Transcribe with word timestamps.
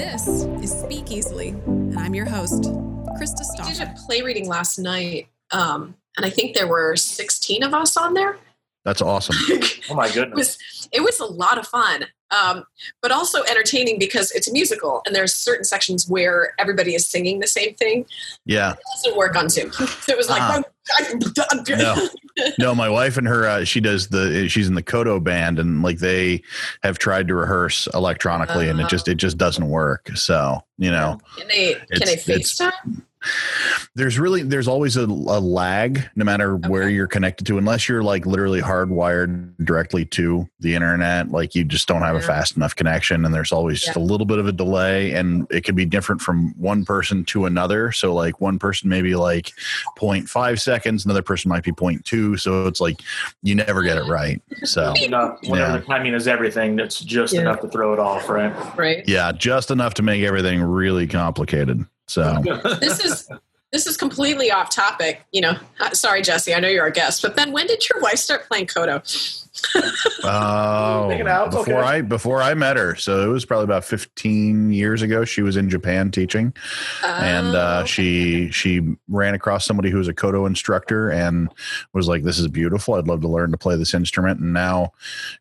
This 0.00 0.26
is 0.62 0.80
Speak 0.80 1.12
Easily, 1.12 1.48
and 1.66 1.98
I'm 1.98 2.14
your 2.14 2.24
host, 2.24 2.62
Krista 2.62 3.42
We 3.66 3.74
did 3.74 3.82
a 3.82 3.94
play 4.06 4.22
reading 4.22 4.48
last 4.48 4.78
night, 4.78 5.28
um, 5.50 5.94
and 6.16 6.24
I 6.24 6.30
think 6.30 6.56
there 6.56 6.66
were 6.66 6.96
16 6.96 7.62
of 7.62 7.74
us 7.74 7.98
on 7.98 8.14
there. 8.14 8.38
That's 8.86 9.02
awesome. 9.02 9.36
Oh 9.90 9.94
my 9.94 10.10
goodness. 10.10 10.14
it 10.14 10.14
goodness. 10.14 10.36
was 10.38 10.88
it 10.92 11.00
was 11.02 11.20
a 11.20 11.26
lot 11.26 11.58
of 11.58 11.66
fun, 11.66 12.06
um, 12.30 12.64
but 13.02 13.10
also 13.10 13.42
entertaining 13.44 13.98
because 13.98 14.30
it's 14.32 14.48
a 14.48 14.52
musical, 14.52 15.02
and 15.06 15.14
there's 15.14 15.34
certain 15.34 15.64
sections 15.64 16.08
where 16.08 16.54
everybody 16.58 16.94
is 16.94 17.06
singing 17.06 17.40
the 17.40 17.46
same 17.46 17.74
thing. 17.74 18.06
Yeah. 18.44 18.72
It 18.72 18.78
doesn't 18.94 19.16
work 19.16 19.36
on 19.36 19.48
Zoom. 19.48 19.72
So 19.72 19.84
it 20.08 20.16
was 20.16 20.28
like, 20.28 20.40
Ah. 20.42 20.62
No. 21.68 22.08
No, 22.58 22.74
my 22.74 22.88
wife 22.88 23.16
and 23.16 23.28
her, 23.28 23.46
uh, 23.46 23.64
she 23.64 23.80
does 23.80 24.08
the, 24.08 24.48
she's 24.48 24.66
in 24.66 24.74
the 24.74 24.82
Koto 24.82 25.20
band 25.20 25.58
and 25.58 25.82
like 25.82 25.98
they 25.98 26.42
have 26.82 26.98
tried 26.98 27.28
to 27.28 27.34
rehearse 27.34 27.86
electronically 27.94 28.68
and 28.68 28.80
it 28.80 28.88
just, 28.88 29.06
it 29.06 29.16
just 29.16 29.36
doesn't 29.36 29.68
work. 29.68 30.08
So, 30.14 30.60
you 30.78 30.90
know, 30.90 31.18
can 31.36 31.48
they 31.48 31.74
can 31.92 32.06
they 32.06 32.16
FaceTime? 32.16 33.02
There's 33.94 34.18
really, 34.18 34.42
there's 34.42 34.68
always 34.68 34.96
a, 34.96 35.04
a 35.04 35.40
lag 35.40 36.08
no 36.16 36.24
matter 36.24 36.56
where 36.56 36.88
you're 36.88 37.06
connected 37.06 37.46
to, 37.46 37.58
unless 37.58 37.88
you're 37.88 38.02
like 38.02 38.26
literally 38.26 38.60
hardwired 38.60 39.54
directly 39.64 40.04
to 40.06 40.48
the 40.60 40.74
internet. 40.74 41.30
Like 41.30 41.54
you 41.54 41.64
just 41.64 41.88
don't 41.88 42.02
have 42.02 42.16
a 42.16 42.20
fast 42.20 42.56
enough 42.56 42.74
connection 42.76 43.24
and 43.24 43.34
there's 43.34 43.52
always 43.52 43.80
just 43.80 43.96
a 43.96 44.00
little 44.00 44.26
bit 44.26 44.38
of 44.38 44.46
a 44.46 44.52
delay 44.52 45.12
and 45.12 45.46
it 45.50 45.64
can 45.64 45.74
be 45.74 45.84
different 45.84 46.20
from 46.20 46.54
one 46.58 46.84
person 46.84 47.24
to 47.26 47.46
another. 47.46 47.92
So 47.92 48.14
like 48.14 48.40
one 48.40 48.58
person 48.58 48.88
maybe 48.88 49.14
like 49.14 49.52
0.5 49.98 50.60
seconds, 50.60 51.04
another 51.04 51.22
person 51.22 51.48
might 51.48 51.64
be 51.64 51.72
0.2. 51.72 52.38
So 52.38 52.66
it's 52.66 52.80
like 52.80 53.00
you 53.42 53.54
never 53.54 53.82
get 53.82 53.96
it 53.96 54.02
mm-hmm. 54.02 54.12
right. 54.12 54.42
So 54.64 54.94
Enough, 54.94 55.38
whenever 55.42 55.72
Yeah. 55.72 55.78
the 55.78 55.84
timing 55.84 56.14
is 56.14 56.28
everything, 56.28 56.76
that's 56.76 57.00
just 57.00 57.34
Yeah. 57.34 57.42
enough 57.42 57.60
to 57.60 57.68
throw 57.68 57.92
it 57.92 57.98
off, 57.98 58.28
right? 58.28 58.54
Right. 58.76 59.04
yeah, 59.06 59.32
just 59.32 59.70
enough 59.70 59.94
to 59.94 60.02
make 60.02 60.22
everything 60.22 60.62
really 60.62 61.06
complicated. 61.06 61.84
So 62.10 62.42
This 62.80 63.04
is 63.04 63.28
this 63.72 63.86
is 63.86 63.96
completely 63.96 64.50
off 64.50 64.68
topic. 64.68 65.24
You 65.30 65.42
know, 65.42 65.56
Uh, 65.78 65.90
sorry, 65.90 66.22
Jesse. 66.22 66.52
I 66.52 66.58
know 66.58 66.66
you're 66.66 66.82
our 66.82 66.90
guest, 66.90 67.22
but 67.22 67.36
then 67.36 67.52
when 67.52 67.68
did 67.68 67.88
your 67.88 68.00
wife 68.02 68.18
start 68.18 68.48
playing 68.48 68.66
Koto? 68.66 69.00
Oh, 70.24 71.08
Take 71.10 71.24
before 71.50 71.60
okay. 71.60 71.74
I 71.74 72.00
before 72.00 72.40
I 72.40 72.54
met 72.54 72.76
her, 72.78 72.94
so 72.94 73.28
it 73.28 73.32
was 73.32 73.44
probably 73.44 73.64
about 73.64 73.84
15 73.84 74.72
years 74.72 75.02
ago. 75.02 75.24
She 75.26 75.42
was 75.42 75.56
in 75.56 75.68
Japan 75.68 76.10
teaching, 76.10 76.54
and 77.04 77.54
uh, 77.54 77.80
Oh, 77.82 77.84
she 77.84 78.50
she 78.52 78.96
ran 79.08 79.34
across 79.34 79.66
somebody 79.66 79.90
who 79.90 79.98
was 79.98 80.08
a 80.08 80.14
koto 80.14 80.46
instructor 80.46 81.10
and 81.10 81.52
was 81.92 82.08
like, 82.08 82.22
"This 82.22 82.38
is 82.38 82.48
beautiful. 82.48 82.94
I'd 82.94 83.08
love 83.08 83.20
to 83.20 83.28
learn 83.28 83.50
to 83.50 83.58
play 83.58 83.76
this 83.76 83.92
instrument." 83.92 84.40
And 84.40 84.54
now, 84.54 84.92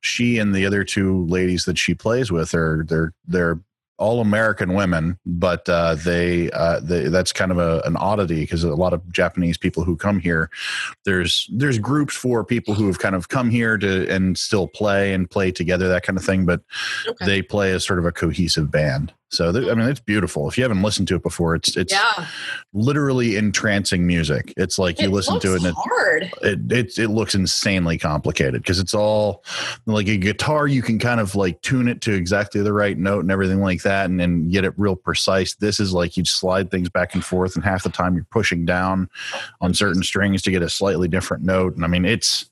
she 0.01 0.37
and 0.37 0.53
the 0.53 0.65
other 0.65 0.83
two 0.83 1.25
ladies 1.27 1.63
that 1.65 1.77
she 1.77 1.93
plays 1.93 2.29
with 2.29 2.53
are 2.53 2.83
they're 2.89 3.13
they're 3.27 3.59
all 3.99 4.21
American 4.21 4.73
women, 4.73 5.19
but 5.25 5.67
uh, 5.69 5.95
they, 5.95 6.49
uh, 6.51 6.79
they 6.79 7.09
that's 7.09 7.33
kind 7.33 7.51
of 7.51 7.59
a, 7.59 7.81
an 7.85 7.97
oddity 7.97 8.41
because 8.41 8.63
a 8.63 8.73
lot 8.73 8.93
of 8.93 9.07
Japanese 9.11 9.57
people 9.57 9.83
who 9.83 9.95
come 9.95 10.19
here, 10.19 10.49
there's 11.05 11.47
there's 11.51 11.77
groups 11.77 12.15
for 12.15 12.43
people 12.43 12.73
who 12.73 12.87
have 12.87 12.99
kind 12.99 13.13
of 13.13 13.27
come 13.27 13.49
here 13.49 13.77
to 13.77 14.09
and 14.09 14.37
still 14.37 14.67
play 14.67 15.13
and 15.13 15.29
play 15.29 15.51
together 15.51 15.87
that 15.89 16.03
kind 16.03 16.17
of 16.17 16.23
thing, 16.23 16.45
but 16.45 16.61
okay. 17.07 17.25
they 17.25 17.41
play 17.41 17.71
as 17.71 17.85
sort 17.85 17.99
of 17.99 18.05
a 18.05 18.11
cohesive 18.11 18.71
band. 18.71 19.13
So 19.31 19.51
th- 19.51 19.69
I 19.69 19.75
mean, 19.75 19.87
it's 19.87 19.99
beautiful. 19.99 20.49
If 20.49 20.57
you 20.57 20.63
haven't 20.63 20.81
listened 20.81 21.07
to 21.09 21.15
it 21.15 21.23
before, 21.23 21.53
it's 21.53 21.77
it's 21.77 21.93
yeah, 21.93 22.25
literally 22.73 23.35
entrancing 23.35 24.07
music. 24.07 24.53
It's 24.57 24.79
like 24.79 24.99
you 24.99 25.07
it 25.07 25.11
listen 25.11 25.39
to 25.39 25.53
it 25.53 25.57
and 25.57 25.67
it, 25.67 25.75
hard. 25.77 26.31
it 26.41 26.71
it, 26.71 26.97
it 26.97 27.09
looks 27.09 27.35
insanely 27.35 27.99
complicated 27.99 28.63
because 28.63 28.79
it's 28.79 28.95
all 28.95 29.43
like 29.85 30.07
a 30.07 30.17
guitar 30.17 30.67
you 30.67 30.81
can 30.81 30.97
kind 30.97 31.19
of 31.19 31.35
like 31.35 31.61
tune 31.61 31.87
it 31.87 32.01
to 32.01 32.13
exactly 32.13 32.61
the 32.61 32.73
right 32.73 32.97
note 32.97 33.19
and 33.19 33.31
everything 33.31 33.61
like 33.61 33.83
that 33.83 34.09
and 34.09 34.19
then 34.19 34.49
get 34.49 34.65
it 34.65 34.73
real 34.77 34.95
precise 34.95 35.55
this 35.55 35.79
is 35.79 35.93
like 35.93 36.17
you 36.17 36.25
slide 36.25 36.71
things 36.71 36.89
back 36.89 37.13
and 37.13 37.23
forth 37.23 37.55
and 37.55 37.63
half 37.63 37.83
the 37.83 37.89
time 37.89 38.15
you're 38.15 38.27
pushing 38.31 38.65
down 38.65 39.09
on 39.61 39.73
certain 39.73 40.03
strings 40.03 40.41
to 40.41 40.51
get 40.51 40.61
a 40.61 40.69
slightly 40.69 41.07
different 41.07 41.43
note 41.43 41.75
and 41.75 41.85
i 41.85 41.87
mean 41.87 42.05
it's 42.05 42.49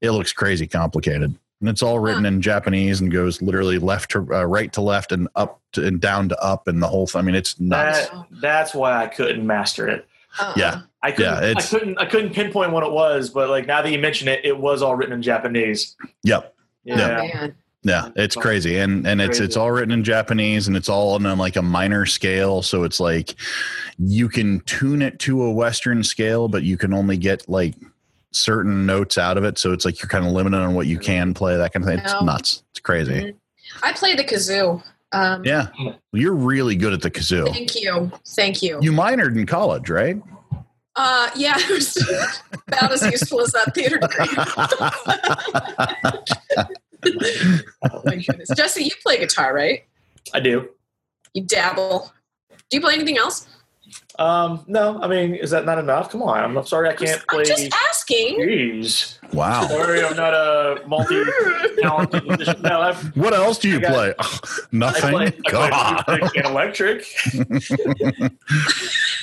it 0.00 0.10
looks 0.10 0.32
crazy 0.32 0.66
complicated 0.66 1.34
and 1.60 1.68
it's 1.68 1.82
all 1.82 1.98
written 1.98 2.24
in 2.26 2.40
japanese 2.40 3.00
and 3.00 3.12
goes 3.12 3.40
literally 3.42 3.78
left 3.78 4.10
to 4.10 4.18
uh, 4.34 4.44
right 4.44 4.72
to 4.72 4.80
left 4.80 5.12
and 5.12 5.28
up 5.36 5.60
to, 5.72 5.86
and 5.86 6.00
down 6.00 6.28
to 6.28 6.42
up 6.42 6.66
and 6.68 6.82
the 6.82 6.86
whole 6.86 7.06
thing 7.06 7.18
i 7.20 7.22
mean 7.22 7.34
it's 7.34 7.58
nuts 7.60 8.08
That, 8.08 8.26
that's 8.40 8.74
why 8.74 9.02
I 9.04 9.06
couldn't 9.06 9.46
master 9.46 9.88
it. 9.88 10.06
Uh-uh. 10.38 10.54
yeah. 10.56 10.80
I 11.02 11.12
couldn't, 11.12 11.42
Yeah, 11.42 11.54
I 11.56 11.62
couldn't 11.62 11.98
I 11.98 12.04
couldn't 12.06 12.32
pinpoint 12.34 12.72
what 12.72 12.82
it 12.84 12.92
was, 12.92 13.30
but 13.30 13.48
like 13.50 13.66
now 13.66 13.80
that 13.82 13.90
you 13.90 13.98
mention 13.98 14.28
it, 14.28 14.44
it 14.44 14.56
was 14.58 14.82
all 14.82 14.94
written 14.94 15.12
in 15.14 15.22
Japanese. 15.22 15.96
yep 16.22 16.54
Oh, 16.56 16.96
Yeah. 16.96 17.06
man. 17.34 17.54
Yeah, 17.82 18.10
it's 18.14 18.36
crazy, 18.36 18.76
and 18.76 19.06
and 19.06 19.22
it's 19.22 19.40
it's 19.40 19.56
all 19.56 19.72
written 19.72 19.90
in 19.90 20.04
Japanese, 20.04 20.68
and 20.68 20.76
it's 20.76 20.90
all 20.90 21.14
on 21.14 21.24
a, 21.24 21.34
like 21.34 21.56
a 21.56 21.62
minor 21.62 22.04
scale. 22.04 22.60
So 22.60 22.84
it's 22.84 23.00
like 23.00 23.34
you 23.98 24.28
can 24.28 24.60
tune 24.60 25.00
it 25.00 25.18
to 25.20 25.42
a 25.44 25.50
Western 25.50 26.04
scale, 26.04 26.46
but 26.46 26.62
you 26.62 26.76
can 26.76 26.92
only 26.92 27.16
get 27.16 27.48
like 27.48 27.74
certain 28.32 28.86
notes 28.86 29.18
out 29.18 29.36
of 29.36 29.44
it. 29.44 29.58
So 29.58 29.72
it's 29.72 29.84
like 29.84 30.00
you're 30.00 30.08
kind 30.08 30.24
of 30.26 30.32
limited 30.32 30.58
on 30.58 30.74
what 30.74 30.86
you 30.86 30.98
can 30.98 31.34
play. 31.34 31.56
That 31.56 31.72
kind 31.72 31.84
of 31.84 31.88
thing. 31.90 31.98
It's 31.98 32.12
No. 32.12 32.20
nuts. 32.20 32.62
It's 32.72 32.80
crazy. 32.80 33.12
Mhm. 33.12 33.34
I 33.82 33.92
play 33.92 34.14
the 34.14 34.24
kazoo. 34.24 34.82
Um, 35.12 35.44
Yeah, 35.44 35.68
well, 35.84 35.98
you're 36.12 36.34
really 36.34 36.76
good 36.76 36.92
at 36.92 37.02
the 37.02 37.10
kazoo. 37.10 37.52
Thank 37.52 37.74
you. 37.80 38.12
Thank 38.28 38.62
you. 38.62 38.78
You 38.80 38.92
minored 38.92 39.36
in 39.36 39.46
college, 39.46 39.90
right? 39.90 40.16
Uh, 40.96 41.30
yeah, 41.34 41.54
it 41.56 41.70
was 41.70 41.96
about 42.68 42.92
as 42.92 43.02
useful 43.06 43.40
as 43.40 43.52
that 43.52 43.74
theater 43.74 43.98
degree. 43.98 44.26
oh 47.92 48.02
my 48.04 48.16
goodness. 48.16 48.48
Jesse, 48.56 48.84
you 48.84 48.90
play 49.02 49.18
guitar, 49.18 49.54
right? 49.54 49.84
I 50.34 50.40
do. 50.40 50.68
You 51.34 51.44
dabble. 51.44 52.12
Do 52.50 52.76
you 52.76 52.80
play 52.80 52.94
anything 52.94 53.18
else? 53.18 53.46
Um, 54.20 54.62
no, 54.68 55.00
I 55.00 55.08
mean, 55.08 55.34
is 55.34 55.50
that 55.50 55.64
not 55.64 55.78
enough? 55.78 56.10
Come 56.10 56.22
on. 56.22 56.56
I'm 56.56 56.66
sorry 56.66 56.90
I 56.90 56.94
can't 56.94 57.20
I'm 57.30 57.36
play. 57.36 57.44
just 57.44 57.72
asking. 57.88 58.38
Jeez. 58.38 59.18
wow. 59.32 59.66
Sorry, 59.66 60.04
I'm 60.04 60.14
not 60.14 60.34
a 60.34 60.82
multi 60.86 61.22
talented 61.80 62.24
musician. 62.26 62.60
No, 62.60 62.82
I've 62.82 63.16
What 63.16 63.32
else 63.32 63.56
do 63.58 63.70
you 63.70 63.78
I 63.78 63.80
got- 63.80 63.92
play? 63.94 64.14
I 64.18 64.38
Nothing. 64.72 65.10
play, 65.10 65.26
I 65.46 65.50
God. 65.50 66.04
play 66.04 66.18
music 66.18 66.36
and 66.36 66.46
electric. 66.46 67.06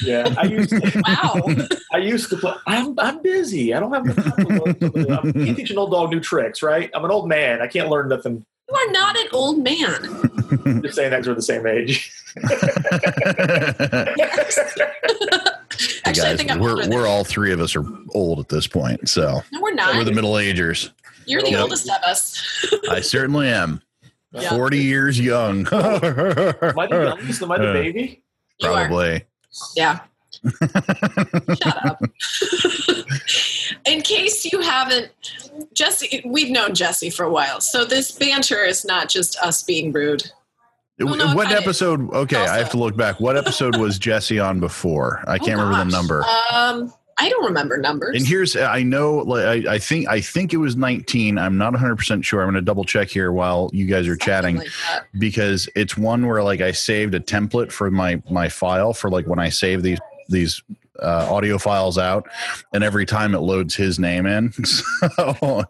yeah, 0.03 0.33
I 0.37 0.43
used 0.45 0.69
to, 0.71 1.01
Wow. 1.05 1.41
I 1.93 1.97
used 1.99 2.29
to 2.31 2.37
play. 2.37 2.53
I'm 2.65 2.97
I'm 2.99 3.21
busy. 3.21 3.73
I 3.75 3.79
don't 3.79 3.93
have 3.93 4.03
the 4.15 4.19
time 4.21 4.45
to 4.79 4.89
learn. 4.89 5.29
I 5.29 5.31
can't 5.45 5.57
teach 5.57 5.69
an 5.69 5.77
old 5.77 5.91
dog 5.91 6.09
new 6.11 6.19
tricks, 6.19 6.63
right? 6.63 6.89
I'm 6.95 7.05
an 7.05 7.11
old 7.11 7.29
man. 7.29 7.61
I 7.61 7.67
can't 7.67 7.89
learn 7.89 8.09
nothing. 8.09 8.45
You 8.69 8.75
are 8.75 8.91
not 8.91 9.17
an 9.17 9.27
old 9.33 9.63
man. 9.63 10.01
Just 10.83 10.95
saying 10.95 11.11
that 11.11 11.19
'cause 11.19 11.27
we're 11.27 11.35
the 11.35 11.41
same 11.41 11.65
age. 11.65 12.11
Hey, 12.35 12.43
Actually, 16.05 16.05
I 16.05 16.11
guys, 16.29 16.37
think 16.37 16.51
I'm 16.51 16.59
we're 16.59 16.87
we're 16.89 17.07
all 17.07 17.23
three 17.23 17.51
of 17.53 17.59
us 17.61 17.75
are 17.75 17.83
old 18.13 18.39
at 18.39 18.49
this 18.49 18.67
point, 18.67 19.07
so 19.09 19.41
No, 19.51 19.61
we're 19.61 19.73
not. 19.73 19.95
we're 19.95 20.03
the 20.03 20.11
middle 20.13 20.37
agers. 20.39 20.91
You're 21.25 21.41
the 21.41 21.51
Yep. 21.51 21.61
oldest 21.61 21.89
of 21.89 22.01
us. 22.03 22.73
I 22.89 23.01
certainly 23.01 23.47
am. 23.49 23.81
Yeah. 24.31 24.49
Forty 24.49 24.79
years 24.79 25.19
young. 25.19 25.67
Am 25.67 25.73
I 25.73 25.99
the 26.87 27.15
youngest? 27.19 27.41
Am 27.41 27.51
I 27.51 27.57
the 27.57 27.73
baby? 27.73 28.21
You 28.59 28.69
are. 28.69 28.87
Probably. 28.87 29.23
Yeah. 29.75 29.99
Shut 30.43 31.85
up. 31.85 31.99
In 34.09 34.17
case 34.17 34.51
you 34.51 34.61
haven't, 34.61 35.11
Jesse, 35.73 36.21
we've 36.25 36.49
known 36.49 36.73
Jesse 36.73 37.09
for 37.09 37.23
a 37.23 37.31
while, 37.31 37.59
so 37.59 37.83
this 37.83 38.11
banter 38.11 38.63
is 38.63 38.85
not 38.85 39.09
just 39.09 39.37
us 39.39 39.63
being 39.63 39.91
rude. 39.91 40.23
Well, 40.99 41.15
no, 41.15 41.35
what 41.35 41.51
episode? 41.51 42.11
Okay, 42.11 42.37
I 42.37 42.57
have 42.57 42.71
to 42.71 42.77
look 42.77 42.97
back. 42.97 43.19
What 43.19 43.37
episode 43.37 43.77
was 43.77 43.99
Jesse 43.99 44.39
on 44.39 44.59
before? 44.59 45.23
I 45.27 45.37
can't 45.37 45.59
Oh, 45.59 45.65
remember 45.65 45.91
the 45.91 45.91
number. 45.91 46.23
Um, 46.51 46.91
I 47.19 47.29
don't 47.29 47.45
remember 47.45 47.77
numbers. 47.77 48.15
And 48.15 48.27
here's 48.27 48.55
I 48.55 48.83
know 48.83 49.17
like, 49.17 49.67
I, 49.67 49.75
I 49.75 49.79
think 49.79 50.07
I 50.07 50.21
think 50.21 50.53
it 50.53 50.57
was 50.57 50.75
19. 50.75 51.37
I'm 51.37 51.57
not 51.57 51.73
100 51.73 51.95
percent 51.97 52.25
sure. 52.25 52.41
I'm 52.41 52.47
going 52.47 52.55
to 52.55 52.61
double 52.61 52.83
check 52.83 53.09
here 53.09 53.31
while 53.31 53.69
you 53.73 53.85
guys 53.85 54.07
are 54.07 54.11
Something 54.11 54.25
chatting 54.25 54.55
like 54.57 54.67
because 55.19 55.67
it's 55.75 55.97
one 55.97 56.25
where 56.25 56.41
like 56.43 56.61
I 56.61 56.71
saved 56.71 57.13
a 57.13 57.19
template 57.19 57.71
for 57.71 57.91
my 57.91 58.21
my 58.29 58.49
file 58.49 58.93
for 58.93 59.09
like 59.09 59.27
when 59.27 59.39
I 59.39 59.49
save 59.49 59.83
these 59.83 59.99
these 60.29 60.63
uh, 61.01 61.27
audio 61.29 61.57
files 61.57 61.97
out, 61.97 62.27
and 62.73 62.83
every 62.83 63.05
time 63.05 63.33
it 63.35 63.39
loads 63.39 63.75
his 63.75 63.99
name 63.99 64.25
in. 64.25 64.53
So 65.15 65.63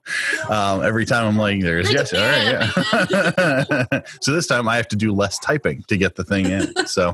um, 0.50 0.83
every 0.83 1.06
time 1.06 1.25
I'm 1.27 1.38
like, 1.38 1.62
"There's 1.62 1.89
You're 1.91 2.03
Jesse." 2.03 2.18
All 2.18 2.24
right, 2.24 3.07
yeah. 3.12 4.01
so 4.21 4.31
this 4.33 4.47
time 4.47 4.68
I 4.68 4.75
have 4.77 4.88
to 4.89 4.95
do 4.95 5.13
less 5.13 5.38
typing 5.39 5.83
to 5.88 5.97
get 5.97 6.15
the 6.15 6.24
thing 6.24 6.45
in. 6.47 6.74
So 6.88 7.13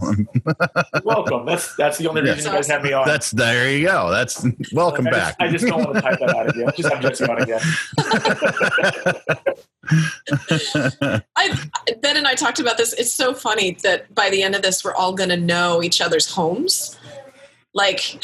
Welcome. 1.03 1.45
That's 1.45 1.75
that's 1.75 1.97
the 1.97 2.07
only 2.07 2.21
reason 2.21 2.37
Yes. 2.37 2.45
you 2.45 2.51
guys 2.51 2.67
have 2.67 2.83
me 2.83 2.93
on. 2.93 3.05
that's 3.07 3.31
there 3.31 3.71
you 3.71 3.87
go. 3.87 4.09
That's 4.11 4.45
welcome 4.73 5.05
Like, 5.05 5.13
I 5.15 5.17
back. 5.17 5.39
Just, 5.39 5.41
I 5.41 5.51
just 5.51 5.65
don't 5.67 5.83
want 5.83 5.95
to 5.95 6.01
type 6.01 6.19
that 6.19 6.35
out 6.35 6.49
again. 6.49 6.71
Just 6.75 6.89
have 6.93 7.01
Jesse 7.01 7.25
on 7.25 7.41
again. 7.41 7.61
I, 11.35 11.57
ben 12.01 12.17
and 12.17 12.27
I 12.27 12.35
talked 12.35 12.59
about 12.59 12.77
this. 12.77 12.93
It's 12.93 13.13
so 13.13 13.33
funny 13.33 13.77
that 13.83 14.13
by 14.13 14.29
the 14.29 14.43
end 14.43 14.55
of 14.55 14.61
this, 14.61 14.83
we're 14.83 14.93
all 14.95 15.13
going 15.13 15.29
to 15.29 15.37
know 15.37 15.81
each 15.83 16.01
other's 16.01 16.29
homes. 16.31 16.97
Like, 17.73 18.19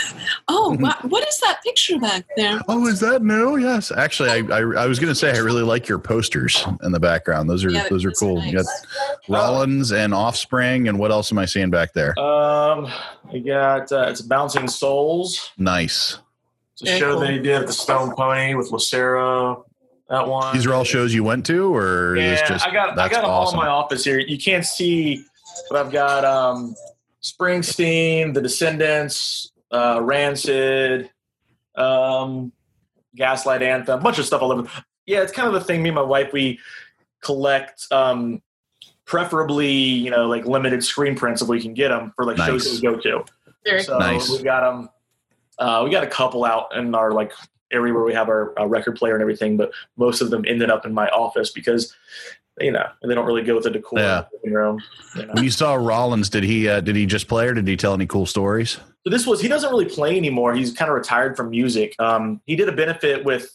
oh, 0.48 0.76
what, 0.78 1.04
what 1.04 1.26
is 1.28 1.38
that 1.40 1.62
picture 1.62 1.98
back 1.98 2.24
there? 2.36 2.60
Oh, 2.68 2.86
is 2.86 3.00
that 3.00 3.22
new? 3.22 3.56
Yes, 3.56 3.90
actually, 3.90 4.30
I 4.30 4.38
I, 4.56 4.60
I 4.60 4.86
was 4.86 4.98
going 4.98 5.10
to 5.10 5.14
say 5.14 5.32
I 5.32 5.38
really 5.38 5.62
like 5.62 5.88
your 5.88 5.98
posters 5.98 6.64
in 6.82 6.92
the 6.92 7.00
background. 7.00 7.48
Those 7.48 7.64
are 7.64 7.70
Yeah, 7.70 7.82
those 7.88 8.04
are 8.04 8.08
those 8.10 8.22
are 8.22 8.24
cool. 8.24 8.42
You 8.44 8.52
got. 8.52 8.66
Rollins 9.28 9.92
and 9.92 10.12
Offspring, 10.12 10.88
and 10.88 10.98
what 10.98 11.10
else 11.10 11.32
am 11.32 11.38
I 11.38 11.46
seeing 11.46 11.70
back 11.70 11.92
there? 11.92 12.18
Um, 12.18 12.90
we 13.32 13.40
got 13.40 13.90
uh, 13.90 14.06
it's 14.08 14.20
Bouncing 14.20 14.68
Souls. 14.68 15.50
Nice. 15.56 16.18
It's 16.74 16.82
a 16.82 16.84
Very 16.86 16.98
show 16.98 17.12
cool. 17.12 17.20
that 17.20 17.30
he 17.30 17.38
did 17.38 17.62
at 17.62 17.66
the 17.66 17.72
Stone 17.72 18.14
Pony 18.14 18.54
with 18.54 18.70
Lucero. 18.70 19.64
That 20.10 20.28
one. 20.28 20.54
These 20.54 20.66
are 20.66 20.74
all 20.74 20.84
shows 20.84 21.14
you 21.14 21.24
went 21.24 21.46
to, 21.46 21.74
or 21.74 22.16
is 22.16 22.22
Yeah, 22.22 22.30
this 22.30 22.48
just 22.48 22.66
I 22.66 22.72
got 22.72 22.90
I 22.90 22.94
that's 22.94 23.14
got 23.14 23.22
them 23.22 23.30
all 23.30 23.50
in 23.50 23.56
my 23.56 23.68
office 23.68 24.04
here. 24.04 24.18
You 24.18 24.36
can't 24.36 24.64
see, 24.64 25.24
but 25.70 25.86
I've 25.86 25.92
got 25.92 26.24
um, 26.24 26.74
Springsteen, 27.24 28.34
The 28.34 28.42
Descendents, 28.42 29.50
uh, 29.72 29.98
Rancid, 30.02 31.10
um, 31.74 32.52
Gaslight 33.16 33.62
Anthem, 33.62 33.98
a 33.98 34.02
bunch 34.02 34.18
of 34.18 34.26
stuff 34.26 34.42
all 34.42 34.52
over. 34.52 34.68
Yeah, 35.06 35.22
it's 35.22 35.32
kind 35.32 35.48
of 35.48 35.54
the 35.54 35.60
thing. 35.60 35.82
Me 35.82 35.88
and 35.88 35.96
my 35.96 36.02
wife 36.02 36.32
we 36.32 36.60
collect. 37.22 37.86
Um, 37.90 38.42
preferably, 39.06 39.70
you 39.70 40.10
know, 40.10 40.26
like 40.28 40.46
limited 40.46 40.82
screen 40.82 41.14
prints 41.14 41.42
if 41.42 41.48
we 41.48 41.60
can 41.60 41.74
get 41.74 41.88
them 41.88 42.10
for 42.16 42.24
like 42.24 42.38
shows 42.38 42.80
that 42.80 42.90
we 42.90 42.94
go 42.96 42.98
to. 43.00 43.24
Very 43.64 43.82
So 43.82 43.98
Nice. 43.98 44.30
we 44.30 44.42
got 44.42 44.60
them. 44.60 44.88
Uh, 45.58 45.82
we 45.84 45.90
got 45.90 46.02
a 46.04 46.06
couple 46.06 46.42
out 46.44 46.74
in 46.74 46.94
our 46.94 47.12
like 47.12 47.32
area 47.74 47.92
where 47.92 48.04
we 48.04 48.14
have 48.14 48.28
our, 48.28 48.58
our 48.58 48.68
record 48.68 48.96
player 48.96 49.12
and 49.14 49.20
everything, 49.22 49.56
but 49.56 49.72
most 49.96 50.20
of 50.22 50.30
them 50.30 50.44
ended 50.46 50.70
up 50.70 50.86
in 50.86 50.94
my 50.94 51.08
office 51.08 51.50
because 51.50 51.94
you 52.60 52.70
know 52.70 52.86
they 53.06 53.14
don't 53.14 53.26
really 53.26 53.42
go 53.42 53.54
with 53.56 53.64
the 53.64 53.70
decor 53.70 53.98
Yeah. 53.98 54.18
in 54.18 54.24
the 54.24 54.38
living 54.44 54.54
room. 54.54 54.80
You 55.16 55.26
know? 55.26 55.32
When 55.34 55.44
you 55.44 55.50
saw 55.50 55.74
Rollins, 55.74 56.30
did 56.30 56.44
he 56.44 56.68
uh, 56.68 56.80
did 56.80 56.96
he 56.96 57.04
just 57.06 57.28
play 57.28 57.46
or 57.48 57.54
did 57.54 57.66
he 57.66 57.76
tell 57.76 57.94
any 57.94 58.06
cool 58.06 58.26
stories? 58.26 58.78
So 59.04 59.10
this 59.10 59.26
was 59.26 59.40
he 59.40 59.48
doesn't 59.48 59.68
really 59.68 59.84
play 59.88 60.16
anymore. 60.16 60.54
He's 60.54 60.72
kind 60.72 60.88
of 60.90 60.94
retired 60.94 61.36
from 61.36 61.50
music. 61.50 61.94
Um, 61.98 62.40
he 62.46 62.56
did 62.56 62.68
a 62.68 62.72
benefit 62.72 63.24
with 63.24 63.50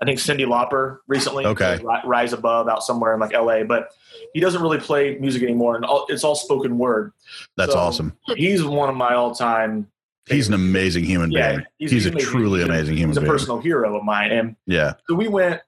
I 0.00 0.04
think 0.04 0.18
Cyndi 0.18 0.44
Lauper 0.46 0.98
recently. 1.06 1.46
Okay. 1.46 1.78
Ri- 1.82 2.00
Rise 2.04 2.32
Above 2.32 2.68
out 2.68 2.82
somewhere 2.82 3.14
in 3.14 3.20
like 3.20 3.32
L.A. 3.32 3.62
But 3.64 3.90
he 4.34 4.40
doesn't 4.40 4.60
really 4.60 4.78
play 4.80 5.16
music 5.18 5.44
anymore, 5.44 5.76
and 5.76 5.84
all, 5.84 6.06
it's 6.08 6.24
all 6.24 6.34
spoken 6.34 6.76
word. 6.76 7.12
That's 7.56 7.72
So, 7.72 7.78
awesome. 7.78 8.16
He's 8.36 8.64
one 8.64 8.88
of 8.88 8.96
my 8.96 9.14
all-time. 9.14 9.86
He's 10.30 10.48
an 10.48 10.54
amazing 10.54 11.04
human 11.04 11.30
Yeah, 11.30 11.56
being. 11.78 11.90
He's, 11.90 12.06
a 12.06 12.10
amazing. 12.10 12.30
truly 12.30 12.60
He's 12.60 12.68
amazing 12.68 12.96
human 12.96 12.96
being. 12.96 13.08
He's 13.10 13.16
a 13.16 13.20
being. 13.20 13.32
personal 13.32 13.60
hero 13.60 13.96
of 13.98 14.04
mine, 14.04 14.30
and 14.32 14.56
Yeah. 14.66 14.94
So 15.08 15.14
we 15.14 15.28
went, 15.28 15.60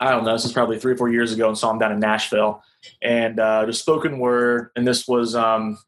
I 0.00 0.10
don't 0.10 0.24
know, 0.24 0.32
this 0.32 0.44
is 0.44 0.52
probably 0.52 0.78
three 0.78 0.92
or 0.92 0.96
four 0.96 1.10
years 1.10 1.32
ago 1.32 1.48
and 1.48 1.56
saw 1.56 1.70
him 1.70 1.78
down 1.78 1.92
in 1.92 2.00
Nashville 2.00 2.62
and 3.02 3.38
uh, 3.40 3.64
just 3.66 3.80
spoken 3.80 4.18
word. 4.18 4.70
And 4.76 4.86
this 4.86 5.06
was 5.08 5.34
um, 5.34 5.78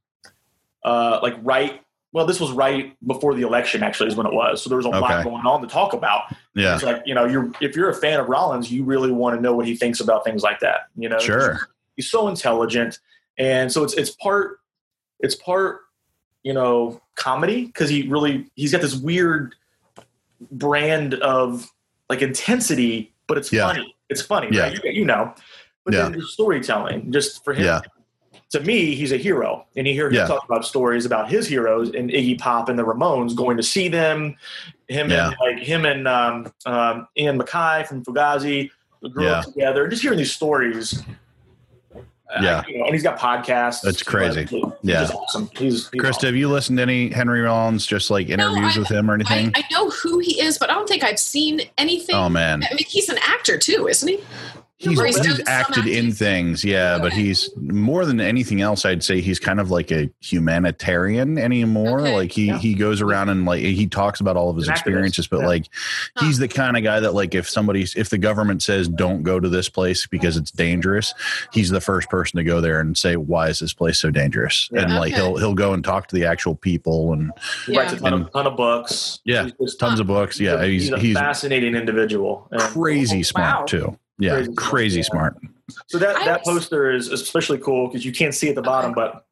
uh, 0.84 1.20
like 1.22 1.34
right, 1.42 1.82
well, 2.12 2.24
this 2.24 2.40
was 2.40 2.50
right 2.52 2.96
before 3.06 3.34
the 3.34 3.42
election, 3.42 3.82
actually, 3.82 4.08
is 4.08 4.16
when 4.16 4.26
it 4.26 4.32
was. 4.32 4.62
So 4.62 4.70
there 4.70 4.76
was 4.78 4.86
a 4.86 4.90
lot 4.90 5.22
going 5.24 5.44
on 5.44 5.60
to 5.60 5.66
talk 5.66 5.92
about. 5.92 6.22
Yeah. 6.54 6.74
It's 6.76 6.84
like, 6.84 7.02
you 7.04 7.14
know, 7.14 7.26
you're 7.26 7.50
if 7.60 7.76
you're 7.76 7.90
a 7.90 7.94
fan 7.94 8.18
of 8.20 8.28
Rollins, 8.28 8.70
you 8.72 8.84
really 8.84 9.10
want 9.10 9.36
to 9.36 9.42
know 9.42 9.54
what 9.54 9.66
he 9.66 9.76
thinks 9.76 10.00
about 10.00 10.24
things 10.24 10.42
like 10.42 10.60
that. 10.60 10.88
You 10.96 11.08
know, 11.10 11.18
Sure. 11.18 11.68
he's 11.96 12.10
so 12.10 12.28
intelligent. 12.28 13.00
And 13.38 13.70
so 13.70 13.84
it's 13.84 13.92
it's 13.94 14.10
part 14.10 14.60
it's 15.20 15.34
part, 15.34 15.80
you 16.42 16.54
know, 16.54 17.00
comedy 17.16 17.66
because 17.66 17.88
he 17.90 18.06
really 18.08 18.48
he's 18.54 18.72
got 18.72 18.80
this 18.82 18.94
weird 18.94 19.54
brand 20.52 21.14
of 21.14 21.70
like 22.08 22.22
intensity, 22.22 23.12
but 23.26 23.38
it's 23.38 23.52
Yeah. 23.52 23.66
funny. 23.66 23.94
It's 24.08 24.22
funny, 24.22 24.48
Yeah. 24.52 24.62
right? 24.62 24.84
You, 24.84 24.90
you 24.92 25.04
know. 25.04 25.34
But 25.84 25.94
Yeah. 25.94 26.02
then 26.02 26.12
the 26.12 26.22
storytelling, 26.22 27.10
just 27.12 27.44
for 27.44 27.52
him, 27.52 27.64
Yeah. 27.64 27.80
to 28.50 28.60
me, 28.60 28.94
he's 28.94 29.12
a 29.12 29.16
hero. 29.16 29.66
And 29.76 29.86
you 29.86 29.94
hear 29.94 30.08
him 30.08 30.26
talk 30.26 30.44
about 30.44 30.64
stories 30.64 31.04
about 31.06 31.28
his 31.28 31.48
heroes 31.48 31.90
and 31.90 32.10
Iggy 32.10 32.38
Pop 32.38 32.68
and 32.68 32.78
the 32.78 32.84
Ramones 32.84 33.34
going 33.34 33.56
to 33.56 33.62
see 33.62 33.88
them, 33.88 34.36
him 34.88 35.10
and 35.10 35.34
like 35.40 35.58
him 35.58 35.84
and 35.84 36.06
um, 36.06 36.52
um, 36.64 37.08
Ian 37.18 37.38
MacKaye 37.38 37.86
from 37.86 38.04
Fugazi 38.04 38.70
grew 39.12 39.26
up 39.28 39.44
together. 39.44 39.88
Just 39.88 40.02
hearing 40.02 40.18
these 40.18 40.32
stories. 40.32 41.02
Uh, 42.34 42.40
Yeah. 42.42 42.62
you 42.68 42.78
know, 42.78 42.84
and 42.86 42.94
he's 42.94 43.02
got 43.02 43.18
podcasts. 43.18 43.80
That's 43.82 44.02
crazy. 44.02 44.44
but 44.44 44.78
He's 44.82 44.90
Yeah. 44.90 45.00
just 45.02 45.14
awesome. 45.14 45.50
He's, 45.56 45.88
he's 45.90 46.02
Krista, 46.02 46.24
have 46.26 46.34
you 46.36 46.48
listened 46.48 46.78
to 46.78 46.82
any 46.82 47.10
Henry 47.10 47.40
Rollins 47.40 47.86
just 47.86 48.10
like 48.10 48.28
interviews 48.28 48.76
I- 48.76 48.78
with 48.80 48.88
him 48.88 49.10
or 49.10 49.14
I, 49.14 49.16
anything? 49.16 49.52
I 49.54 49.62
know 49.70 49.90
who 49.90 50.18
he 50.18 50.40
is, 50.40 50.58
but 50.58 50.70
I 50.70 50.74
don't 50.74 50.88
think 50.88 51.04
I've 51.04 51.18
seen 51.18 51.60
anything. 51.78 52.14
oh 52.16 52.28
man. 52.28 52.64
I 52.64 52.74
mean, 52.74 52.84
he's 52.88 53.08
an 53.08 53.18
actor 53.22 53.58
too, 53.58 53.86
isn't 53.88 54.08
he? 54.08 54.18
He's, 54.78 55.00
he's 55.00 55.24
he's 55.26 55.48
acted 55.48 55.86
in 55.86 56.12
things, 56.12 56.62
yeah, 56.62 56.98
but 56.98 57.10
he's 57.14 57.48
more 57.56 58.04
than 58.04 58.20
anything 58.20 58.60
else. 58.60 58.84
I'd 58.84 59.02
say 59.02 59.22
he's 59.22 59.38
kind 59.38 59.58
of 59.58 59.70
like 59.70 59.90
a 59.90 60.10
humanitarian 60.20 61.38
anymore. 61.38 62.00
Okay. 62.02 62.14
Like 62.14 62.32
he 62.32 62.46
Yeah. 62.48 62.58
he 62.58 62.74
goes 62.74 63.00
around 63.00 63.30
and 63.30 63.46
like 63.46 63.60
he 63.60 63.86
talks 63.86 64.20
about 64.20 64.36
all 64.36 64.50
of 64.50 64.56
his 64.56 64.68
An 64.68 64.74
activist, 64.74 64.76
experiences, 64.78 65.26
but 65.28 65.40
yeah. 65.40 65.46
like 65.46 65.68
he's 66.20 66.38
the 66.38 66.48
kind 66.48 66.76
of 66.76 66.82
guy 66.82 67.00
that 67.00 67.14
like 67.14 67.34
if 67.34 67.48
somebody's 67.48 67.94
if 67.96 68.10
the 68.10 68.18
government 68.18 68.62
says 68.62 68.86
don't 68.88 69.22
go 69.22 69.40
to 69.40 69.48
this 69.48 69.68
place 69.70 70.06
because 70.06 70.36
it's 70.36 70.50
dangerous, 70.50 71.14
he's 71.52 71.70
the 71.70 71.80
first 71.80 72.10
person 72.10 72.36
to 72.36 72.44
go 72.44 72.60
there 72.60 72.78
and 72.80 72.98
say 72.98 73.16
why 73.16 73.48
is 73.48 73.58
this 73.60 73.72
place 73.72 73.98
so 73.98 74.10
dangerous? 74.10 74.68
Yeah. 74.72 74.82
And 74.82 74.94
like 74.96 75.12
Okay. 75.14 75.22
he'll 75.22 75.36
he'll 75.38 75.54
go 75.54 75.72
and 75.72 75.82
talk 75.82 76.08
to 76.08 76.14
the 76.14 76.26
actual 76.26 76.54
people 76.54 77.12
and 77.14 77.32
He 77.66 77.76
writes 77.78 77.94
a 77.94 77.96
ton, 77.98 78.12
And- 78.12 78.22
of, 78.26 78.32
ton 78.32 78.46
of 78.46 78.56
books. 78.56 79.20
Yeah, 79.24 79.48
He's 79.58 79.74
tons 79.76 80.00
of 80.00 80.06
books. 80.06 80.38
Yeah, 80.38 80.62
he's 80.64 80.82
he's 80.84 80.92
a 80.92 80.98
he's 80.98 81.16
fascinating 81.16 81.74
individual. 81.74 82.46
And- 82.50 82.60
crazy 82.60 83.22
smart 83.22 83.60
wow. 83.60 83.64
too. 83.64 83.98
Yeah, 84.18 84.30
Crazy 84.36 84.52
crazy, 84.54 85.02
smart, 85.02 85.38
smart. 85.40 85.52
So 85.88 85.98
that, 85.98 86.16
that 86.24 86.44
poster 86.44 86.90
is 86.92 87.08
especially 87.08 87.58
cool 87.58 87.88
because 87.88 88.04
you 88.04 88.12
can't 88.12 88.34
see 88.34 88.48
at 88.48 88.54
the 88.54 88.62
bottom, 88.62 88.92
but 88.92 89.26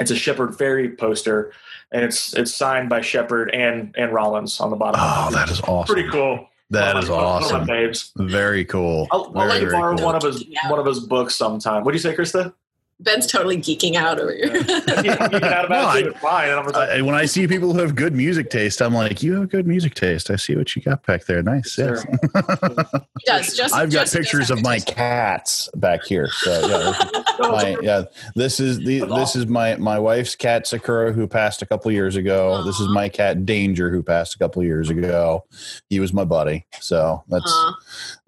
it's 0.00 0.10
a 0.10 0.16
Shepard 0.16 0.50
Fairey 0.52 0.96
poster, 0.98 1.52
and 1.92 2.02
it's 2.04 2.34
it's 2.34 2.54
signed 2.54 2.88
by 2.88 3.00
Shepard 3.00 3.50
and 3.52 3.94
and 3.96 4.12
Rollins 4.12 4.60
on 4.60 4.70
the 4.70 4.76
bottom. 4.76 5.00
Oh, 5.02 5.30
that 5.32 5.50
is 5.50 5.60
awesome. 5.60 5.94
pretty 5.94 6.08
cool. 6.10 6.48
That 6.70 6.94
One 6.94 7.02
is 7.04 7.10
of 7.10 7.16
my- 7.16 7.22
one 7.22 7.42
of 7.44 7.50
my 7.52 7.56
awesome. 7.58 7.66
babes. 7.66 8.12
Very 8.16 8.64
cool. 8.64 9.06
I'll, 9.12 9.24
I'll 9.26 9.32
very, 9.32 9.48
let 9.48 9.62
you 9.62 9.70
borrow 9.70 9.94
cool. 9.96 10.06
one 10.06 10.14
of 10.16 10.22
his 10.22 10.44
Yeah. 10.46 10.70
one 10.70 10.80
of 10.80 10.86
his 10.86 11.00
books 11.00 11.36
sometime. 11.36 11.84
What 11.84 11.92
do 11.92 11.96
you 11.96 12.00
say, 12.00 12.16
Krista? 12.16 12.52
Ben's 13.00 13.26
totally 13.26 13.58
geeking 13.58 13.96
out 13.96 14.20
over 14.20 14.32
here. 14.32 14.56
You 14.56 14.64
can 14.64 15.44
out 15.44 15.68
No, 15.70 15.76
I- 15.76 15.98
it, 15.98 16.06
it's 16.06 16.18
fine. 16.20 16.48
And 16.50 16.60
I'm 16.60 16.66
like, 16.66 16.74
I- 16.76 17.02
when 17.02 17.14
I 17.14 17.24
see 17.26 17.46
people 17.46 17.72
who 17.72 17.80
have 17.80 17.94
good 17.94 18.14
music 18.14 18.50
taste, 18.50 18.80
I'm 18.80 18.94
like, 18.94 19.22
you 19.22 19.34
have 19.40 19.50
good 19.50 19.66
music 19.66 19.94
taste. 19.94 20.30
I 20.30 20.36
see 20.36 20.54
what 20.56 20.74
you 20.76 20.82
got 20.82 21.04
back 21.04 21.24
there. 21.26 21.42
Nice. 21.42 21.76
Yes. 21.76 22.04
he 22.04 23.24
does. 23.26 23.56
Just, 23.56 23.74
I've 23.74 23.90
got 23.90 24.02
just 24.02 24.14
pictures 24.14 24.50
of 24.50 24.62
my 24.62 24.78
cats 24.78 25.68
back 25.74 26.04
here. 26.04 26.28
So 26.30 26.66
yeah, 26.68 27.22
my, 27.40 27.76
yeah. 27.82 28.04
This 28.36 28.60
is 28.60 28.78
the 28.78 29.00
this 29.00 29.34
is 29.36 29.46
my 29.46 29.76
my 29.76 29.98
wife's 29.98 30.36
cat 30.36 30.66
Sakura 30.66 31.12
who 31.12 31.26
passed 31.26 31.62
a 31.62 31.66
couple 31.66 31.90
years 31.92 32.16
ago. 32.16 32.62
This 32.64 32.78
is 32.80 32.88
my 32.88 33.08
cat 33.08 33.44
Danger 33.44 33.90
who 33.90 34.02
passed 34.02 34.34
a 34.34 34.38
couple 34.38 34.62
years 34.62 34.88
ago. 34.88 35.44
He 35.90 36.00
was 36.00 36.12
my 36.12 36.24
buddy. 36.24 36.64
So 36.80 37.24
that's 37.28 37.44
Aw. 37.46 37.74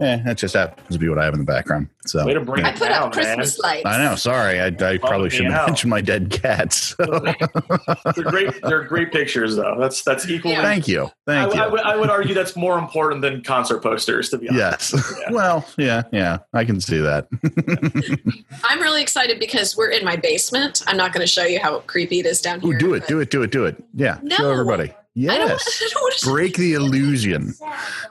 Eh, 0.01 0.19
that 0.25 0.37
just 0.39 0.55
happens 0.55 0.89
to 0.91 0.99
be 0.99 1.09
what 1.09 1.19
I 1.19 1.25
have 1.25 1.35
in 1.35 1.41
the 1.41 1.47
background. 1.47 1.89
So 2.07 2.25
Way 2.25 2.35
to 2.35 2.41
bring 2.41 2.65
I 2.65 2.71
it 2.71 2.77
put 2.79 2.89
down, 2.89 3.05
up 3.05 3.13
Christmas 3.13 3.59
lights. 3.59 3.85
I 3.85 3.99
know. 3.99 4.15
Sorry, 4.15 4.61
I, 4.61 4.67
I 4.67 4.99
probably 4.99 5.29
shouldn't 5.31 5.53
have 5.55 5.63
out. 5.63 5.69
mentioned 5.69 5.91
my 5.91 6.01
dead 6.01 6.31
cats. 6.31 6.95
they're 6.99 8.25
great. 8.25 8.63
They're 8.63 8.85
great 8.85 9.11
pictures, 9.13 9.57
though. 9.57 9.77
That's 9.79 10.03
that's 10.03 10.29
equally. 10.29 10.55
Yeah. 10.55 10.63
Thank 10.63 10.87
you. 10.87 11.11
Thank 11.27 11.55
I, 11.57 11.63
I 11.63 11.67
you. 11.67 11.73
would- 11.73 11.81
I 11.81 11.97
would 11.97 12.11
argue 12.11 12.35
that's 12.35 12.57
more 12.57 12.79
important 12.79 13.23
than 13.23 13.43
concert 13.43 13.83
posters, 13.83 14.29
to 14.31 14.39
be 14.39 14.49
honest. 14.49 14.93
Yes. 14.95 15.15
Yeah. 15.21 15.31
well, 15.33 15.67
yeah, 15.79 16.03
yeah. 16.13 16.39
I 16.53 16.65
can 16.65 16.81
see 16.81 16.99
that. 16.99 17.27
I'm 18.65 18.81
really 18.81 19.03
excited 19.03 19.39
because 19.39 19.77
we're 19.77 19.91
in 19.91 20.05
my 20.05 20.17
basement. 20.17 20.83
I'm 20.87 20.97
not 20.97 21.13
going 21.13 21.27
to 21.27 21.33
show 21.33 21.45
you 21.45 21.59
how 21.61 21.81
creepy 21.81 22.21
it 22.21 22.27
is 22.27 22.41
down 22.41 22.65
Ooh, 22.65 22.71
here. 22.71 22.79
do 22.79 22.95
it, 22.95 23.07
do 23.07 23.21
it, 23.21 23.31
do 23.31 23.43
it, 23.43 23.51
do 23.51 23.65
it. 23.65 23.83
Yeah. 23.95 24.19
No. 24.23 24.37
Show 24.37 24.51
everybody. 24.51 24.93
I 25.19 25.39
don't, 25.39 25.49
Yes. 25.49 25.83
I 25.83 25.89
don't 25.95 26.23
Break 26.23 26.57
the 26.57 26.75
illusion. 26.75 27.55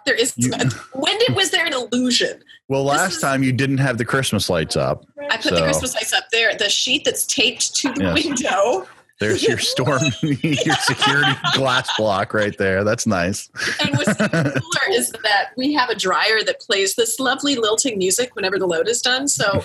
There 0.05 0.15
is. 0.15 0.33
You- 0.37 0.51
when 0.93 1.17
did 1.19 1.35
was 1.35 1.51
there 1.51 1.65
an 1.65 1.73
illusion? 1.73 2.43
Well, 2.67 2.83
last 2.83 3.15
is- 3.15 3.21
time 3.21 3.43
you 3.43 3.51
didn't 3.51 3.77
have 3.77 3.97
the 3.97 4.05
Christmas 4.05 4.49
lights 4.49 4.75
up. 4.75 5.05
I 5.29 5.37
put 5.37 5.53
the 5.53 5.61
Christmas 5.61 5.93
lights 5.93 6.13
up 6.13 6.25
there. 6.31 6.55
The 6.55 6.69
sheet 6.69 7.03
that's 7.05 7.25
taped 7.25 7.75
to 7.77 7.91
the 7.93 8.03
Yes. 8.15 8.23
window, 8.25 8.87
There's 9.19 9.43
your 9.43 9.57
storm, 9.73 10.01
your 10.21 10.75
security 10.75 11.31
glass 11.53 11.89
block 11.97 12.33
right 12.33 12.57
there. 12.57 12.83
That's 12.83 13.05
nice. 13.07 13.49
and 13.79 13.95
what's 13.97 14.13
cooler 14.17 14.89
is 14.91 15.11
that 15.23 15.51
we 15.57 15.73
have 15.73 15.89
a 15.89 15.95
dryer 15.95 16.43
that 16.45 16.59
plays 16.59 16.95
this 16.95 17.19
lovely 17.19 17.55
lilting 17.55 17.97
music 17.97 18.35
whenever 18.35 18.57
the 18.59 18.67
load 18.67 18.87
is 18.87 19.01
done. 19.01 19.27
So 19.27 19.63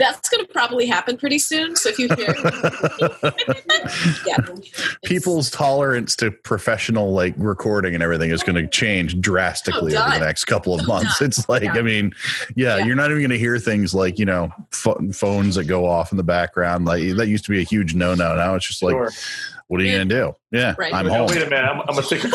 that's 0.00 0.28
going 0.28 0.44
to 0.44 0.52
probably 0.52 0.86
happen 0.86 1.16
pretty 1.16 1.38
soon. 1.38 1.76
So 1.76 1.90
if 1.90 1.98
you 1.98 2.08
hear, 2.16 2.34
yeah, 4.26 4.38
People's 5.04 5.50
tolerance 5.50 6.16
to 6.16 6.30
professional 6.32 7.12
like 7.12 7.34
recording 7.36 7.94
and 7.94 8.02
everything 8.02 8.30
is 8.30 8.42
going 8.42 8.56
to 8.56 8.66
change 8.66 9.20
drastically 9.20 9.94
Oh, 9.96 10.00
over 10.02 10.18
the 10.18 10.24
next 10.24 10.44
couple 10.46 10.74
of 10.74 10.80
Oh, 10.84 10.86
months. 10.86 11.18
done. 11.20 11.28
It's 11.28 11.48
like, 11.48 11.68
I 11.76 11.82
mean, 11.82 12.12
yeah, 12.56 12.78
Yeah. 12.78 12.86
you're 12.86 12.96
not 12.96 13.10
even 13.10 13.18
going 13.20 13.30
to 13.30 13.38
hear 13.38 13.58
things 13.58 13.94
like, 13.94 14.18
you 14.18 14.24
know, 14.24 14.50
pho- 14.72 14.98
phones 15.12 15.54
that 15.56 15.64
go 15.64 15.86
off 15.86 16.10
in 16.10 16.16
the 16.16 16.24
background. 16.24 16.86
Like 16.86 17.02
that 17.16 17.28
used 17.28 17.44
to 17.44 17.50
be 17.50 17.60
a 17.60 17.64
huge 17.64 17.94
no 17.94 18.14
no. 18.14 18.34
Now 18.34 18.54
it's 18.56 18.66
just 18.66 18.82
like, 18.82 18.92
Sure. 18.94 19.10
what 19.68 19.80
are 19.80 19.84
you 19.84 19.92
going 19.96 20.08
to 20.08 20.14
do? 20.14 20.34
Yeah, 20.50 20.74
Right. 20.78 20.92
I'm 20.94 21.04
Wait, 21.06 21.16
home. 21.16 21.26
wait 21.28 21.42
a 21.42 21.50
minute. 21.50 21.64
I'm, 21.64 21.80
I'm 21.82 21.94
gonna 21.94 22.02
take. 22.02 22.24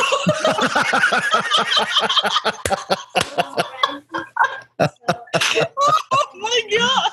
oh 4.80 6.26
my 6.36 6.62
god! 6.78 7.12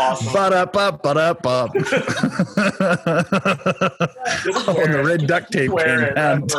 Awesome. 0.00 0.32
But 0.32 0.52
up, 0.54 0.76
up, 0.76 1.02
but 1.02 1.16
up, 1.18 1.46
up. 1.46 1.74
Just 1.74 1.92
Oh, 4.66 4.80
and 4.82 4.94
the 4.94 5.02
red 5.04 5.26
duct 5.26 5.52
tape 5.52 5.70
came 5.76 6.14
down. 6.14 6.46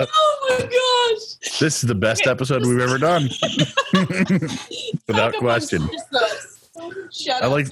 Oh 0.00 0.46
my 0.48 0.58
gosh. 0.64 1.58
This 1.58 1.82
is 1.82 1.88
the 1.88 1.94
best 1.94 2.26
episode 2.26 2.64
we've 2.66 2.80
ever 2.80 2.98
done. 2.98 3.28
Without 5.08 5.34
question. 5.34 5.88
Shut 7.12 7.42
I 7.42 7.46
up. 7.46 7.52
like. 7.52 7.66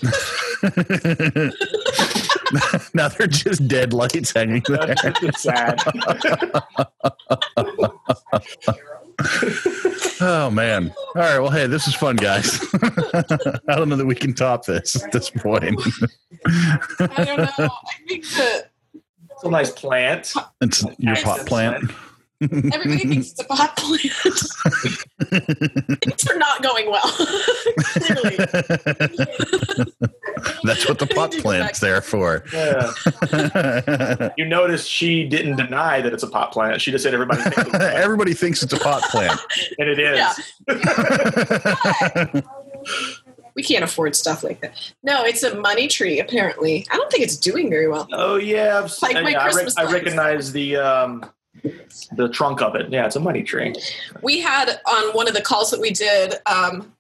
now 2.95 3.09
they're 3.09 3.26
just 3.26 3.66
dead 3.69 3.93
lights 3.93 4.33
hanging 4.33 4.62
there. 4.69 4.95
That's 5.02 5.43
sad. 5.43 5.81
Oh 10.19 10.49
man! 10.51 10.95
All 11.15 11.21
right. 11.21 11.39
Well, 11.39 11.51
hey, 11.51 11.67
this 11.67 11.87
is 11.87 11.95
fun, 11.95 12.17
guys. 12.17 12.59
I 12.83 13.75
don't 13.75 13.91
know 13.91 13.97
that 13.97 14.07
we 14.07 14.15
can 14.15 14.33
top 14.33 14.65
this 14.65 14.97
at 14.97 15.13
this 15.13 15.29
point. 15.29 15.79
I 16.47 17.25
don't 17.25 17.37
know. 17.37 17.51
I 17.59 17.69
think 18.09 18.27
that 18.31 18.71
It's 19.31 19.45
a 19.45 19.51
nice 19.51 19.71
plant. 19.71 20.33
It's 20.63 20.83
your 20.99 21.17
pot 21.17 21.45
plant. 21.45 21.91
Everybody 22.43 22.99
thinks 23.09 23.31
it's 23.33 23.40
a 23.40 23.45
pot 23.45 23.76
plant. 23.76 24.02
Things 26.05 26.26
are 26.31 26.38
not 26.38 26.62
going 26.62 26.90
well. 26.90 27.11
Clearly. 27.97 28.37
That's 30.64 30.88
what 30.88 30.99
the 30.99 31.07
pot 31.14 31.33
plant's 31.33 31.81
there 31.81 32.00
for. 32.02 32.45
Yeah. 32.52 32.93
You 34.37 34.45
notice 34.47 34.85
she 34.87 35.26
didn't 35.28 35.57
deny 35.57 36.00
that 36.02 36.12
it's 36.12 36.23
a 36.23 36.28
pot 36.28 36.52
plant. 36.52 36.81
She 36.81 36.90
just 36.90 37.05
said 37.05 37.14
everybody 37.14 37.43
thinks 37.43 37.59
it's 37.59 37.69
a 37.69 37.71
plant. 37.71 37.95
Everybody 37.95 38.35
thinks 38.35 38.62
it's 38.62 38.73
a 38.73 38.78
pot 38.78 39.02
plant. 39.05 39.38
and 39.78 39.88
it 39.88 39.99
is. 39.99 40.19
Yeah. 40.19 40.33
We 43.55 43.62
can't 43.62 43.85
afford 43.85 44.14
stuff 44.14 44.45
like 44.45 44.61
that. 44.61 44.93
No, 45.02 45.25
it's 45.25 45.43
a 45.43 45.55
money 45.59 45.88
tree, 45.88 46.21
apparently. 46.21 46.87
I 46.90 46.97
don't 46.97 47.11
think 47.11 47.23
it's 47.23 47.38
doing 47.38 47.71
very 47.71 47.88
well. 47.88 48.07
Oh 48.12 48.37
yeah, 48.37 48.83
I've- 48.85 48.93
Like 49.00 49.14
my 49.25 49.31
yeah, 49.31 49.38
I, 49.40 49.45
rec- 49.47 49.52
Christmas 49.55 49.78
I 49.78 49.90
recognize 49.90 50.52
the 50.52 50.76
um, 50.76 51.25
the 52.13 52.29
trunk 52.29 52.63
of 52.63 52.75
it. 52.75 52.91
Yeah, 52.91 53.07
it's 53.07 53.17
a 53.17 53.21
money 53.21 53.43
tree. 53.43 53.75
we 54.23 54.41
had 54.41 54.81
on 54.87 55.13
one 55.15 55.29
of 55.29 55.35
the 55.35 55.43
calls 55.43 55.71
that 55.71 55.81
we 55.81 55.91
did 55.91 56.35
um, 56.47 56.93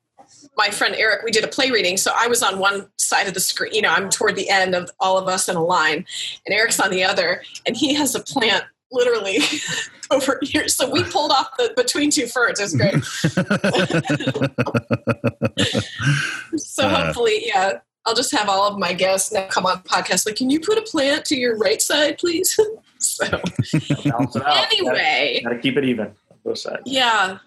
my 0.56 0.68
friend 0.70 0.94
eric 0.96 1.22
we 1.24 1.30
did 1.30 1.44
a 1.44 1.48
play 1.48 1.70
reading 1.70 1.96
so 1.96 2.10
i 2.16 2.26
was 2.26 2.42
on 2.42 2.58
one 2.58 2.88
side 2.98 3.28
of 3.28 3.34
the 3.34 3.40
screen 3.40 3.72
you 3.72 3.80
know 3.82 3.90
i'm 3.90 4.08
toward 4.08 4.34
the 4.36 4.48
end 4.48 4.74
of 4.74 4.90
all 4.98 5.18
of 5.18 5.28
us 5.28 5.48
in 5.48 5.56
a 5.56 5.62
line 5.62 6.04
and 6.46 6.54
eric's 6.54 6.80
on 6.80 6.90
the 6.90 7.04
other 7.04 7.42
and 7.66 7.76
he 7.76 7.94
has 7.94 8.14
a 8.14 8.20
plant 8.20 8.64
literally 8.90 9.38
over 10.10 10.38
here 10.42 10.66
so 10.68 10.90
we 10.90 11.02
pulled 11.04 11.30
off 11.30 11.48
the 11.58 11.72
between 11.76 12.10
two 12.10 12.26
ferns 12.26 12.58
it 12.58 12.62
was 12.62 12.74
great 12.74 13.04
so 16.56 16.82
Uh. 16.86 17.04
hopefully 17.04 17.42
yeah 17.46 17.78
i'll 18.06 18.14
just 18.14 18.32
have 18.32 18.48
all 18.48 18.70
of 18.72 18.78
my 18.78 18.92
guests 18.92 19.32
now 19.32 19.46
come 19.48 19.66
on 19.66 19.80
the 19.82 19.88
podcast 19.88 20.26
like 20.26 20.36
can 20.36 20.48
you 20.50 20.60
put 20.60 20.78
a 20.78 20.82
plant 20.82 21.24
to 21.24 21.36
your 21.36 21.56
right 21.58 21.82
side 21.82 22.18
please 22.18 22.58
so 23.02 23.26
Balance 23.28 24.36
it 24.36 24.46
out. 24.46 24.66
anyway 24.72 25.40
got 25.42 25.50
to 25.50 25.58
keep 25.58 25.76
it 25.76 25.84
even. 25.84 26.06
on 26.06 26.14
Both 26.44 26.58
sides. 26.58 26.82
yeah, 26.86 27.38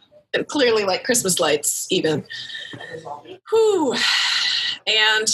clearly 0.48 0.84
like 0.84 1.03
Christmas 1.03 1.39
lights, 1.39 1.88
even. 1.89 2.24
Whew. 3.50 3.96
And 4.88 5.27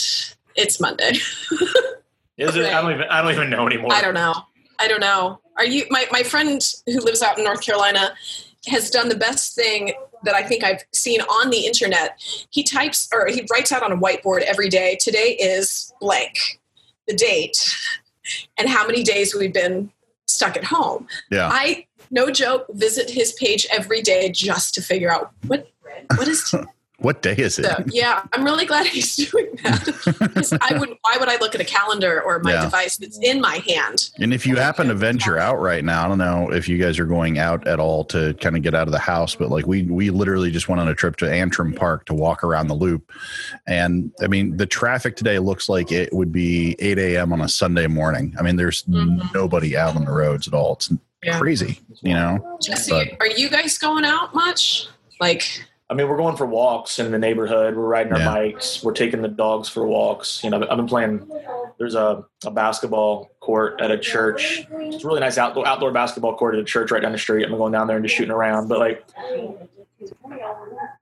it's 0.56 0.80
Monday. 0.80 1.12
Is 2.38 2.56
it? 2.56 2.66
I 2.66 2.82
don't 2.82 2.92
even. 2.92 3.08
I 3.10 3.22
don't 3.22 3.32
even 3.32 3.50
know 3.50 3.66
anymore. 3.66 3.94
I 3.94 4.02
don't 4.02 4.14
know. 4.14 4.34
I 4.80 4.88
don't 4.88 5.00
know. 5.00 5.40
Are 5.58 5.66
you 5.66 5.86
my 5.90 6.06
my 6.12 6.24
friend 6.24 6.62
who 6.86 7.00
lives 7.00 7.22
out 7.22 7.38
in 7.38 7.46
North 7.46 7.62
Carolina 7.62 8.14
has 8.68 8.90
done 8.90 9.10
the 9.10 9.16
best 9.16 9.56
thing 9.56 9.94
that 10.24 10.36
I 10.36 10.44
think 10.44 10.64
I've 10.64 10.84
seen 10.92 11.22
on 11.22 11.50
the 11.50 11.66
internet. 11.66 12.20
He 12.50 12.64
types 12.64 13.08
or 13.14 13.28
he 13.28 13.46
writes 13.52 13.72
out 13.72 13.84
on 13.84 13.92
a 13.92 13.98
whiteboard 13.98 14.42
every 14.42 14.70
day. 14.70 14.98
Today 15.00 15.38
is 15.40 15.94
blank, 16.02 16.60
the 17.08 17.16
date, 17.16 17.76
and 18.58 18.68
how 18.68 18.86
many 18.86 19.04
days 19.04 19.36
we've 19.36 19.54
been 19.54 19.92
stuck 20.28 20.58
at 20.58 20.64
home. 20.64 21.08
Yeah. 21.32 21.50
I 21.52 21.86
no 22.12 22.30
joke 22.30 22.66
visit 22.70 23.10
his 23.10 23.34
page 23.34 23.68
every 23.72 24.02
day 24.02 24.32
just 24.32 24.74
to 24.76 24.82
figure 24.82 25.12
out 25.12 25.32
what 25.48 25.68
what 26.18 26.28
is 26.28 26.54
What 27.00 27.22
day 27.22 27.36
is 27.38 27.60
it? 27.60 27.66
so, 27.66 27.84
yeah 27.88 28.24
i'm 28.34 28.44
really 28.44 28.66
glad 28.66 28.86
he's 28.96 29.16
doing 29.16 29.48
that. 29.64 30.58
i 30.70 30.78
would 30.78 30.90
why 31.02 31.18
would 31.20 31.28
i 31.30 31.38
look 31.38 31.54
at 31.54 31.62
a 31.62 31.66
calendar 31.66 32.22
or 32.22 32.40
my 32.40 32.54
Yeah. 32.54 32.64
device 32.64 32.98
that's 32.98 33.20
in 33.22 33.42
my 33.42 33.58
hand 33.68 34.10
And 34.20 34.34
if 34.34 34.46
you 34.48 34.56
happen 34.56 34.88
to 34.88 34.94
venture 34.96 35.38
out 35.38 35.60
right 35.60 35.84
now, 35.84 36.06
I 36.06 36.08
don't 36.08 36.18
know 36.18 36.52
if 36.52 36.68
you 36.70 36.78
guys 36.78 36.98
are 37.00 37.06
going 37.06 37.38
out 37.38 37.68
at 37.68 37.80
all 37.80 38.06
to 38.06 38.34
kind 38.36 38.56
of 38.56 38.62
get 38.64 38.74
out 38.74 38.88
of 38.88 38.92
the 38.94 39.00
house, 39.00 39.36
but 39.36 39.50
like 39.50 39.66
we 39.68 39.84
we 39.84 40.10
literally 40.10 40.52
just 40.52 40.70
went 40.70 40.80
on 40.82 40.88
a 40.88 40.96
trip 40.96 41.16
to 41.18 41.30
Antrim 41.32 41.74
Park 41.74 42.06
to 42.06 42.14
walk 42.14 42.44
around 42.44 42.68
the 42.68 42.76
loop, 42.76 43.12
and 43.68 44.12
I 44.22 44.28
mean 44.28 44.58
the 44.58 44.66
traffic 44.66 45.16
today 45.16 45.40
looks 45.40 45.68
like 45.70 45.92
it 45.92 46.12
would 46.14 46.32
be 46.32 46.76
8 46.80 46.98
a.m. 46.98 47.34
on 47.34 47.42
a 47.42 47.50
Sunday 47.50 47.88
morning. 47.88 48.34
I 48.40 48.42
mean, 48.44 48.56
there's 48.56 48.84
Mhm. 48.84 49.34
nobody 49.34 49.76
out 49.78 49.96
on 49.96 50.06
the 50.06 50.12
roads 50.12 50.48
at 50.48 50.54
all. 50.54 50.74
It's 50.74 50.92
Yeah. 51.24 51.40
crazy, 51.40 51.80
you 52.02 52.14
know. 52.14 52.58
Jesse, 52.64 52.92
But- 52.92 53.08
are 53.20 53.28
you 53.28 53.50
guys 53.50 53.78
going 53.78 54.06
out 54.06 54.34
much 54.34 54.88
like 55.20 55.44
I 55.90 55.94
mean, 55.94 56.08
we're 56.10 56.18
going 56.18 56.36
for 56.36 56.48
walks 56.48 56.98
in 56.98 57.12
the 57.12 57.20
neighborhood. 57.20 57.76
We're 57.76 57.86
riding 57.88 58.12
our 58.14 58.20
Yeah. 58.20 58.34
bikes. 58.34 58.84
We're 58.84 58.94
taking 58.94 59.22
the 59.22 59.28
dogs 59.28 59.70
for 59.70 59.86
walks. 59.86 60.44
You 60.44 60.50
know, 60.50 60.58
I've 60.68 60.78
been 60.78 60.88
playing. 60.88 61.30
There's 61.78 61.94
a, 61.94 62.26
a 62.44 62.50
basketball 62.52 63.30
court 63.40 63.80
at 63.82 63.92
a 63.92 63.98
church. 63.98 64.66
It's 64.72 65.04
a 65.04 65.08
really 65.08 65.20
nice 65.20 65.38
outdoor 65.38 65.68
outdoor 65.68 65.92
basketball 65.92 66.36
court 66.38 66.56
at 66.56 66.62
a 66.62 66.64
church 66.64 66.90
right 66.90 67.02
down 67.02 67.12
the 67.12 67.18
street. 67.20 67.44
I'm 67.44 67.52
going 67.56 67.72
down 67.72 67.86
there 67.86 67.98
and 67.98 68.06
just 68.06 68.16
shooting 68.16 68.32
around. 68.32 68.68
But 68.68 68.80
like, 68.80 69.06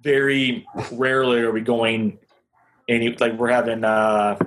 very 0.02 0.68
rarely 0.92 1.40
are 1.40 1.52
we 1.52 1.62
going 1.62 2.20
any 2.90 3.16
like 3.18 3.34
we're 3.38 3.50
having. 3.50 3.84
uh 3.86 4.38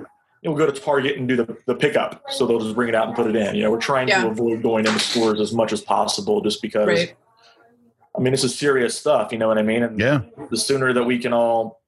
you 0.43 0.51
know, 0.51 0.55
we 0.55 0.59
go 0.63 0.71
to 0.71 0.79
Target 0.79 1.17
and 1.17 1.27
do 1.27 1.35
the, 1.35 1.57
the 1.65 1.73
pickup, 1.73 2.21
so 2.29 2.45
they'll 2.45 2.59
just 2.59 2.75
bring 2.75 2.89
it 2.89 2.93
out 2.93 3.07
and 3.07 3.15
put 3.15 3.25
it 3.25 3.35
in. 3.35 3.55
You 3.55 3.63
know, 3.63 3.71
we're 3.71 3.79
trying 3.81 4.07
Yeah. 4.07 4.21
to 4.21 4.27
avoid 4.29 4.61
going 4.61 4.85
into 4.85 4.99
stores 4.99 5.41
as 5.41 5.51
much 5.51 5.73
as 5.73 5.81
possible, 5.81 6.41
just 6.41 6.61
because. 6.61 6.87
right 6.87 7.15
I 8.17 8.21
mean, 8.21 8.31
this 8.31 8.43
is 8.43 8.57
serious 8.57 8.97
stuff. 8.97 9.31
You 9.31 9.37
know 9.37 9.47
what 9.47 9.57
I 9.57 9.61
mean? 9.63 9.83
And 9.83 9.99
Yeah, 9.99 10.21
the 10.49 10.57
sooner 10.57 10.91
that 10.93 11.03
we 11.03 11.19
can 11.19 11.33
all 11.33 11.81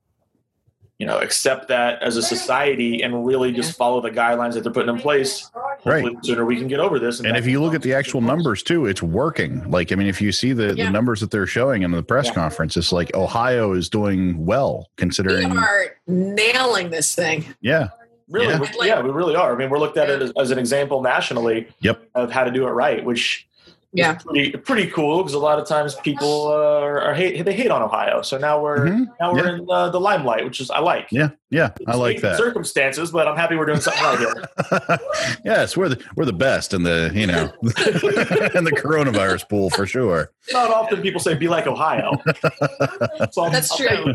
you 1.00 1.06
know 1.08 1.18
accept 1.20 1.70
that 1.70 2.02
as 2.04 2.18
a 2.18 2.22
society 2.22 3.02
and 3.04 3.26
really 3.26 3.54
just 3.54 3.78
follow 3.78 4.02
the 4.02 4.12
guidelines 4.12 4.54
that 4.54 4.64
they're 4.64 4.72
putting 4.74 4.94
in 4.94 5.00
place 5.02 5.50
Right. 5.86 6.04
the 6.04 6.20
sooner 6.28 6.44
we 6.44 6.58
can 6.58 6.68
get 6.68 6.82
over 6.82 7.00
this 7.00 7.22
and 7.22 7.38
if 7.38 7.48
you 7.48 7.62
look 7.62 7.74
at 7.74 7.82
the 7.82 7.94
actual 7.94 8.20
numbers 8.20 8.62
too, 8.62 8.86
it's 8.86 9.02
working. 9.02 9.72
Like 9.72 9.94
I 9.94 9.96
mean, 9.96 10.08
if 10.08 10.22
you 10.22 10.34
see 10.34 10.52
the, 10.52 10.76
Yeah. 10.76 10.86
the 10.86 10.90
numbers 10.90 11.22
that 11.22 11.32
they're 11.32 11.48
showing 11.48 11.84
in 11.84 11.92
the 11.92 12.04
press 12.04 12.26
Yeah. 12.28 12.34
conference, 12.34 12.76
it's 12.76 12.92
like 12.92 13.16
Ohio 13.16 13.72
is 13.72 13.88
doing 13.90 14.46
well 14.46 14.90
considering. 14.98 15.38
we 15.52 15.56
considering. 15.56 15.64
are 15.64 15.96
nailing 16.08 16.90
this 16.90 17.16
thing 17.16 17.46
Yeah, 17.62 17.90
really 18.30 18.48
Yeah. 18.48 18.60
we- 18.60 18.88
yeah 18.88 19.02
we 19.02 19.10
really 19.10 19.36
are 19.38 19.54
i 19.54 19.58
mean 19.58 19.70
we're 19.70 19.80
looked 19.80 19.98
at 19.98 20.10
it 20.10 20.22
as, 20.22 20.34
as 20.38 20.52
an 20.52 20.60
example 20.60 21.02
nationally 21.02 21.70
Yep. 21.80 22.04
of 22.14 22.30
how 22.30 22.44
to 22.44 22.52
do 22.52 22.68
it 22.68 22.72
right 22.72 23.06
which 23.06 23.48
yeah 23.92 24.14
pretty, 24.14 24.52
pretty 24.52 24.88
cool 24.92 25.18
because 25.18 25.34
a 25.34 25.40
lot 25.40 25.58
of 25.58 25.68
times 25.68 25.96
people 25.96 26.48
uh, 26.48 26.80
are, 26.80 27.02
are 27.02 27.14
hate 27.16 27.44
they 27.44 27.54
hate 27.54 27.72
on 27.72 27.82
ohio 27.82 28.22
so 28.22 28.38
now 28.38 28.62
we're 28.62 28.86
Mhm. 28.86 29.08
now 29.20 29.34
we're 29.34 29.48
Yeah. 29.48 29.54
in 29.56 29.68
uh, 29.70 29.90
the 29.90 30.00
limelight 30.00 30.46
which 30.46 30.60
is 30.62 30.70
i 30.70 30.78
like 30.80 31.08
yeah, 31.12 31.30
yeah. 31.50 31.72
I 31.88 31.96
like 31.96 32.22
that. 32.22 32.38
circumstances 32.38 33.10
but 33.12 33.28
i'm 33.28 33.36
happy 33.36 33.56
we're 33.56 33.66
doing 33.66 33.80
something 33.80 34.04
right 34.04 34.20
here 34.20 35.00
yes, 35.46 35.76
we're 35.76 35.90
the 35.90 36.04
we're 36.16 36.26
the 36.26 36.34
best 36.34 36.74
in 36.76 36.84
the 36.84 37.12
you 37.16 37.26
know 37.26 37.52
in 37.64 38.64
the 38.64 38.72
coronavirus 38.78 39.50
pool 39.50 39.72
for 39.72 39.88
sure. 39.88 40.32
not 40.54 40.70
often 40.72 41.02
people 41.02 41.20
say 41.20 41.34
be 41.34 41.48
like 41.48 41.66
ohio 41.66 42.12
so 43.32 43.50
That's 43.50 43.72
I'll 43.72 43.78
true. 43.78 44.14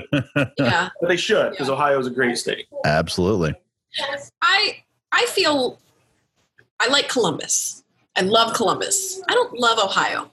yeah 0.58 0.88
but 1.00 1.08
they 1.08 1.16
should 1.16 1.50
because 1.50 1.68
ohio 1.68 1.98
is 1.98 2.06
a 2.06 2.10
great 2.10 2.38
state 2.38 2.66
Absolutely. 2.84 3.54
i 4.40 4.76
i 5.10 5.26
feel 5.26 5.80
i 6.80 6.86
like 6.88 7.08
columbus 7.08 7.80
i 8.16 8.22
love 8.22 8.52
columbus 8.54 9.20
i 9.28 9.32
don't 9.34 9.58
love 9.58 9.78
ohio 9.78 10.30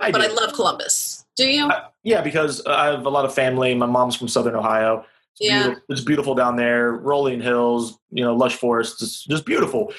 I 0.00 0.10
but 0.10 0.20
do. 0.20 0.28
i 0.28 0.32
love 0.32 0.52
columbus 0.54 1.24
do 1.36 1.46
you 1.48 1.66
Uh, 1.68 1.84
Yeah, 2.02 2.20
because 2.22 2.64
I 2.66 2.86
have 2.86 3.06
a 3.06 3.10
lot 3.10 3.24
of 3.24 3.32
family. 3.34 3.74
My 3.74 3.86
mom's 3.86 4.16
from 4.16 4.26
Southern 4.28 4.56
Ohio. 4.56 5.04
It's 5.32 5.40
Yeah. 5.40 5.62
beautiful, 5.62 5.82
it's 5.90 6.00
beautiful 6.00 6.34
down 6.34 6.56
there. 6.56 6.92
Rolling 6.92 7.40
hills, 7.40 7.98
you 8.10 8.24
know, 8.24 8.34
lush 8.34 8.56
forests. 8.56 9.00
It's 9.02 9.24
just 9.24 9.44
beautiful. 9.46 9.92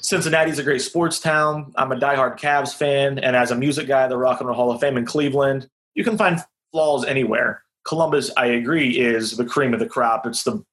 Cincinnati's 0.00 0.58
a 0.58 0.62
great 0.62 0.80
sports 0.82 1.18
town. 1.20 1.72
I'm 1.76 1.92
a 1.92 1.96
diehard 1.96 2.38
Cavs 2.38 2.74
fan, 2.74 3.18
and 3.18 3.36
as 3.36 3.50
a 3.50 3.56
music 3.56 3.86
guy, 3.86 4.06
the 4.08 4.16
Rock 4.16 4.40
and 4.40 4.48
Roll 4.48 4.56
Hall 4.56 4.70
of 4.72 4.80
Fame 4.80 4.96
in 4.96 5.04
Cleveland, 5.04 5.68
you 5.94 6.02
can 6.04 6.16
find 6.16 6.40
flaws 6.72 7.04
anywhere. 7.04 7.62
Columbus, 7.84 8.30
I 8.36 8.46
agree, 8.46 8.98
is 8.98 9.36
the 9.36 9.44
cream 9.44 9.74
of 9.74 9.80
the 9.80 9.86
crop. 9.86 10.26
It's 10.26 10.42
the 10.44 10.64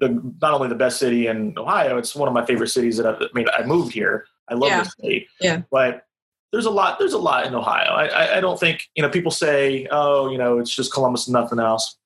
the 0.00 0.08
not 0.40 0.52
only 0.52 0.68
the 0.68 0.74
best 0.74 0.98
city 0.98 1.26
in 1.28 1.56
Ohio, 1.58 1.98
it's 1.98 2.14
one 2.16 2.28
of 2.28 2.34
my 2.34 2.44
favorite 2.44 2.68
cities 2.68 2.96
that 2.96 3.06
I've, 3.06 3.20
I 3.22 3.26
mean. 3.34 3.46
I 3.56 3.62
moved 3.64 3.92
here. 3.92 4.26
I 4.48 4.54
love 4.54 4.70
Yeah. 4.70 4.82
the 4.82 4.90
state. 4.90 5.26
Yeah. 5.40 5.62
but 5.70 6.06
there's 6.52 6.66
a 6.66 6.70
lot. 6.70 6.98
There's 6.98 7.14
a 7.14 7.18
lot 7.18 7.46
in 7.46 7.54
Ohio. 7.54 7.90
I, 7.90 8.06
I, 8.06 8.36
I 8.36 8.40
don't 8.40 8.60
think 8.60 8.88
you 8.94 9.02
know. 9.02 9.08
People 9.08 9.32
say, 9.32 9.88
"Oh, 9.90 10.30
you 10.30 10.38
know, 10.38 10.58
it's 10.58 10.74
just 10.74 10.92
Columbus 10.92 11.26
and 11.26 11.32
nothing 11.32 11.58
else." 11.58 11.96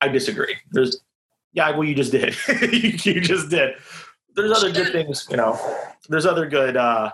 I 0.00 0.06
disagree. 0.08 0.54
There's, 0.70 1.00
yeah, 1.54 1.70
well, 1.70 1.82
you 1.84 1.94
just 1.94 2.12
did. 2.12 2.36
you, 2.48 2.90
you 3.14 3.20
just 3.20 3.48
did. 3.50 3.74
There's 4.36 4.52
other 4.52 4.70
good 4.70 4.92
things. 4.92 5.26
You 5.30 5.38
know, 5.38 5.58
there's 6.08 6.24
other 6.26 6.46
good, 6.46 6.76
uh 6.76 7.10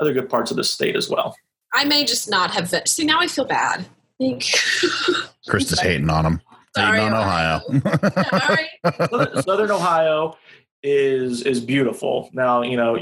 other 0.00 0.12
good 0.12 0.28
parts 0.28 0.50
of 0.50 0.56
the 0.58 0.64
state 0.64 0.96
as 0.96 1.08
well. 1.08 1.34
I 1.72 1.84
may 1.84 2.04
just 2.04 2.28
not 2.28 2.50
have. 2.50 2.68
Ven- 2.70 2.84
See, 2.86 3.04
now 3.04 3.20
I 3.20 3.26
feel 3.26 3.44
bad. 3.46 3.86
Like, 4.18 4.40
Krista's 5.48 5.80
hating 5.80 6.10
on 6.10 6.26
him. 6.26 6.40
Hating 6.76 6.88
Sorry, 6.88 7.00
on 7.00 7.14
Ohio. 7.14 7.60
Sorry. 8.38 8.68
Southern, 9.08 9.42
Southern 9.42 9.70
Ohio 9.70 10.36
is 10.82 11.42
is 11.42 11.60
beautiful. 11.60 12.28
Now 12.34 12.62
you 12.62 12.76
know 12.76 12.98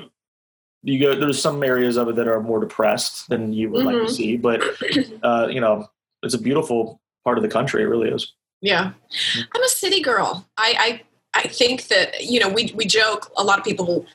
you 0.83 0.99
go. 0.99 1.15
There's 1.15 1.41
some 1.41 1.63
areas 1.63 1.97
of 1.97 2.09
it 2.09 2.17
that 2.17 2.27
are 2.29 2.41
more 2.41 2.61
depressed 2.61 3.29
than 3.29 3.53
you 3.53 3.71
would 3.71 3.85
like 3.85 3.97
Mhm. 3.97 4.07
to 4.07 4.13
see, 4.13 4.37
but 4.37 4.63
uh, 5.23 5.49
you 5.51 5.61
know 5.61 5.89
it's 6.23 6.35
a 6.35 6.39
beautiful 6.39 7.01
part 7.25 7.39
of 7.39 7.43
the 7.43 7.49
country. 7.51 7.83
It 7.83 7.87
really 7.87 8.09
is. 8.11 8.33
Yeah. 8.61 8.93
I'm 9.55 9.63
a 9.63 9.69
city 9.69 10.01
girl. 10.01 10.47
I, 10.57 11.01
I 11.35 11.41
I 11.45 11.49
think 11.49 11.89
that, 11.89 12.21
you 12.23 12.39
know, 12.39 12.49
we 12.49 12.73
we 12.77 12.85
joke 12.85 13.33
a 13.37 13.43
lot 13.43 13.59
of 13.59 13.65
people 13.65 14.07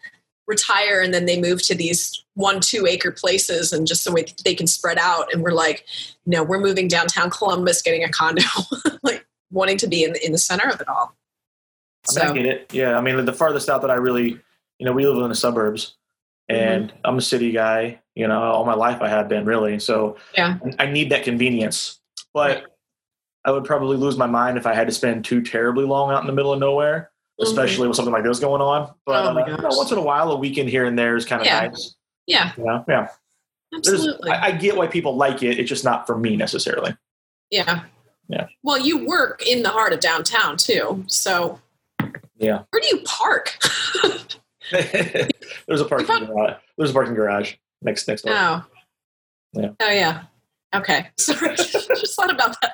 retire 0.48 1.02
and 1.02 1.14
then 1.14 1.26
they 1.26 1.40
move 1.42 1.62
to 1.64 1.76
these 1.76 2.24
one, 2.36 2.62
two 2.62 2.86
acre 2.88 3.12
places 3.12 3.74
and 3.74 3.86
just 3.86 4.04
so 4.04 4.14
we, 4.14 4.26
they 4.46 4.56
can 4.56 4.68
spread 4.68 4.98
out. 4.98 5.34
And 5.34 5.44
we're 5.44 5.52
like, 5.52 5.86
no, 6.26 6.44
we're 6.44 6.60
moving 6.62 6.88
downtown 6.88 7.30
Columbus, 7.30 7.82
getting 7.82 8.04
a 8.06 8.10
condo, 8.10 8.44
like 9.04 9.26
wanting 9.52 9.78
to 9.80 9.88
be 9.88 10.04
in 10.06 10.14
the, 10.14 10.26
in 10.26 10.32
the 10.32 10.38
center 10.38 10.70
of 10.70 10.80
it 10.80 10.88
all. 10.88 11.14
I, 12.18 12.32
mean, 12.32 12.32
I 12.32 12.34
get 12.34 12.46
it. 12.46 12.74
Yeah, 12.74 12.98
I 12.98 13.02
mean 13.02 13.26
the 13.26 13.34
farthest 13.34 13.68
out 13.68 13.82
that 13.82 13.92
I 13.92 13.96
really, 13.96 14.40
you 14.80 14.86
know, 14.86 14.94
we 14.94 15.06
live 15.06 15.22
in 15.22 15.28
the 15.30 15.36
suburbs, 15.36 15.96
and 16.50 16.94
I'm 17.04 17.18
a 17.18 17.22
city 17.22 17.52
guy. 17.52 18.00
You 18.16 18.28
know, 18.28 18.42
all 18.42 18.66
my 18.66 18.74
life 18.74 19.02
I 19.02 19.10
have 19.10 19.28
been 19.30 19.46
really. 19.46 19.80
So 19.80 20.18
Yeah. 20.36 20.58
I 20.80 20.88
need 20.88 21.12
that 21.12 21.24
convenience, 21.24 22.00
but 22.34 22.64
I 23.46 23.52
would 23.52 23.64
probably 23.64 23.96
lose 23.98 24.18
my 24.18 24.26
mind 24.26 24.58
if 24.58 24.66
I 24.66 24.74
had 24.74 24.88
to 24.88 24.94
spend 24.94 25.24
too 25.26 25.42
terribly 25.42 25.86
long 25.86 26.12
out 26.12 26.22
in 26.22 26.28
the 26.28 26.34
middle 26.34 26.52
of 26.52 26.60
nowhere, 26.60 27.12
especially 27.40 27.88
with 27.88 27.96
something 27.96 28.14
like 28.14 28.24
this 28.24 28.40
going 28.40 28.62
on. 28.62 28.94
But 29.06 29.24
Mm-hmm. 29.26 29.38
Oh 29.38 29.42
uh, 29.42 29.46
you 29.58 29.58
know, 29.62 29.70
once 29.78 29.92
in 29.92 29.98
a 29.98 30.02
while, 30.02 30.32
a 30.32 30.36
weekend 30.38 30.70
here 30.70 30.86
and 30.86 30.98
there 30.98 31.16
is 31.16 31.26
kind 31.26 31.42
of 31.42 31.46
Yeah. 31.46 31.68
nice. 31.68 31.96
yeah, 32.26 32.52
You 32.58 32.64
know? 32.66 32.86
Yeah, 32.88 33.08
absolutely. 33.76 34.32
I, 34.32 34.48
I 34.48 34.52
get 34.52 34.76
why 34.76 34.88
people 34.88 35.16
like 35.16 35.44
it. 35.44 35.60
It's 35.60 35.70
just 35.70 35.84
not 35.86 36.08
for 36.08 36.18
me 36.18 36.36
necessarily. 36.36 36.96
yeah. 37.52 37.84
Yeah. 38.30 38.48
Well, 38.62 38.78
you 38.78 39.06
work 39.08 39.42
in 39.48 39.64
the 39.64 39.70
heart 39.70 39.94
of 39.94 40.02
downtown 40.02 40.58
too. 40.58 41.06
So 41.08 41.62
Yeah. 42.38 42.64
where 42.72 42.82
do 42.82 42.88
you 42.88 43.02
park? 43.06 43.58
There's 44.72 45.82
a 45.82 45.86
parking 45.86 46.26
garage. 46.26 46.56
There's 46.78 46.90
a 46.92 46.94
parking 46.94 47.14
garage 47.14 47.56
next 47.82 48.08
next 48.08 48.24
door. 48.24 48.34
Oh. 48.36 48.66
Yeah. 49.54 49.70
Oh 49.80 49.90
yeah. 49.90 50.24
Okay. 50.76 51.08
Sorry. 51.18 51.56
Just 51.56 52.16
thought 52.16 52.30
about 52.34 52.56
that. 52.62 52.74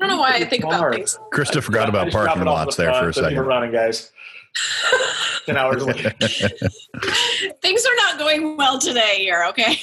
I 0.00 0.06
don't 0.06 0.10
know 0.10 0.20
why 0.20 0.32
I 0.32 0.44
think 0.44 0.64
about 0.64 0.78
Smart. 0.78 0.94
things. 0.94 1.18
Krista 1.32 1.62
forgot 1.62 1.86
I 1.86 1.88
about 1.88 2.12
parking 2.12 2.44
lots 2.44 2.76
the 2.76 2.82
there 2.84 2.92
for 2.94 3.08
a 3.08 3.12
front, 3.12 3.28
and 3.28 3.36
We're 3.36 3.42
second. 3.42 3.48
running, 3.48 3.72
guys. 3.72 4.12
Ten 5.46 5.56
hours 5.56 5.84
later. 5.84 6.10
Things 7.62 7.86
are 7.86 7.96
not 7.96 8.18
going 8.18 8.56
well 8.56 8.78
today 8.78 9.16
here, 9.18 9.44
okay? 9.48 9.76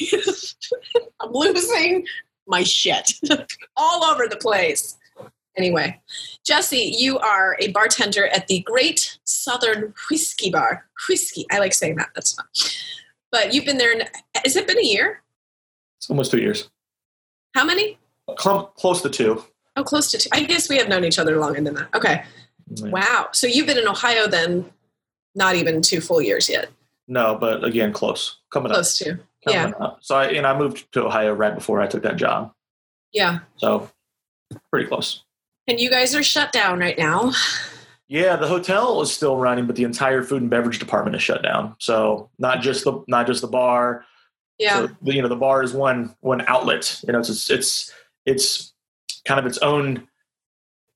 I'm 1.22 1.32
losing 1.32 2.06
my 2.48 2.64
shit 2.64 3.12
all 3.78 4.04
over 4.04 4.28
the 4.28 4.38
place. 4.38 4.98
Anyway, 5.58 6.02
Jesse, 6.44 6.94
you 6.98 7.18
are 7.20 7.56
a 7.60 7.72
bartender 7.72 8.28
at 8.28 8.48
the 8.48 8.62
Great 8.62 9.18
Southern 9.24 9.94
Whiskey 10.10 10.50
Bar. 10.50 10.86
Whiskey. 11.08 11.46
I 11.52 11.60
like 11.60 11.74
saying 11.74 11.96
that. 11.96 12.10
That's 12.14 12.34
fun. 12.34 12.46
But 13.32 13.54
you've 13.54 13.66
been 13.66 13.78
there, 13.78 13.92
in, 13.92 14.04
has 14.44 14.56
it 14.56 14.68
been 14.68 14.80
a 14.80 14.84
year? 14.86 15.22
It's 15.98 16.10
almost 16.10 16.32
two 16.32 16.40
years. 16.40 16.70
How 17.54 17.64
many? 17.66 17.98
Close 18.38 19.02
to 19.02 19.10
two. 19.10 19.44
Oh, 19.76 19.84
close 19.84 20.10
to 20.12 20.18
two. 20.18 20.30
I 20.32 20.44
guess 20.44 20.70
we 20.70 20.78
have 20.78 20.88
known 20.88 21.04
each 21.04 21.20
other 21.20 21.38
longer 21.38 21.62
than 21.62 21.74
that. 21.76 21.94
Okay. 21.94 22.24
Yeah. 22.76 22.90
Wow. 22.90 23.28
So 23.34 23.46
you've 23.46 23.68
been 23.68 23.78
in 23.78 23.88
Ohio 23.88 24.28
then, 24.28 24.72
not 25.36 25.56
even 25.56 25.82
two 25.82 26.00
full 26.02 26.22
years 26.22 26.48
yet. 26.50 26.70
No, 27.08 27.36
but 27.36 27.64
again, 27.64 27.94
close. 27.94 28.38
Coming 28.52 28.72
up. 28.72 28.78
Close 28.78 28.98
to. 29.00 29.20
Yeah. 29.48 29.74
Up. 29.80 30.00
So 30.02 30.16
I 30.16 30.28
and 30.28 30.48
I 30.48 30.58
moved 30.58 30.92
to 30.94 31.06
Ohio 31.06 31.34
right 31.34 31.54
before 31.54 31.82
I 31.82 31.88
took 31.88 32.04
that 32.04 32.16
job. 32.16 32.54
Yeah. 33.12 33.40
So 33.58 33.92
pretty 34.72 34.88
close. 34.88 35.25
And 35.68 35.80
you 35.80 35.90
guys 35.90 36.14
are 36.14 36.24
shut 36.24 36.52
down 36.52 36.80
right 36.80 36.98
now. 36.98 37.32
Yeah, 38.08 38.36
the 38.36 38.48
hotel 38.48 39.02
is 39.02 39.12
still 39.12 39.38
running, 39.38 39.66
but 39.66 39.76
the 39.76 39.84
entire 39.84 40.22
food 40.22 40.42
and 40.42 40.50
beverage 40.50 40.78
department 40.78 41.16
is 41.16 41.24
shut 41.24 41.42
down. 41.42 41.76
So 41.80 42.30
not 42.38 42.62
just 42.62 42.84
the 42.84 43.04
not 43.08 43.26
just 43.26 43.42
the 43.42 43.48
bar. 43.48 44.06
Yeah. 44.60 44.86
So, 44.86 45.12
you 45.12 45.22
know, 45.22 45.28
the 45.28 45.36
bar 45.36 45.64
is 45.64 45.74
one 45.74 46.16
one 46.20 46.42
outlet. 46.48 47.02
You 47.06 47.14
know, 47.14 47.20
it's 47.20 47.50
it's 47.50 47.92
it's 48.26 48.74
kind 49.26 49.40
of 49.40 49.46
its 49.46 49.58
own 49.60 50.08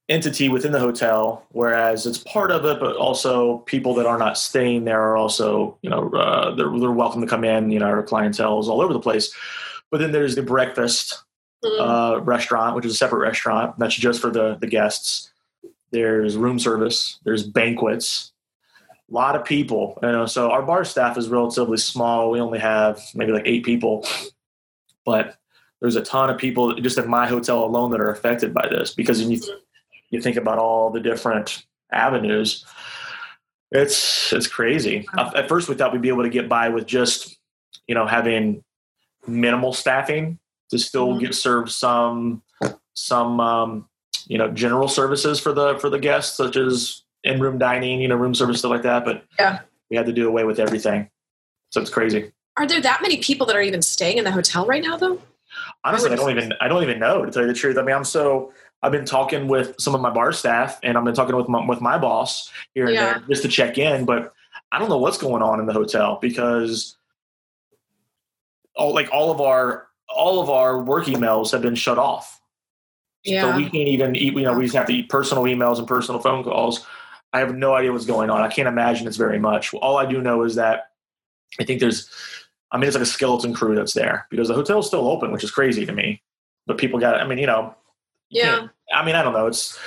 entity 0.07 0.49
within 0.49 0.71
the 0.71 0.79
hotel, 0.79 1.45
whereas 1.49 2.05
it's 2.05 2.17
part 2.19 2.51
of 2.51 2.65
it, 2.65 2.79
but 2.79 2.95
also 2.95 3.59
people 3.59 3.93
that 3.95 4.05
are 4.05 4.17
not 4.17 4.37
staying 4.37 4.85
there 4.85 5.01
are 5.01 5.15
also, 5.15 5.77
you 5.83 5.89
know, 5.89 6.09
uh, 6.11 6.55
they're, 6.55 6.71
they're 6.79 6.91
welcome 6.91 7.21
to 7.21 7.27
come 7.27 7.43
in. 7.43 7.69
You 7.69 7.79
know, 7.79 7.85
our 7.85 8.01
clientele 8.01 8.59
is 8.59 8.67
all 8.67 8.81
over 8.81 8.91
the 8.91 8.99
place. 8.99 9.33
But 9.91 9.99
then 9.99 10.11
there's 10.11 10.35
the 10.35 10.41
breakfast 10.41 11.23
Mm. 11.63 11.79
uh, 11.79 12.21
restaurant, 12.21 12.75
which 12.75 12.85
is 12.85 12.93
a 12.93 12.95
separate 12.95 13.19
restaurant. 13.19 13.77
That's 13.77 13.95
just 13.95 14.21
for 14.21 14.29
the 14.29 14.55
the 14.55 14.67
guests. 14.67 15.31
There's 15.91 16.37
room 16.37 16.59
service. 16.59 17.19
There's 17.25 17.43
banquets. 17.43 18.31
A 19.09 19.13
lot 19.13 19.35
of 19.35 19.43
people. 19.43 19.97
You 20.01 20.11
know, 20.11 20.25
so 20.25 20.51
our 20.51 20.61
bar 20.61 20.85
staff 20.85 21.17
is 21.17 21.27
relatively 21.27 21.77
small. 21.77 22.31
We 22.31 22.39
only 22.39 22.59
have 22.59 23.01
maybe 23.13 23.31
like 23.33 23.47
eight 23.47 23.65
people, 23.65 24.07
but 25.05 25.35
there's 25.81 25.95
a 25.95 26.01
ton 26.01 26.29
of 26.29 26.37
people 26.37 26.75
just 26.75 26.97
at 26.97 27.07
my 27.07 27.27
hotel 27.27 27.63
alone 27.63 27.91
that 27.91 27.99
are 27.99 28.09
affected 28.09 28.53
by 28.53 28.67
this 28.69 28.93
because 28.93 29.21
when 29.21 29.31
you 29.31 29.41
you 30.09 30.21
think 30.21 30.37
about 30.37 30.59
all 30.59 30.89
the 30.89 30.99
different 30.99 31.65
avenues. 31.91 32.65
It's 33.71 34.33
it's 34.33 34.47
crazy. 34.47 35.07
At 35.17 35.47
first, 35.47 35.69
we 35.69 35.75
thought 35.75 35.91
we'd 35.91 36.01
be 36.01 36.09
able 36.09 36.23
to 36.23 36.29
get 36.29 36.49
by 36.49 36.69
with 36.69 36.87
just 36.87 37.37
you 37.87 37.95
know 37.95 38.07
having 38.07 38.63
minimal 39.27 39.73
staffing 39.73 40.39
to 40.69 40.77
still 40.79 41.09
Mhm. 41.15 41.19
get 41.21 41.35
served 41.35 41.71
some 41.71 42.41
some 42.93 43.39
um, 43.39 43.87
you 44.27 44.37
know 44.37 44.49
general 44.49 44.87
services 44.87 45.39
for 45.39 45.53
the 45.53 45.77
for 45.79 45.89
the 45.89 45.99
guests 45.99 46.35
such 46.37 46.55
as 46.57 47.03
in 47.23 47.39
room 47.39 47.57
dining 47.57 48.01
you 48.01 48.07
know 48.07 48.15
room 48.15 48.35
service 48.35 48.59
stuff 48.59 48.71
like 48.71 48.83
that 48.83 49.05
but 49.05 49.23
Yeah. 49.39 49.59
we 49.89 49.97
had 49.97 50.05
to 50.05 50.13
do 50.13 50.27
away 50.27 50.43
with 50.43 50.59
everything 50.59 51.09
so 51.71 51.81
it's 51.81 51.89
crazy 51.89 52.31
Are 52.57 52.67
there 52.67 52.81
that 52.81 53.01
many 53.01 53.17
people 53.17 53.45
that 53.47 53.55
are 53.55 53.61
even 53.61 53.81
staying 53.81 54.17
in 54.17 54.23
the 54.25 54.31
hotel 54.31 54.65
right 54.65 54.83
now, 54.83 54.97
though? 54.97 55.21
honestly 55.83 56.11
i 56.11 56.15
don't 56.15 56.29
even 56.29 56.53
i 56.61 56.67
don't 56.67 56.83
even 56.83 56.99
know 56.99 57.25
to 57.25 57.31
tell 57.31 57.41
you 57.41 57.47
the 57.47 57.53
truth 57.53 57.77
i 57.77 57.81
mean 57.81 57.95
i'm 57.95 58.03
so 58.03 58.53
i've 58.83 58.91
been 58.91 59.03
talking 59.05 59.47
with 59.47 59.73
some 59.79 59.95
of 59.95 60.01
my 60.01 60.09
bar 60.09 60.31
staff 60.31 60.79
and 60.83 60.97
i've 60.97 61.03
been 61.03 61.15
talking 61.15 61.35
with 61.35 61.49
my, 61.49 61.65
with 61.65 61.81
my 61.81 61.97
boss 61.97 62.51
here 62.75 62.85
and 62.85 62.93
Yeah. 62.95 63.13
there 63.13 63.23
just 63.27 63.41
to 63.43 63.47
check 63.47 63.77
in 63.79 64.05
but 64.05 64.31
i 64.71 64.77
don't 64.77 64.89
know 64.89 64.97
what's 64.99 65.17
going 65.17 65.41
on 65.41 65.59
in 65.59 65.65
the 65.65 65.73
hotel 65.73 66.19
because 66.21 66.97
all 68.75 68.93
like 68.93 69.09
all 69.11 69.31
of 69.31 69.41
our 69.41 69.87
all 70.15 70.41
of 70.41 70.49
our 70.49 70.81
work 70.81 71.05
emails 71.05 71.51
have 71.51 71.61
been 71.61 71.75
shut 71.75 71.97
off. 71.97 72.35
Yeah. 73.25 73.41
so 73.51 73.57
we 73.57 73.63
can't 73.63 73.75
even 73.89 74.15
eat 74.15 74.33
you 74.33 74.43
know 74.43 74.53
we 74.53 74.63
just 74.63 74.75
have 74.77 74.87
to 74.87 74.93
eat 74.93 75.09
personal 75.09 75.43
emails 75.43 75.77
and 75.77 75.87
personal 75.87 76.21
phone 76.21 76.43
calls. 76.43 76.85
I 77.33 77.39
have 77.39 77.53
no 77.53 77.75
idea 77.75 77.91
what's 77.91 78.05
going 78.05 78.29
on. 78.29 78.41
I 78.41 78.47
can't 78.47 78.67
imagine 78.67 79.07
it's 79.07 79.17
very 79.17 79.39
much. 79.39 79.73
All 79.73 79.97
i 79.97 80.05
do 80.05 80.21
know 80.21 80.43
is 80.43 80.55
that 80.55 80.91
i 81.59 81.63
think 81.65 81.79
there's 81.81 82.09
i 82.71 82.77
mean 82.77 82.87
it's 82.87 82.95
like 82.95 83.03
a 83.03 83.05
skeleton 83.05 83.53
crew 83.53 83.75
that's 83.75 83.93
there 83.93 84.25
because 84.29 84.47
the 84.47 84.53
hotel's 84.53 84.87
still 84.87 85.07
open 85.07 85.31
which 85.31 85.43
is 85.43 85.51
crazy 85.51 85.85
to 85.85 85.91
me. 85.91 86.21
But 86.65 86.77
people 86.77 86.97
got 86.99 87.19
i 87.19 87.27
mean 87.27 87.37
you 87.39 87.47
know 87.47 87.75
you 88.29 88.41
Yeah. 88.41 88.67
i 88.93 89.05
mean 89.05 89.15
i 89.15 89.21
don't 89.21 89.33
know. 89.33 89.47
It's 89.47 89.77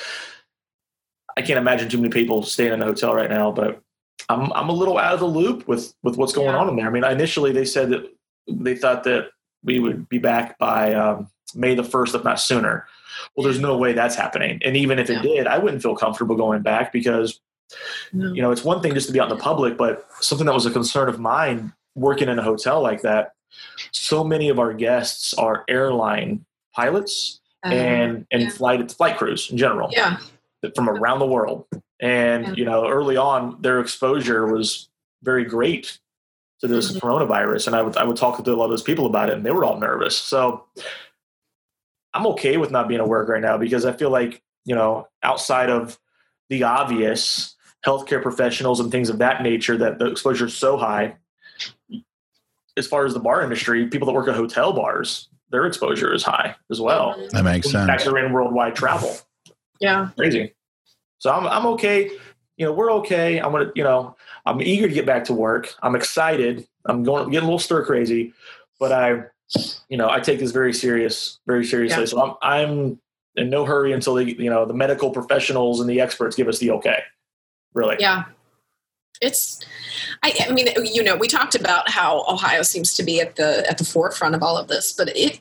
i 1.37 1.41
can't 1.43 1.59
imagine 1.59 1.89
too 1.89 1.97
many 1.99 2.11
people 2.11 2.43
staying 2.43 2.75
in 2.75 2.83
a 2.83 2.85
hotel 2.85 3.15
right 3.15 3.31
now 3.31 3.51
but 3.51 3.81
i'm 4.29 4.53
i'm 4.53 4.69
a 4.69 4.73
little 4.73 4.99
out 4.99 5.15
of 5.15 5.21
the 5.21 5.27
loop 5.27 5.67
with 5.67 5.95
with 6.03 6.17
what's 6.19 6.35
going 6.35 6.49
Yeah. 6.49 6.59
on 6.59 6.69
in 6.69 6.77
there. 6.77 6.87
I 6.87 6.91
mean 6.91 7.05
initially 7.05 7.51
they 7.53 7.65
said 7.65 7.89
that 7.91 8.05
they 8.47 8.75
thought 8.77 9.05
that 9.05 9.29
we 9.65 9.79
would 9.79 10.09
be 10.09 10.19
back 10.19 10.59
by 10.59 10.95
um, 10.95 11.29
may 11.55 11.75
the 11.75 11.83
1st 11.83 12.15
if 12.15 12.25
not 12.25 12.41
sooner 12.41 12.87
well 13.37 13.45
there's 13.45 13.61
no 13.61 13.77
way 13.77 13.93
that's 13.93 14.15
happening 14.17 14.59
and 14.65 14.77
even 14.77 14.99
if 14.99 15.09
it 15.11 15.15
Yeah. 15.17 15.23
did 15.23 15.47
i 15.47 15.59
wouldn't 15.59 15.83
feel 15.83 15.95
comfortable 15.97 16.35
going 16.37 16.63
back 16.63 16.93
because 16.93 17.41
No. 18.13 18.33
you 18.33 18.43
know 18.43 18.51
it's 18.51 18.65
one 18.65 18.81
thing 18.83 18.95
just 18.95 19.07
to 19.09 19.13
be 19.13 19.21
out 19.21 19.31
in 19.31 19.37
the 19.37 19.43
public 19.43 19.77
but 19.77 20.07
something 20.21 20.47
that 20.47 20.55
was 20.55 20.67
a 20.67 20.71
concern 20.71 21.09
of 21.09 21.19
mine 21.21 21.73
working 21.95 22.29
in 22.29 22.39
a 22.39 22.43
hotel 22.43 22.81
like 22.83 23.03
that 23.03 23.33
so 23.93 24.25
many 24.25 24.49
of 24.49 24.59
our 24.59 24.73
guests 24.73 25.35
are 25.35 25.65
airline 25.69 26.45
pilots 26.75 27.41
Um, 27.65 27.73
and 27.73 28.27
and 28.33 28.43
yeah. 28.43 28.49
flight 28.51 28.91
flight 28.93 29.17
crews 29.19 29.51
in 29.51 29.57
general 29.59 29.91
yeah. 29.93 30.17
from 30.75 30.89
around 30.89 31.19
the 31.21 31.27
world 31.27 31.67
and 32.01 32.47
Yeah. 32.49 32.55
you 32.57 32.65
know 32.65 32.89
early 32.89 33.17
on 33.17 33.61
their 33.61 33.79
exposure 33.81 34.47
was 34.53 34.89
very 35.23 35.45
great 35.45 35.99
to 36.63 36.69
this 36.69 36.93
Mhm. 36.93 37.01
coronavirus 37.01 37.67
and 37.67 37.77
I 37.77 37.83
would 37.83 37.97
I 37.97 38.05
would 38.05 38.17
talk 38.17 38.43
to 38.43 38.53
a 38.53 38.55
lot 38.55 38.65
of 38.67 38.71
those 38.71 38.83
people 38.83 39.05
about 39.07 39.29
it 39.29 39.35
and 39.35 39.45
they 39.45 39.51
were 39.51 39.65
all 39.65 39.79
nervous 39.79 40.17
so 40.17 40.65
I'm 42.15 42.27
okay 42.29 42.57
with 42.57 42.71
not 42.71 42.89
being 42.89 43.01
at 43.01 43.09
work 43.09 43.29
right 43.29 43.43
now 43.43 43.59
because 43.59 43.85
I 43.85 43.93
feel 43.93 44.11
like 44.11 44.43
you 44.65 44.75
know 44.75 45.09
outside 45.23 45.71
of 45.71 45.99
the 46.49 46.63
obvious 46.63 47.57
healthcare 47.85 48.23
professionals 48.23 48.79
and 48.79 48.93
things 48.93 49.11
of 49.11 49.19
that 49.19 49.43
nature 49.43 49.77
that 49.77 49.99
the 49.99 50.07
exposure 50.07 50.47
is 50.47 50.57
so 50.57 50.77
high 50.77 51.17
as 52.77 52.87
far 52.87 53.05
as 53.05 53.13
the 53.13 53.21
bar 53.21 53.43
industry 53.43 53.87
people 53.89 54.07
that 54.07 54.13
work 54.13 54.29
at 54.29 54.37
hotel 54.37 54.73
bars 54.73 55.29
their 55.51 55.67
exposure 55.67 56.15
is 56.15 56.23
high 56.23 56.55
as 56.71 56.81
well. 56.81 57.15
That 57.33 57.45
makes 57.45 57.71
sense. 57.71 57.87
factor 57.87 58.17
in 58.19 58.33
worldwide 58.33 58.75
travel 58.77 59.19
Yeah. 59.81 60.09
crazy. 60.17 60.55
So 61.19 61.31
I'm 61.33 61.47
I'm 61.49 61.67
okay. 61.75 62.11
You 62.57 62.67
know, 62.67 62.73
we're 62.73 62.93
okay. 62.93 63.41
I'm 63.41 63.53
gonna, 63.53 63.73
you 63.75 63.83
know, 63.83 64.17
I'm 64.47 64.61
eager 64.61 64.89
to 64.89 64.95
get 64.95 65.07
back 65.07 65.25
to 65.25 65.33
work. 65.33 65.75
I'm 65.83 65.95
excited. 65.95 66.67
I'm 66.87 67.03
going 67.03 67.31
getting 67.31 67.45
a 67.45 67.51
little 67.51 67.59
stir 67.59 67.85
crazy, 67.85 68.33
but 68.79 68.93
I, 68.93 69.25
you 69.89 69.97
know, 69.97 70.11
I 70.11 70.21
take 70.21 70.39
this 70.39 70.51
very 70.51 70.73
serious, 70.73 71.39
very 71.47 71.65
seriously. 71.65 72.03
Yeah. 72.03 72.07
So 72.07 72.21
I'm 72.21 72.37
I'm 72.43 73.01
in 73.37 73.51
no 73.51 73.65
hurry 73.65 73.93
until 73.93 74.15
the 74.15 74.25
you 74.25 74.51
know 74.51 74.65
the 74.65 74.75
medical 74.75 75.11
professionals 75.11 75.81
and 75.81 75.89
the 75.89 76.01
experts 76.01 76.37
give 76.37 76.49
us 76.49 76.59
the 76.59 76.71
okay. 76.73 77.03
Really, 77.75 77.97
Yeah. 77.99 78.25
It's 79.21 79.65
I, 80.23 80.35
I 80.49 80.53
mean, 80.53 80.67
you 80.85 81.03
know, 81.03 81.17
we 81.17 81.29
talked 81.29 81.55
about 81.55 81.89
how 81.89 82.25
Ohio 82.29 82.63
seems 82.63 82.93
to 82.95 83.03
be 83.03 83.21
at 83.21 83.37
the 83.37 83.69
at 83.71 83.79
the 83.79 83.85
forefront 83.85 84.35
of 84.35 84.43
all 84.43 84.59
of 84.59 84.69
this, 84.69 84.93
but 84.93 85.17
it 85.17 85.41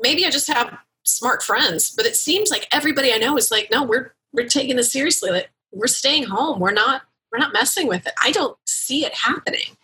maybe 0.00 0.24
I 0.24 0.30
just 0.30 0.46
have 0.46 0.78
smart 1.04 1.42
friends, 1.42 1.90
but 1.90 2.06
it 2.06 2.16
seems 2.16 2.50
like 2.50 2.68
everybody 2.72 3.12
I 3.12 3.18
know 3.18 3.36
is 3.36 3.50
like, 3.50 3.68
no, 3.70 3.82
we're 3.82 4.14
we're 4.32 4.46
taking 4.46 4.76
this 4.76 4.92
seriously. 4.92 5.30
Like 5.30 5.50
we're 5.72 5.86
staying 5.86 6.24
home. 6.24 6.60
We're 6.60 6.72
not 6.72 7.02
we're 7.30 7.38
not 7.38 7.52
messing 7.52 7.86
with 7.88 8.06
it. 8.06 8.12
I 8.22 8.30
don't 8.30 8.56
see 8.66 9.04
it 9.04 9.14
happening. 9.14 9.76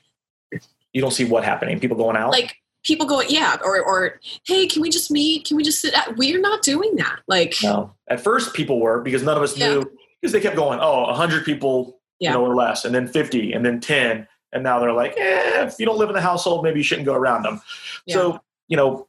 you 0.92 1.00
don't 1.00 1.12
see 1.12 1.24
what 1.24 1.44
happening. 1.44 1.80
People 1.80 1.96
going 1.96 2.16
out. 2.16 2.30
Like 2.30 2.56
people 2.84 3.06
going, 3.06 3.28
yeah, 3.30 3.56
or 3.64 3.80
or 3.82 4.20
hey, 4.44 4.66
can 4.66 4.82
we 4.82 4.90
just 4.90 5.10
meet? 5.10 5.46
Can 5.46 5.56
we 5.56 5.62
just 5.62 5.80
sit? 5.80 5.94
At? 5.94 6.16
We're 6.16 6.40
not 6.40 6.62
doing 6.62 6.96
that. 6.96 7.20
Like 7.26 7.54
no. 7.62 7.94
At 8.08 8.20
first, 8.20 8.54
people 8.54 8.80
were 8.80 9.00
because 9.00 9.22
none 9.22 9.36
of 9.36 9.42
us 9.42 9.56
Yeah. 9.56 9.68
knew 9.74 9.90
because 10.20 10.32
they 10.32 10.40
kept 10.40 10.56
going. 10.56 10.78
oh, 10.80 11.02
100 11.08 11.44
people, 11.44 12.00
Yeah. 12.18 12.30
you 12.30 12.36
know, 12.36 12.44
or 12.44 12.54
less, 12.54 12.84
and 12.84 12.94
then 12.94 13.08
fifty, 13.08 13.52
and 13.52 13.64
then 13.64 13.80
ten, 13.80 14.26
and 14.52 14.62
now 14.62 14.78
they're 14.80 14.92
like, 14.92 15.12
eh, 15.16 15.64
if 15.66 15.76
you 15.78 15.86
don't 15.86 15.98
live 15.98 16.08
in 16.10 16.14
the 16.14 16.20
household, 16.20 16.62
maybe 16.64 16.80
you 16.80 16.84
shouldn't 16.84 17.06
go 17.06 17.14
around 17.14 17.42
them. 17.44 17.60
So 18.08 18.40
you 18.68 18.76
know, 18.76 19.08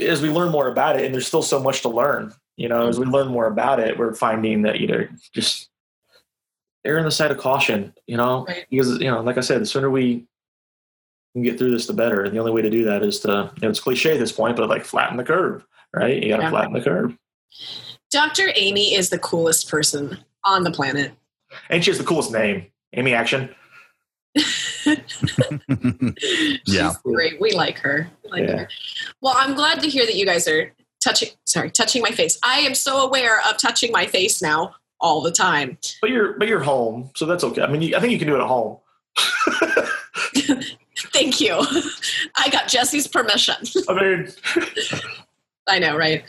as 0.00 0.22
we 0.22 0.28
learn 0.30 0.50
more 0.50 0.68
about 0.68 0.98
it, 0.98 1.04
and 1.04 1.14
there's 1.14 1.26
still 1.26 1.42
so 1.42 1.60
much 1.62 1.82
to 1.82 1.88
learn. 1.88 2.32
You 2.56 2.68
know, 2.68 2.86
as 2.88 2.98
we 3.00 3.06
learn 3.06 3.28
more 3.28 3.46
about 3.46 3.80
it, 3.80 3.98
we're 3.98 4.14
finding 4.14 4.62
that 4.62 4.80
you 4.80 4.86
know 4.86 5.06
just 5.34 5.68
err 6.84 6.98
on 6.98 7.04
the 7.04 7.10
side 7.10 7.30
of 7.30 7.38
caution. 7.38 7.94
You 8.06 8.16
know, 8.16 8.44
Right. 8.46 8.66
because 8.70 8.98
you 9.00 9.10
know, 9.10 9.20
like 9.22 9.38
I 9.38 9.40
said, 9.40 9.60
the 9.62 9.66
sooner 9.66 9.90
we 9.90 10.26
can 11.34 11.42
get 11.42 11.58
through 11.58 11.70
this, 11.70 11.86
the 11.86 11.94
better. 11.94 12.24
And 12.24 12.34
the 12.34 12.38
only 12.40 12.52
way 12.52 12.60
to 12.62 12.68
do 12.68 12.84
that 12.84 13.02
is 13.02 13.20
to, 13.20 13.50
you 13.56 13.62
know, 13.62 13.70
it's 13.70 13.80
cliche 13.80 14.12
at 14.12 14.18
this 14.18 14.32
point, 14.32 14.54
but 14.56 14.68
like 14.68 14.84
flatten 14.84 15.16
the 15.16 15.24
curve, 15.24 15.64
right? 15.94 16.22
You 16.22 16.28
got 16.28 16.36
to 16.38 16.42
Yeah. 16.42 16.50
flatten 16.50 16.74
the 16.74 16.82
curve. 16.82 17.16
Dr. 18.10 18.52
Amy 18.54 18.94
is 18.94 19.08
the 19.08 19.18
coolest 19.18 19.70
person 19.70 20.18
on 20.44 20.62
the 20.62 20.70
planet. 20.70 21.12
And 21.70 21.82
she 21.82 21.90
has 21.90 21.96
the 21.96 22.04
coolest 22.04 22.32
name, 22.32 22.66
Amy 22.92 23.14
Acton. 23.14 23.48
Yeah. 24.84 26.90
She's 26.90 26.96
great. 26.98 27.40
We 27.40 27.52
like 27.52 27.78
her. 27.78 28.10
We 28.24 28.30
like 28.30 28.42
Yeah. 28.48 28.56
her. 28.58 28.68
Well, 29.22 29.34
I'm 29.36 29.54
glad 29.54 29.80
to 29.80 29.88
hear 29.88 30.04
that 30.06 30.16
you 30.16 30.26
guys 30.26 30.46
are 30.48 30.72
touching 31.02 31.30
sorry, 31.46 31.70
touching 31.70 32.02
my 32.02 32.10
face. 32.10 32.38
I 32.44 32.60
am 32.60 32.74
so 32.74 33.04
aware 33.06 33.40
of 33.48 33.56
touching 33.58 33.92
my 33.92 34.06
face 34.06 34.40
now 34.42 34.74
all 35.00 35.20
the 35.20 35.32
time. 35.32 35.78
But 36.00 36.10
you're 36.10 36.34
but 36.38 36.48
you're 36.48 36.60
home, 36.62 37.10
so 37.16 37.26
that's 37.26 37.44
okay. 37.44 37.62
I 37.62 37.66
mean, 37.68 37.82
you, 37.82 37.96
I 37.96 38.00
think 38.00 38.12
you 38.12 38.18
can 38.18 38.28
do 38.28 38.36
it 38.36 38.40
at 38.40 38.46
home. 38.46 38.78
Thank 41.12 41.40
you. 41.40 41.54
I 42.36 42.48
got 42.50 42.68
Jesse's 42.68 43.06
permission. 43.08 43.56
I 43.88 43.94
mean, 43.94 44.28
I 45.68 45.78
know, 45.78 45.96
right? 45.96 46.24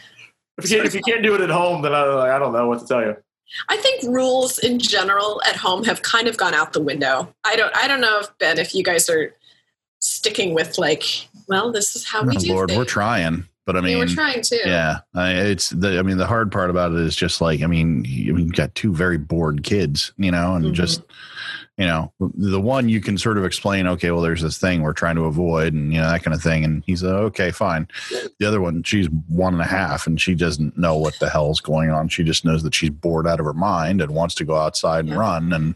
if 0.58 0.70
you, 0.70 0.76
can't, 0.78 0.88
if 0.88 0.94
you 0.96 1.02
can't 1.02 1.24
do 1.24 1.36
it 1.36 1.42
at 1.42 1.50
home, 1.50 1.82
then 1.82 1.94
I, 1.94 2.36
I 2.36 2.40
don't 2.40 2.54
know 2.54 2.68
what 2.68 2.80
to 2.80 2.86
tell 2.86 3.02
you. 3.02 3.16
I 3.70 3.78
think 3.78 4.04
rules 4.04 4.60
in 4.60 4.80
general 4.80 5.42
at 5.48 5.56
home 5.56 5.84
have 5.84 6.02
kind 6.02 6.28
of 6.28 6.38
gone 6.38 6.54
out 6.54 6.74
the 6.74 6.82
window. 6.82 7.34
I 7.44 7.56
don't 7.56 7.76
I 7.76 7.88
don't 7.88 8.02
know 8.02 8.20
if 8.20 8.36
Ben 8.40 8.58
if 8.58 8.74
you 8.74 8.84
guys 8.84 9.10
are 9.10 9.36
sticking 10.00 10.54
with 10.54 10.78
like, 10.78 11.04
well, 11.48 11.72
this 11.72 11.96
is 11.96 12.06
how 12.06 12.24
we 12.24 12.36
Oh, 12.36 12.40
do 12.40 12.54
Lord, 12.54 12.70
things. 12.70 12.78
we're 12.78 12.86
trying, 12.86 13.48
but 13.66 13.78
I 13.78 13.82
mean, 13.82 13.98
we're 13.98 14.08
trying 14.08 14.42
to. 14.42 14.60
yeah, 14.66 15.00
I, 15.16 15.32
it's 15.34 15.70
the. 15.70 15.98
I 16.00 16.02
mean, 16.02 16.18
the 16.18 16.26
hard 16.28 16.52
part 16.52 16.70
about 16.70 16.92
it 16.92 17.00
is 17.00 17.16
just 17.16 17.40
like, 17.42 17.62
I 17.62 17.68
mean, 17.68 18.04
you, 18.06 18.38
you've 18.38 18.54
got 18.54 18.74
two 18.76 18.94
very 18.94 19.18
bored 19.18 19.64
kids, 19.64 20.12
you 20.18 20.32
know, 20.32 20.56
and 20.56 20.66
Mhm. 20.66 20.74
just, 20.74 21.02
you 21.78 21.86
know, 21.86 22.12
the 22.20 22.60
one 22.60 22.90
you 22.90 23.00
can 23.02 23.18
sort 23.18 23.38
of 23.38 23.46
explain, 23.46 23.88
okay, 23.88 24.12
well, 24.12 24.22
there's 24.22 24.42
this 24.42 24.58
thing 24.58 24.82
we're 24.82 24.94
trying 24.94 25.16
to 25.16 25.24
avoid, 25.26 25.74
and 25.74 25.94
you 25.94 26.00
know 26.02 26.08
that 26.10 26.24
kind 26.24 26.36
of 26.36 26.42
thing, 26.44 26.64
and 26.66 26.84
he's 26.86 27.04
uh, 27.04 27.08
okay, 27.20 27.52
fine. 27.52 27.88
The 28.40 28.46
other 28.48 28.60
one, 28.62 28.84
she's 28.84 29.08
one 29.30 29.54
and 29.54 29.62
a 29.62 29.68
half, 29.68 30.06
and 30.08 30.20
she 30.20 30.36
doesn't 30.36 30.78
know 30.78 30.98
what 30.98 31.18
the 31.20 31.30
hell's 31.30 31.62
going 31.62 31.90
on. 31.90 32.10
She 32.10 32.24
just 32.24 32.44
knows 32.46 32.64
that 32.64 32.76
she's 32.76 32.90
bored 32.90 33.28
out 33.28 33.40
of 33.40 33.46
her 33.46 33.54
mind 33.54 34.02
and 34.02 34.12
wants 34.14 34.36
to 34.36 34.46
go 34.46 34.56
outside 34.58 35.02
and 35.06 35.10
Yeah. 35.10 35.20
run, 35.20 35.54
and 35.54 35.76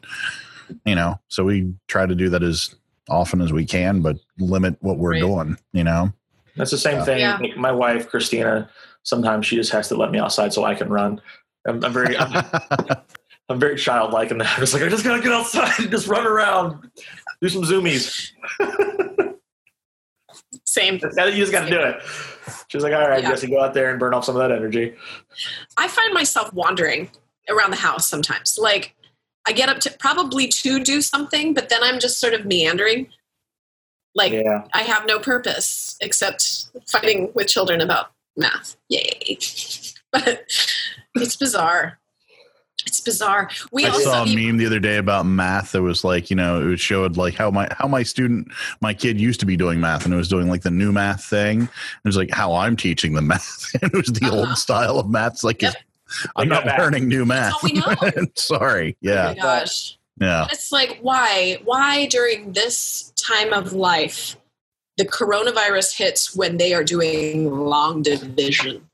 you 0.85 0.95
know, 0.95 1.17
so 1.29 1.45
we 1.45 1.73
try 1.87 2.05
to 2.05 2.13
do 2.15 2.29
that 2.29 2.43
as 2.43 2.75
often 3.09 3.39
as 3.41 3.53
we 3.53 3.65
can, 3.65 4.01
but 4.01 4.17
limit 4.37 4.75
what 4.81 4.97
we're 4.97 5.11
Right. 5.13 5.21
doing, 5.21 5.57
you 5.71 5.85
know. 5.85 6.11
That's 6.57 6.71
the 6.71 6.77
same 6.77 6.97
Yeah. 6.97 7.05
thing. 7.05 7.19
Yeah. 7.19 7.55
My 7.55 7.71
wife, 7.71 8.09
Christina, 8.09 8.69
sometimes 9.03 9.45
she 9.45 9.55
just 9.55 9.71
has 9.71 9.87
to 9.89 9.95
let 9.95 10.11
me 10.11 10.19
outside 10.19 10.53
so 10.53 10.63
I 10.65 10.75
can 10.75 10.89
run. 10.89 11.21
I'm, 11.67 11.83
I'm 11.83 11.93
very, 11.93 12.17
I'm, 12.17 12.43
I'm 13.49 13.59
very 13.59 13.77
childlike 13.77 14.31
in 14.31 14.37
that. 14.39 14.59
It's 14.61 14.73
like 14.73 14.83
I 14.83 14.89
just 14.89 15.03
gotta 15.03 15.21
get 15.21 15.31
outside 15.31 15.79
and 15.79 15.91
just 15.91 16.07
run 16.07 16.25
around, 16.27 16.89
do 17.41 17.49
some 17.49 17.63
zoomies. 17.63 18.31
Same. 20.65 20.99
Thing. 20.99 21.11
You 21.17 21.31
just 21.37 21.51
got 21.51 21.63
to 21.65 21.69
do 21.69 21.79
it. 21.79 22.01
She's 22.67 22.83
like, 22.83 22.93
all 22.93 23.07
right, 23.07 23.23
Yeah. 23.23 23.29
Jesse, 23.31 23.47
go 23.47 23.61
out 23.63 23.73
there 23.73 23.89
and 23.89 23.99
burn 23.99 24.13
off 24.13 24.25
some 24.25 24.35
of 24.35 24.39
that 24.41 24.51
energy. 24.55 24.93
I 25.77 25.87
find 25.87 26.13
myself 26.13 26.53
wandering 26.53 27.09
around 27.49 27.71
the 27.71 27.77
house 27.77 28.07
sometimes. 28.09 28.57
Like 28.61 28.93
I 29.47 29.53
get 29.53 29.69
up 29.69 29.79
to 29.79 29.91
probably 29.99 30.47
to 30.49 30.83
do 30.83 31.01
something, 31.01 31.53
but 31.53 31.69
then 31.69 31.79
I'm 31.83 31.99
just 31.99 32.19
sort 32.19 32.33
of 32.33 32.45
meandering. 32.45 33.07
Like 34.17 34.33
Yeah. 34.33 34.67
I 34.73 34.81
have 34.81 35.05
no 35.07 35.19
purpose 35.19 35.95
except 36.01 36.65
fighting 36.91 37.31
with 37.35 37.47
children 37.47 37.79
about 37.79 38.11
math. 38.35 38.75
Yay. 38.89 39.37
But 40.11 40.45
it's 41.15 41.35
bizarre. 41.35 41.99
It's 42.85 43.01
bizarre. 43.01 43.49
We 43.73 43.85
I 43.85 43.89
also 43.89 44.03
saw 44.03 44.23
a 44.23 44.25
need- 44.25 44.47
meme 44.47 44.57
the 44.57 44.65
other 44.65 44.79
day 44.79 44.95
about 44.97 45.25
math 45.25 45.73
that 45.73 45.81
was 45.81 46.05
like, 46.05 46.29
you 46.29 46.35
know, 46.37 46.71
it 46.71 46.79
showed 46.79 47.17
like 47.17 47.33
how 47.35 47.51
my 47.51 47.67
how 47.77 47.87
my 47.89 48.03
student, 48.03 48.47
my 48.81 48.93
kid 48.93 49.19
used 49.19 49.41
to 49.41 49.45
be 49.45 49.57
doing 49.57 49.81
math, 49.81 50.05
and 50.05 50.13
it 50.13 50.17
was 50.17 50.29
doing 50.29 50.47
like 50.47 50.61
the 50.61 50.71
new 50.71 50.93
math 50.93 51.25
thing. 51.25 51.63
It 51.63 51.69
was 52.05 52.15
like 52.15 52.31
how 52.31 52.55
I'm 52.55 52.77
teaching 52.77 53.13
the 53.13 53.21
math, 53.33 53.69
and 53.81 53.91
it 53.93 53.97
was 53.97 54.07
the 54.07 54.25
Uh-huh. 54.27 54.37
old 54.37 54.57
style 54.57 54.97
of 54.97 55.09
math. 55.09 55.33
It's 55.33 55.43
like 55.43 55.61
Yep. 55.61 55.75
I'm 56.37 56.47
not 56.47 56.63
that. 56.63 56.79
learning 56.79 57.09
new 57.09 57.25
math. 57.25 57.53
all 57.55 57.59
we 57.63 57.73
know. 57.73 58.25
Sorry, 58.35 58.93
Oh 58.93 58.97
yeah, 59.01 59.33
my 59.35 59.41
gosh. 59.41 59.97
Yeah. 60.19 60.47
It's 60.51 60.71
like 60.71 60.99
why? 61.01 61.59
Why 61.63 62.05
during 62.07 62.53
this 62.53 63.11
time 63.15 63.53
of 63.53 63.73
life 63.73 64.37
the 64.97 65.05
coronavirus 65.05 65.97
hits 65.97 66.35
when 66.35 66.57
they 66.57 66.73
are 66.73 66.83
doing 66.83 67.51
long 67.51 68.01
division? 68.01 68.89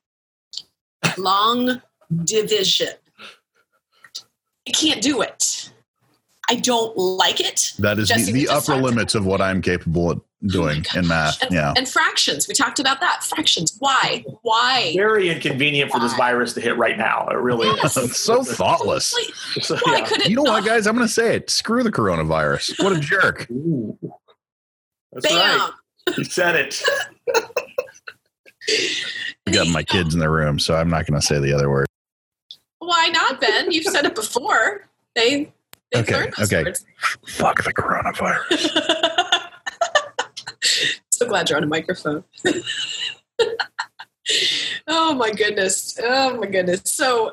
Long 1.18 1.82
division. 2.24 2.90
I 4.68 4.72
can't 4.72 5.02
do 5.02 5.22
it. 5.22 5.72
I 6.50 6.56
don't 6.56 6.96
like 6.98 7.40
it. 7.40 7.74
That 7.80 8.00
is 8.00 8.10
the, 8.10 8.32
the 8.32 8.48
upper 8.50 8.76
limits 8.76 9.16
of 9.16 9.26
what 9.26 9.42
I'm 9.42 9.62
capable 9.62 10.12
of 10.12 10.22
doing 10.48 10.82
gosh. 10.82 10.96
in 10.98 11.08
math. 11.08 11.42
And, 11.42 11.52
Yeah, 11.52 11.74
and 11.78 11.88
fractions. 11.88 12.48
We 12.48 12.54
talked 12.54 12.80
about 12.80 13.00
that. 13.00 13.24
Fractions. 13.24 13.76
Why? 13.80 14.24
Why? 14.42 14.94
Very 14.96 15.30
inconvenient 15.30 15.92
for 15.92 16.00
this 16.00 16.14
virus 16.16 16.54
to 16.54 16.62
hit 16.62 16.78
right 16.78 16.98
now. 16.98 17.28
It 17.30 17.36
really 17.36 17.68
Yes. 17.82 17.96
is. 17.98 18.18
so 18.20 18.44
thoughtless. 18.44 19.14
Like, 19.14 19.64
So, 19.64 19.78
why 19.84 19.98
yeah. 20.00 20.06
could 20.06 20.22
it 20.22 20.30
You 20.30 20.36
know 20.36 20.44
not? 20.44 20.64
what, 20.64 20.66
guys? 20.66 20.86
I'm 20.88 20.96
going 20.96 21.08
to 21.08 21.14
say 21.14 21.36
it. 21.36 21.50
Screw 21.50 21.84
the 21.84 21.92
coronavirus. 21.92 22.84
What 22.84 22.94
a 22.94 23.00
jerk. 23.00 23.48
Ooh. 23.52 23.98
That's 25.12 25.28
Bam. 25.28 25.60
right. 25.60 26.18
You 26.18 26.24
said 26.26 26.56
it. 26.56 26.82
I 29.48 29.52
got 29.52 29.68
my 29.68 29.84
kids 29.84 30.14
in 30.14 30.20
the 30.20 30.30
room, 30.30 30.60
so 30.60 30.76
I'm 30.76 30.90
not 30.90 31.06
going 31.06 31.20
to 31.20 31.26
say 31.26 31.40
the 31.40 31.54
other 31.54 31.70
word. 31.70 31.86
Why 32.80 33.08
not, 33.14 33.40
Ben? 33.40 33.72
You've 33.72 33.86
said 33.86 34.06
it 34.06 34.16
before. 34.16 34.88
They 35.16 35.52
they've 35.92 36.04
Okay, 36.10 36.30
okay. 36.42 36.64
words. 36.64 36.86
Fuck 37.28 37.64
the 37.64 37.74
coronavirus. 37.74 39.40
so 41.10 41.28
glad 41.28 41.50
you're 41.50 41.58
on 41.58 41.64
a 41.64 41.68
microphone. 41.68 42.24
oh 44.88 45.14
my 45.16 45.32
goodness. 45.32 46.00
Oh 46.04 46.38
my 46.38 46.48
goodness. 46.48 46.82
So 46.86 47.32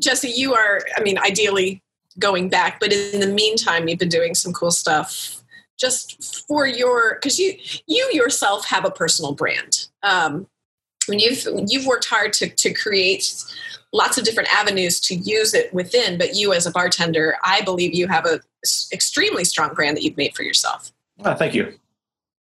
Jesse, 0.00 0.30
you 0.30 0.54
are, 0.54 0.80
I 0.96 1.02
mean, 1.02 1.18
ideally 1.18 1.82
going 2.18 2.48
back, 2.48 2.80
but 2.80 2.92
in 2.92 3.20
the 3.20 3.26
meantime, 3.26 3.88
you've 3.88 3.98
been 3.98 4.08
doing 4.08 4.34
some 4.34 4.52
cool 4.52 4.70
stuff 4.70 5.42
just 5.78 6.46
for 6.46 6.66
your 6.66 7.14
because 7.14 7.38
you 7.38 7.54
you 7.86 8.10
yourself 8.12 8.66
have 8.66 8.84
a 8.84 8.90
personal 8.90 9.32
brand. 9.32 9.88
Um 10.02 10.46
when 11.06 11.18
you've 11.18 11.46
you've 11.66 11.86
worked 11.86 12.04
hard 12.04 12.32
to 12.34 12.48
to 12.48 12.72
create 12.74 13.32
lots 13.92 14.18
of 14.18 14.24
different 14.24 14.48
avenues 14.54 15.00
to 15.00 15.14
use 15.16 15.54
it 15.54 15.72
within, 15.72 16.18
but 16.18 16.36
you 16.36 16.52
as 16.52 16.66
a 16.66 16.70
bartender, 16.70 17.36
I 17.42 17.62
believe 17.62 17.94
you 17.94 18.06
have 18.08 18.26
a 18.26 18.40
extremely 18.92 19.44
strong 19.44 19.74
brand 19.74 19.96
that 19.96 20.04
you've 20.04 20.16
made 20.16 20.34
for 20.36 20.42
yourself. 20.42 20.92
Ah, 21.24 21.34
thank 21.34 21.54
you. 21.54 21.74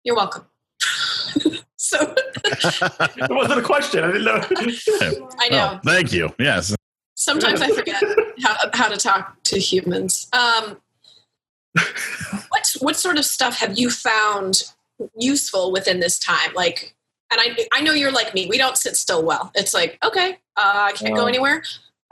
You're 0.06 0.16
welcome. 0.16 0.46
so 1.76 2.16
It 2.46 3.30
wasn't 3.30 3.60
a 3.60 3.64
question. 3.64 4.04
I 4.04 4.08
didn't 4.12 4.24
know. 4.24 4.36
I 5.40 5.50
know 5.50 5.72
Oh, 5.74 5.80
thank 5.84 6.14
you. 6.14 6.34
Yes. 6.40 6.74
sometimes 7.16 7.60
I 7.62 7.70
forget 7.72 8.02
how, 8.44 8.56
how 8.74 8.88
to 8.88 8.98
talk 8.98 9.36
to 9.44 9.60
humans. 9.60 10.30
Um, 10.32 10.78
what 12.50 12.74
what 12.80 12.96
sort 12.96 13.18
of 13.18 13.26
stuff 13.26 13.58
have 13.58 13.78
you 13.78 13.90
found 13.90 14.64
useful 15.18 15.72
within 15.74 16.00
this 16.00 16.18
time? 16.20 16.54
Like, 16.56 16.96
and 17.32 17.42
I 17.42 17.68
I 17.74 17.82
know 17.82 17.92
you're 17.92 18.12
like 18.14 18.34
me. 18.34 18.48
We 18.48 18.58
don't 18.58 18.78
sit 18.78 18.96
still 18.96 19.24
well. 19.26 19.52
It's 19.56 19.74
like 19.74 19.98
okay, 20.06 20.38
uh, 20.56 20.88
I 20.90 20.92
can't 20.94 21.16
go 21.16 21.26
anywhere. 21.26 21.64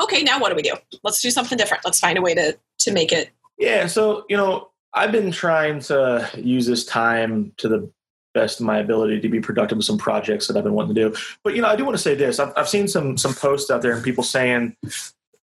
Okay, 0.01 0.23
now 0.23 0.39
what 0.39 0.49
do 0.49 0.55
we 0.55 0.63
do? 0.63 0.73
Let's 1.03 1.21
do 1.21 1.29
something 1.31 1.57
different. 1.57 1.85
Let's 1.85 1.99
find 1.99 2.17
a 2.17 2.21
way 2.21 2.33
to 2.35 2.57
to 2.79 2.91
make 2.91 3.13
it. 3.13 3.29
Yeah, 3.57 3.85
so 3.85 4.25
you 4.27 4.35
know, 4.35 4.69
I've 4.93 5.11
been 5.11 5.31
trying 5.31 5.79
to 5.81 6.29
use 6.35 6.67
this 6.67 6.85
time 6.85 7.51
to 7.57 7.67
the 7.67 7.91
best 8.33 8.59
of 8.59 8.65
my 8.65 8.79
ability 8.79 9.19
to 9.21 9.29
be 9.29 9.39
productive 9.39 9.77
with 9.77 9.85
some 9.85 9.97
projects 9.97 10.47
that 10.47 10.57
I've 10.57 10.63
been 10.63 10.73
wanting 10.73 10.95
to 10.95 11.09
do. 11.09 11.15
But 11.43 11.55
you 11.55 11.61
know, 11.61 11.67
I 11.67 11.75
do 11.75 11.85
want 11.85 11.95
to 11.95 12.01
say 12.01 12.15
this: 12.15 12.39
I've, 12.39 12.53
I've 12.55 12.69
seen 12.69 12.87
some 12.87 13.17
some 13.17 13.33
posts 13.33 13.71
out 13.71 13.81
there 13.81 13.93
and 13.93 14.03
people 14.03 14.23
saying, 14.23 14.75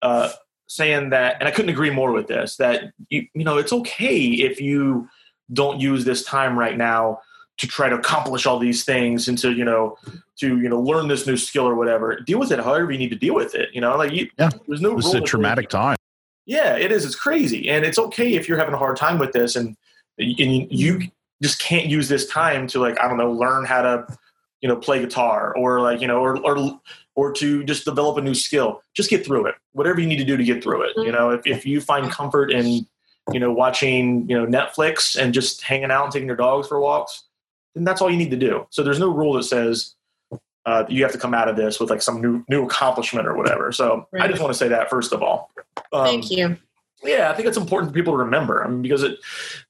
uh, 0.02 0.32
saying 0.68 1.10
that, 1.12 1.38
and 1.40 1.48
I 1.48 1.52
couldn't 1.52 1.72
agree 1.72 1.90
more 1.90 2.12
with 2.12 2.28
this. 2.28 2.58
That 2.58 2.94
you 3.10 3.28
you 3.34 3.44
know, 3.44 3.58
it's 3.58 3.74
okay 3.74 4.18
if 4.18 4.62
you 4.62 5.08
don't 5.52 5.80
use 5.80 6.06
this 6.06 6.24
time 6.24 6.58
right 6.58 6.78
now 6.78 7.20
to 7.58 7.68
try 7.68 7.88
to 7.88 7.96
accomplish 7.96 8.46
all 8.46 8.58
these 8.58 8.84
things 8.84 9.28
and 9.28 9.38
to 9.38 9.52
you 9.52 9.66
know 9.66 9.98
to 10.40 10.60
you 10.60 10.70
know 10.70 10.80
learn 10.80 11.08
this 11.08 11.28
new 11.28 11.38
skill 11.38 11.68
or 11.68 11.76
whatever. 11.76 12.20
Deal 12.22 12.40
with 12.40 12.52
it 12.52 12.60
however 12.60 12.92
you 12.92 12.98
need 12.98 13.10
to 13.10 13.16
deal 13.18 13.36
with 13.36 13.56
it. 13.56 13.70
You 13.74 13.82
know, 13.82 13.96
like 13.98 14.12
you, 14.12 14.30
Yeah. 14.40 14.50
there's 14.68 14.82
no 14.82 14.96
This 14.96 15.08
is 15.08 15.14
a 15.14 15.22
traumatic 15.22 15.70
time. 15.70 15.98
Yeah, 16.46 16.76
it 16.78 16.92
is. 16.92 17.06
It's 17.06 17.16
crazy, 17.16 17.70
and 17.70 17.86
it's 17.86 17.98
okay 17.98 18.36
if 18.36 18.48
you're 18.48 18.58
having 18.58 18.74
a 18.74 18.78
hard 18.78 18.98
time 18.98 19.20
with 19.20 19.32
this, 19.32 19.56
and 19.56 19.76
and 20.18 20.72
you 20.72 21.02
just 21.42 21.60
can't 21.60 21.88
use 21.88 22.08
this 22.08 22.28
time 22.28 22.68
to 22.68 22.80
like 22.80 23.00
I 23.00 23.08
don't 23.08 23.18
know 23.18 23.32
learn 23.32 23.66
how 23.66 23.82
to 23.82 24.18
you 24.62 24.70
know 24.70 24.76
play 24.76 25.00
guitar 25.00 25.56
or 25.56 25.82
like 25.82 26.02
you 26.02 26.08
know 26.08 26.20
or 26.20 26.40
or 26.40 26.80
or 27.16 27.32
to 27.34 27.64
just 27.64 27.86
develop 27.86 28.18
a 28.18 28.22
new 28.22 28.34
skill. 28.34 28.82
Just 28.94 29.10
get 29.10 29.26
through 29.26 29.48
it. 29.48 29.56
Whatever 29.74 30.02
you 30.02 30.08
need 30.08 30.18
to 30.18 30.26
do 30.26 30.38
to 30.38 30.44
get 30.44 30.64
through 30.64 30.84
it. 30.84 30.92
You 30.96 31.04
mm-hmm. 31.04 31.12
know, 31.12 31.30
if 31.30 31.46
if 31.46 31.66
you 31.66 31.82
find 31.82 32.12
comfort 32.12 32.52
in 32.52 32.86
you 33.32 33.40
know 33.40 33.52
watching 33.52 34.28
you 34.30 34.38
know 34.38 34.46
Netflix 34.46 35.22
and 35.22 35.34
just 35.34 35.62
hanging 35.62 35.92
out 35.92 36.06
and 36.06 36.14
taking 36.14 36.28
your 36.28 36.38
dogs 36.38 36.68
for 36.68 36.80
walks, 36.80 37.24
then 37.76 37.84
that's 37.84 38.02
all 38.02 38.10
you 38.10 38.18
need 38.18 38.32
to 38.32 38.38
do. 38.38 38.68
So 38.70 38.84
there's 38.84 39.00
no 39.00 39.10
rule 39.10 39.34
that 39.34 39.44
says. 39.44 39.96
Uh, 40.66 40.86
you 40.88 41.04
have 41.04 41.12
to 41.12 41.18
come 41.18 41.34
out 41.34 41.50
of 41.50 41.56
this 41.58 41.80
with 41.80 41.90
like 41.90 42.02
some 42.02 42.22
new 42.22 42.44
new 42.48 42.64
accomplishment 42.64 43.28
or 43.28 43.36
whatever. 43.36 43.72
So 43.72 44.08
I 44.18 44.28
just 44.28 44.42
want 44.42 44.54
to 44.54 44.58
say 44.58 44.70
that 44.70 44.90
first 44.90 45.12
of 45.12 45.22
all. 45.22 45.52
Um, 45.92 46.06
Thank 46.06 46.32
you. 46.32 46.58
yeah 47.04 47.30
i 47.30 47.34
think 47.36 47.48
it's 47.48 47.58
important 47.58 47.92
for 47.92 47.94
people 47.94 48.14
to 48.14 48.18
remember 48.18 48.64
i 48.64 48.68
mean 48.68 48.82
because 48.82 49.04
it 49.04 49.20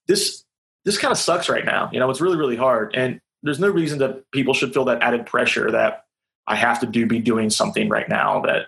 this 0.08 0.44
this 0.86 0.98
kind 0.98 1.12
of 1.12 1.18
sucks 1.18 1.50
right 1.50 1.66
now 1.66 1.90
you 1.92 2.00
know 2.00 2.10
it's 2.10 2.22
really 2.22 2.38
really 2.38 2.56
hard 2.56 2.94
and 2.96 3.20
there's 3.42 3.60
no 3.60 3.70
reason 3.70 4.00
that 4.00 4.30
people 4.32 4.54
should 4.54 4.74
feel 4.74 4.86
that 4.86 5.02
added 5.02 5.26
pressure 5.26 5.72
that 5.72 6.06
i 6.48 6.56
have 6.56 6.80
to 6.80 6.86
do 6.86 7.06
be 7.06 7.20
doing 7.20 7.50
something 7.50 7.90
right 7.90 8.08
now 8.08 8.40
that 8.42 8.68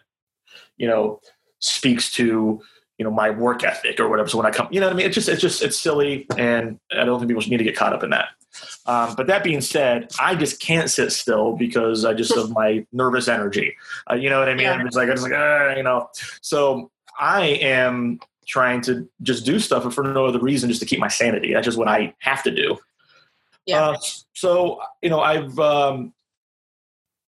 you 0.78 0.88
know 0.88 1.20
speaks 1.60 2.12
to 2.12 2.62
you 2.98 3.06
know 3.06 3.12
my 3.12 3.30
work 3.30 3.64
ethic 3.64 4.00
or 4.00 4.10
whatever 4.10 4.28
so 4.28 4.38
when 4.38 4.48
i 4.48 4.52
come 4.52 4.68
you 4.72 4.80
know 4.80 4.88
what 4.88 4.94
i 4.94 4.96
mean 4.96 5.06
it's 5.06 5.16
just 5.16 5.30
it's 5.30 5.42
just 5.42 5.62
it's 5.62 5.80
silly 5.80 6.26
and 6.38 6.80
i 6.92 7.04
don't 7.06 7.20
think 7.20 7.30
people 7.30 7.42
should 7.42 7.52
need 7.52 7.58
to 7.58 7.64
get 7.64 7.76
caught 7.76 7.94
up 7.94 8.04
in 8.04 8.10
that 8.10 8.30
um, 8.86 9.14
but 9.16 9.28
that 9.28 9.44
being 9.44 9.62
said 9.62 10.10
i 10.20 10.36
just 10.36 10.60
can't 10.60 10.90
sit 10.90 11.12
still 11.12 11.56
because 11.56 12.06
i 12.06 12.14
just 12.14 12.36
of 12.36 12.52
my 12.62 12.86
nervous 12.92 13.28
energy 13.28 13.76
uh, 14.10 14.16
you 14.16 14.30
know 14.30 14.40
what 14.40 14.50
i 14.50 14.54
mean 14.54 14.64
Yeah. 14.64 14.74
i'm 14.74 14.86
just 14.86 14.96
like 14.98 15.10
i'm 15.10 15.16
just 15.16 15.24
like 15.30 15.34
"Ah," 15.36 15.76
you 15.76 15.84
know 15.84 16.10
so 16.42 16.92
i 17.20 17.46
am 17.46 18.20
trying 18.48 18.82
to 18.82 19.10
just 19.24 19.46
do 19.46 19.60
stuff 19.60 19.92
for 19.94 20.04
no 20.04 20.26
other 20.26 20.40
reason 20.40 20.70
just 20.70 20.80
to 20.82 20.86
keep 20.86 21.00
my 21.00 21.08
sanity 21.08 21.54
that's 21.54 21.66
just 21.66 21.78
what 21.78 21.88
i 21.88 22.14
have 22.20 22.44
to 22.44 22.52
do 22.52 22.78
Yeah. 23.66 23.90
uh, 23.90 23.98
so 24.34 24.80
you 25.02 25.10
know 25.10 25.22
i've 25.22 25.58
um, 25.60 26.14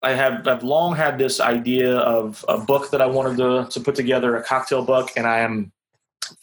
I 0.03 0.13
have 0.13 0.47
I've 0.47 0.63
long 0.63 0.95
had 0.95 1.17
this 1.19 1.39
idea 1.39 1.95
of 1.97 2.43
a 2.47 2.57
book 2.57 2.89
that 2.91 3.01
I 3.01 3.05
wanted 3.05 3.37
to 3.37 3.67
to 3.69 3.79
put 3.79 3.93
together, 3.95 4.35
a 4.35 4.43
cocktail 4.43 4.83
book, 4.83 5.11
and 5.15 5.27
I 5.27 5.39
am 5.41 5.71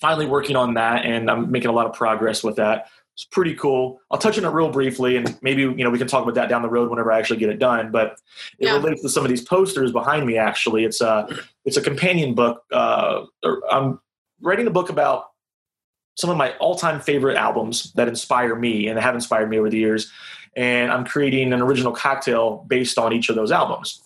finally 0.00 0.26
working 0.26 0.54
on 0.54 0.74
that, 0.74 1.04
and 1.04 1.28
I'm 1.30 1.50
making 1.50 1.68
a 1.68 1.72
lot 1.72 1.86
of 1.86 1.92
progress 1.92 2.44
with 2.44 2.56
that. 2.56 2.88
It's 3.18 3.24
pretty 3.24 3.56
cool. 3.56 4.00
I'll 4.12 4.18
touch 4.18 4.38
on 4.38 4.44
it 4.44 4.48
real 4.50 4.70
briefly, 4.70 5.16
and 5.16 5.36
maybe 5.42 5.62
you 5.62 5.74
know 5.82 5.90
we 5.90 5.98
can 5.98 6.06
talk 6.06 6.22
about 6.22 6.36
that 6.36 6.48
down 6.48 6.62
the 6.62 6.68
road 6.68 6.88
whenever 6.88 7.10
I 7.10 7.18
actually 7.18 7.40
get 7.40 7.48
it 7.48 7.58
done. 7.58 7.90
But 7.90 8.12
it 8.60 8.66
Yeah. 8.66 8.74
relates 8.74 9.02
to 9.02 9.08
some 9.08 9.24
of 9.24 9.28
these 9.28 9.42
posters 9.42 9.90
behind 9.90 10.24
me. 10.24 10.38
Actually, 10.38 10.84
it's 10.84 11.00
a 11.00 11.26
it's 11.64 11.76
a 11.76 11.82
companion 11.82 12.34
book. 12.34 12.62
Uh, 12.72 13.22
I'm 13.72 13.98
writing 14.40 14.68
a 14.68 14.70
book 14.70 14.88
about 14.88 15.30
some 16.14 16.30
of 16.30 16.36
my 16.36 16.52
all 16.58 16.76
time 16.76 17.00
favorite 17.00 17.36
albums 17.36 17.92
that 17.94 18.06
inspire 18.06 18.54
me 18.54 18.86
and 18.86 19.00
have 19.00 19.16
inspired 19.16 19.50
me 19.50 19.58
over 19.58 19.68
the 19.68 19.78
years 19.78 20.12
and 20.56 20.90
I'm 20.90 21.04
creating 21.04 21.52
an 21.52 21.60
original 21.60 21.92
cocktail 21.92 22.64
based 22.66 22.98
on 22.98 23.12
each 23.12 23.28
of 23.28 23.36
those 23.36 23.52
albums. 23.52 24.02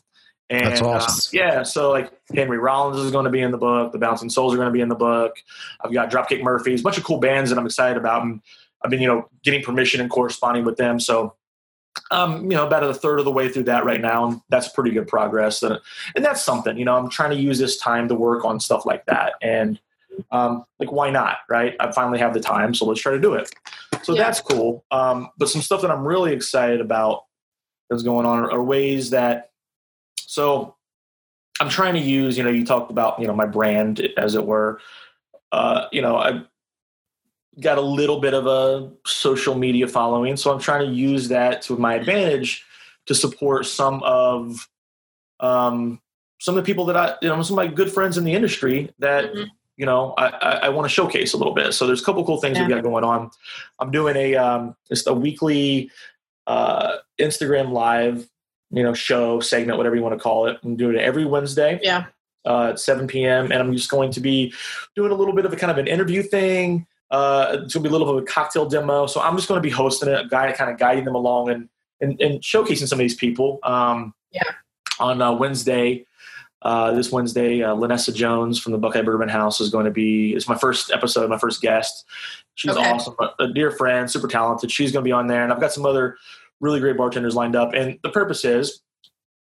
And, 0.50 0.66
That's 0.66 0.82
awesome. 0.82 1.38
uh, 1.38 1.42
yeah, 1.42 1.62
so 1.62 1.90
like 1.90 2.12
Henry 2.34 2.58
Rollins 2.58 2.98
is 3.02 3.10
going 3.10 3.24
to 3.24 3.30
be 3.30 3.40
in 3.40 3.52
the 3.52 3.58
book. 3.58 3.92
The 3.92 3.98
Bouncing 3.98 4.28
Souls 4.28 4.52
are 4.52 4.56
going 4.58 4.68
to 4.68 4.72
be 4.72 4.82
in 4.82 4.90
the 4.90 4.94
book. 4.94 5.36
I've 5.82 5.92
got 5.92 6.10
Dropkick 6.10 6.42
Murphys, 6.42 6.80
a 6.80 6.82
bunch 6.82 6.98
of 6.98 7.04
cool 7.04 7.18
bands 7.18 7.48
that 7.48 7.58
I'm 7.58 7.64
excited 7.64 7.96
about, 7.96 8.24
and 8.24 8.42
I've 8.84 8.90
been 8.90 9.00
you 9.00 9.08
know 9.08 9.28
getting 9.42 9.62
permission 9.62 10.00
and 10.00 10.10
corresponding 10.10 10.64
with 10.64 10.76
them. 10.76 11.00
So 11.00 11.34
um, 12.10 12.50
you 12.50 12.56
know, 12.56 12.66
about 12.66 12.84
a 12.84 12.94
third 12.94 13.18
of 13.18 13.24
the 13.24 13.30
way 13.30 13.48
through 13.48 13.64
that 13.64 13.84
right 13.84 14.00
now, 14.00 14.26
and 14.26 14.40
that's 14.48 14.68
pretty 14.68 14.90
good 14.90 15.08
progress. 15.08 15.62
And, 15.62 15.78
and 16.14 16.24
that's 16.24 16.42
something, 16.42 16.76
you 16.76 16.84
know, 16.84 16.96
I'm 16.96 17.08
trying 17.08 17.30
to 17.30 17.36
use 17.36 17.58
this 17.58 17.76
time 17.78 18.08
to 18.08 18.14
work 18.14 18.44
on 18.44 18.60
stuff 18.60 18.86
like 18.86 19.04
that. 19.06 19.34
And 19.42 19.78
um, 20.30 20.64
like, 20.78 20.92
why 20.92 21.10
not, 21.10 21.38
right? 21.48 21.74
I 21.80 21.92
finally 21.92 22.18
have 22.18 22.34
the 22.34 22.40
time, 22.40 22.74
so 22.74 22.86
let's 22.86 23.00
try 23.00 23.12
to 23.12 23.20
do 23.20 23.34
it. 23.34 23.50
So 24.02 24.14
Yeah. 24.14 24.24
that's 24.24 24.40
cool. 24.40 24.84
Um, 24.90 25.30
but 25.38 25.48
some 25.48 25.62
stuff 25.62 25.82
that 25.82 25.90
I'm 25.90 26.06
really 26.06 26.32
excited 26.32 26.80
about 26.80 27.24
that's 27.88 28.02
going 28.02 28.26
on 28.26 28.38
are, 28.38 28.50
are 28.52 28.62
ways 28.62 29.10
that, 29.10 29.50
so 30.16 30.76
I'm 31.60 31.68
trying 31.68 31.94
to 31.94 32.00
use, 32.00 32.36
you 32.36 32.44
know, 32.44 32.50
you 32.50 32.64
talked 32.64 32.90
about, 32.90 33.20
you 33.20 33.26
know, 33.26 33.34
my 33.34 33.46
brand 33.46 34.00
as 34.16 34.34
it 34.34 34.44
were. 34.44 34.80
Uh, 35.50 35.86
you 35.92 36.00
know, 36.00 36.16
I 36.16 36.42
got 37.60 37.78
a 37.78 37.82
little 37.82 38.18
bit 38.20 38.34
of 38.34 38.46
a 38.46 38.90
social 39.06 39.54
media 39.54 39.86
following, 39.86 40.36
so 40.36 40.52
I'm 40.52 40.58
trying 40.60 40.86
to 40.88 40.92
use 40.94 41.28
that 41.28 41.62
to 41.62 41.76
my 41.76 41.94
advantage 41.94 42.64
to 43.06 43.14
support 43.14 43.66
some 43.66 44.02
of 44.02 44.68
um, 45.40 46.00
some 46.40 46.56
of 46.56 46.64
the 46.64 46.66
people 46.66 46.84
that 46.86 46.96
I, 46.96 47.14
you 47.22 47.28
know, 47.28 47.40
some 47.42 47.58
of 47.58 47.64
my 47.64 47.72
good 47.72 47.92
friends 47.92 48.16
in 48.18 48.24
the 48.24 48.32
industry 48.32 48.92
that 48.98 49.32
Mhm. 49.32 49.48
you 49.76 49.86
know 49.86 50.14
I, 50.16 50.26
I, 50.28 50.50
I 50.52 50.68
want 50.70 50.84
to 50.86 50.88
showcase 50.94 51.32
a 51.34 51.36
little 51.36 51.54
bit. 51.54 51.72
So 51.74 51.86
there's 51.86 52.00
a 52.00 52.04
couple 52.04 52.24
cool 52.24 52.40
things 52.40 52.58
we 52.58 52.62
Yeah. 52.64 52.68
got 52.70 52.82
going 52.82 53.04
on. 53.04 53.30
I'm 53.78 53.90
doing 53.90 54.16
a 54.16 54.36
um, 54.36 54.76
just 54.88 55.06
a 55.06 55.12
weekly 55.12 55.90
uh, 56.46 56.96
Instagram 57.20 57.70
live, 57.72 58.28
you 58.70 58.82
know, 58.82 58.94
show 58.94 59.40
segment, 59.40 59.78
whatever 59.78 59.94
you 59.94 60.02
want 60.02 60.16
to 60.16 60.22
call 60.22 60.46
it. 60.46 60.58
I'm 60.64 60.76
doing 60.76 60.96
it 60.96 61.00
every 61.02 61.24
Wednesday 61.24 61.78
Yeah. 61.82 62.06
uh, 62.44 62.70
at 62.70 62.80
7 62.80 63.06
p.m. 63.06 63.44
And 63.52 63.54
I'm 63.54 63.72
just 63.72 63.88
going 63.90 64.10
to 64.12 64.20
be 64.20 64.52
doing 64.96 65.12
a 65.12 65.14
little 65.14 65.34
bit 65.34 65.44
of 65.44 65.52
a 65.52 65.56
kind 65.56 65.70
of 65.70 65.78
an 65.78 65.86
interview 65.86 66.22
thing. 66.22 66.86
Uh, 67.12 67.58
it's 67.62 67.74
going 67.74 67.82
to 67.84 67.88
be 67.88 67.88
a 67.88 67.92
little 67.92 68.06
bit 68.06 68.16
of 68.16 68.22
a 68.22 68.26
cocktail 68.26 68.66
demo. 68.68 69.06
So 69.06 69.20
I'm 69.20 69.36
just 69.36 69.46
going 69.46 69.58
to 69.58 69.62
be 69.62 69.70
hosting 69.70 70.08
it, 70.08 70.18
a 70.18 70.28
guy 70.28 70.50
kind 70.52 70.70
of 70.70 70.78
guiding 70.78 71.04
them 71.04 71.14
along 71.14 71.50
and, 71.50 71.68
and, 72.00 72.20
and 72.20 72.40
showcasing 72.40 72.88
some 72.88 72.98
of 72.98 73.04
these 73.04 73.14
people. 73.14 73.60
Um, 73.62 74.14
Yeah. 74.32 74.42
On 74.98 75.20
uh, 75.20 75.32
Wednesday, 75.32 76.06
uh, 76.62 76.92
this 76.92 77.12
Wednesday, 77.12 77.62
uh, 77.62 77.74
Lanessa 77.74 78.14
Jones 78.14 78.58
from 78.58 78.72
the 78.72 78.78
Buckeye 78.78 79.02
Bourbon 79.02 79.28
House 79.28 79.60
is 79.60 79.68
going 79.68 79.84
to 79.84 79.90
be, 79.90 80.32
it's 80.34 80.48
my 80.48 80.56
first 80.56 80.90
episode, 80.90 81.28
my 81.28 81.38
first 81.38 81.60
guest. 81.60 82.06
She's 82.54 82.70
Okay. 82.70 82.90
awesome, 82.90 83.14
a, 83.20 83.44
a 83.44 83.52
dear 83.52 83.72
friend, 83.72 84.10
super 84.10 84.28
talented. 84.28 84.70
She's 84.70 84.90
going 84.92 85.02
to 85.02 85.08
be 85.08 85.12
on 85.12 85.26
there. 85.26 85.42
And 85.44 85.52
I've 85.52 85.60
got 85.60 85.72
some 85.72 85.84
other 85.84 86.16
really 86.60 86.80
great 86.80 86.96
bartenders 86.96 87.34
lined 87.34 87.56
up. 87.56 87.74
And 87.74 87.98
the 88.02 88.10
purpose 88.10 88.44
is, 88.44 88.80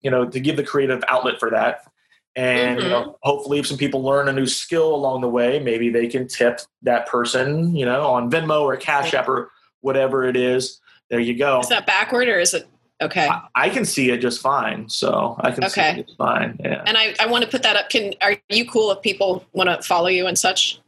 you 0.01 0.09
know, 0.09 0.27
to 0.27 0.39
give 0.39 0.55
the 0.55 0.63
creative 0.63 1.03
outlet 1.09 1.39
for 1.39 1.49
that. 1.51 1.90
And 2.35 2.81
you 2.81 2.87
know, 2.89 3.17
hopefully, 3.23 3.59
if 3.59 3.67
some 3.67 3.77
people 3.77 4.03
learn 4.03 4.27
a 4.29 4.33
new 4.33 4.47
skill 4.47 4.95
along 4.95 5.21
the 5.21 5.27
way, 5.29 5.59
maybe 5.59 5.89
they 5.89 6.07
can 6.07 6.27
tip 6.27 6.61
that 6.83 7.07
person, 7.07 7.75
you 7.75 7.85
know, 7.85 8.03
on 8.07 8.31
Venmo 8.31 8.61
or 8.61 8.77
Cash 8.77 9.13
App 9.13 9.27
or 9.27 9.51
whatever 9.81 10.23
it 10.23 10.37
is. 10.37 10.79
There 11.09 11.19
you 11.19 11.37
go. 11.37 11.59
Is 11.59 11.67
that 11.69 11.85
backward 11.85 12.29
or 12.29 12.39
is 12.39 12.53
it 12.53 12.67
okay? 13.01 13.27
I, 13.27 13.41
I 13.55 13.69
can 13.69 13.83
see 13.83 14.11
it 14.11 14.19
just 14.19 14.39
fine, 14.41 14.87
so 14.87 15.35
I 15.41 15.51
can 15.51 15.67
see 15.69 15.81
Okay. 15.81 15.99
it 15.99 16.05
just 16.07 16.17
fine. 16.17 16.57
Yeah, 16.63 16.83
And 16.85 16.97
I, 16.97 17.13
I 17.19 17.25
want 17.27 17.43
to 17.43 17.49
put 17.49 17.63
that 17.63 17.75
up. 17.75 17.89
Can 17.89 18.13
are 18.21 18.37
you 18.49 18.65
cool 18.69 18.91
if 18.91 19.01
people 19.01 19.43
want 19.51 19.67
to 19.69 19.85
follow 19.85 20.07
you 20.07 20.27
and 20.27 20.39
such? 20.39 20.79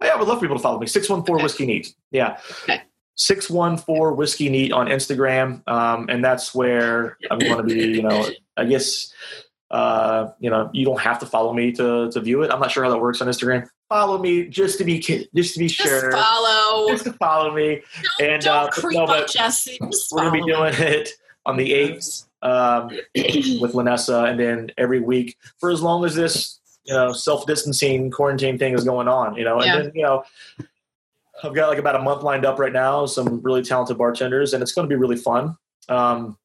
yeah, 0.00 0.10
I 0.10 0.16
would 0.16 0.28
love 0.28 0.38
for 0.38 0.42
people 0.42 0.56
to 0.56 0.62
follow 0.62 0.78
me. 0.78 0.86
Six 0.86 1.08
one 1.10 1.24
four 1.24 1.36
Okay. 1.36 1.42
whiskey 1.42 1.66
neat. 1.66 1.94
Yeah. 2.12 2.38
Okay. 2.62 2.82
614 3.16 4.16
whiskey 4.16 4.48
neat 4.48 4.72
on 4.72 4.86
Instagram. 4.86 5.66
Um, 5.68 6.08
and 6.08 6.24
that's 6.24 6.54
where 6.54 7.18
I'm 7.30 7.38
going 7.38 7.58
to 7.58 7.62
be, 7.62 7.74
you 7.96 8.02
know, 8.02 8.26
I 8.56 8.64
guess, 8.64 9.12
uh, 9.72 10.30
you 10.38 10.50
know, 10.50 10.70
you 10.72 10.84
don't 10.84 11.00
have 11.00 11.18
to 11.18 11.26
follow 11.26 11.52
me 11.54 11.72
to, 11.72 12.10
to 12.10 12.20
view 12.20 12.42
it. 12.42 12.50
I'm 12.52 12.60
not 12.60 12.70
sure 12.70 12.84
how 12.84 12.90
that 12.90 12.98
works 12.98 13.22
on 13.22 13.28
Instagram. 13.28 13.66
Follow 13.88 14.18
me 14.18 14.46
just 14.46 14.78
to 14.78 14.84
be, 14.84 14.98
just 14.98 15.54
to 15.54 15.58
be 15.58 15.66
Just 15.66 15.88
sure. 15.88 16.12
follow. 16.12 16.88
Just 16.92 17.04
to 17.04 17.12
follow 17.14 17.54
me. 17.54 17.82
Don't, 18.18 18.30
and, 18.30 18.42
don't 18.42 18.66
uh, 18.66 18.68
creep 18.68 18.98
no, 18.98 19.06
but 19.06 19.28
Jesse. 19.30 19.78
Just 19.90 20.12
We're 20.12 20.24
to 20.24 20.30
be 20.30 20.42
doing 20.42 20.74
it 20.76 21.10
on 21.46 21.56
the 21.56 21.70
8th 21.70 22.24
um, 22.42 22.88
with 23.60 23.72
Lanessa 23.72 24.28
and 24.30 24.38
then 24.38 24.70
every 24.76 25.00
week 25.00 25.36
for 25.58 25.70
as 25.70 25.80
long 25.82 26.04
as 26.04 26.14
this, 26.14 26.60
you 26.84 26.94
know, 26.94 27.12
self 27.12 27.46
distancing 27.46 28.10
quarantine 28.10 28.58
thing 28.58 28.74
is 28.74 28.84
going 28.84 29.08
on, 29.08 29.36
you 29.36 29.44
know, 29.44 29.56
and 29.56 29.66
Yeah. 29.66 29.82
then, 29.82 29.92
you 29.94 30.02
know, 30.02 30.22
I've 31.42 31.54
got 31.54 31.68
like 31.68 31.78
about 31.78 31.96
a 31.96 32.02
month 32.02 32.22
lined 32.22 32.44
up 32.44 32.58
right 32.58 32.72
now, 32.72 33.06
some 33.06 33.40
really 33.42 33.62
talented 33.62 33.98
bartenders, 33.98 34.52
and 34.54 34.62
it's 34.62 34.72
going 34.72 34.88
to 34.88 34.92
be 34.94 34.98
really 34.98 35.16
fun. 35.16 35.56
Um, 35.88 36.36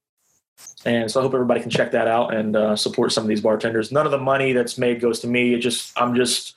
and 0.86 1.10
so 1.12 1.20
I 1.20 1.24
hope 1.24 1.34
everybody 1.34 1.62
can 1.62 1.70
check 1.70 1.92
that 1.92 2.08
out 2.08 2.34
and 2.34 2.56
uh, 2.56 2.76
support 2.76 3.12
some 3.12 3.24
of 3.24 3.28
these 3.28 3.42
bartenders. 3.42 3.92
None 3.92 4.06
of 4.06 4.12
the 4.12 4.18
money 4.18 4.54
that's 4.54 4.78
made 4.78 5.00
goes 5.02 5.20
to 5.22 5.28
me. 5.28 5.54
It 5.54 5.60
just 5.60 5.92
I'm 6.00 6.16
just 6.16 6.56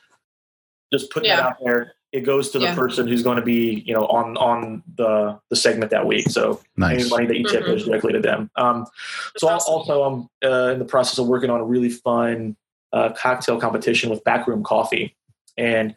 just 0.92 1.10
putting 1.10 1.30
it 1.30 1.38
out 1.38 1.56
there. 1.64 1.92
It 2.12 2.20
goes 2.22 2.50
to 2.50 2.58
the 2.58 2.64
Yeah. 2.66 2.74
person 2.74 3.06
who's 3.06 3.22
going 3.22 3.36
to 3.36 3.44
be 3.44 3.82
you 3.86 3.94
know 3.94 4.06
on 4.06 4.36
on 4.36 4.82
the 4.96 5.38
the 5.48 5.56
segment 5.56 5.90
that 5.92 6.06
week. 6.06 6.28
So 6.28 6.60
Nice. 6.76 7.00
any 7.00 7.10
money 7.10 7.26
that 7.26 7.36
you 7.38 7.44
tip 7.48 7.62
Mhm. 7.62 7.66
goes 7.66 7.84
directly 7.86 8.12
to 8.14 8.20
them. 8.20 8.50
Um, 8.56 8.86
so 9.36 9.48
awesome. 9.48 9.72
also 9.74 10.02
I'm 10.02 10.28
uh, 10.50 10.72
in 10.72 10.78
the 10.78 10.84
process 10.84 11.18
of 11.18 11.26
working 11.26 11.50
on 11.50 11.60
a 11.60 11.64
really 11.64 11.90
fun 11.90 12.56
uh, 12.92 13.10
cocktail 13.12 13.60
competition 13.60 14.10
with 14.10 14.24
Backroom 14.24 14.64
Coffee, 14.64 15.14
and 15.56 15.94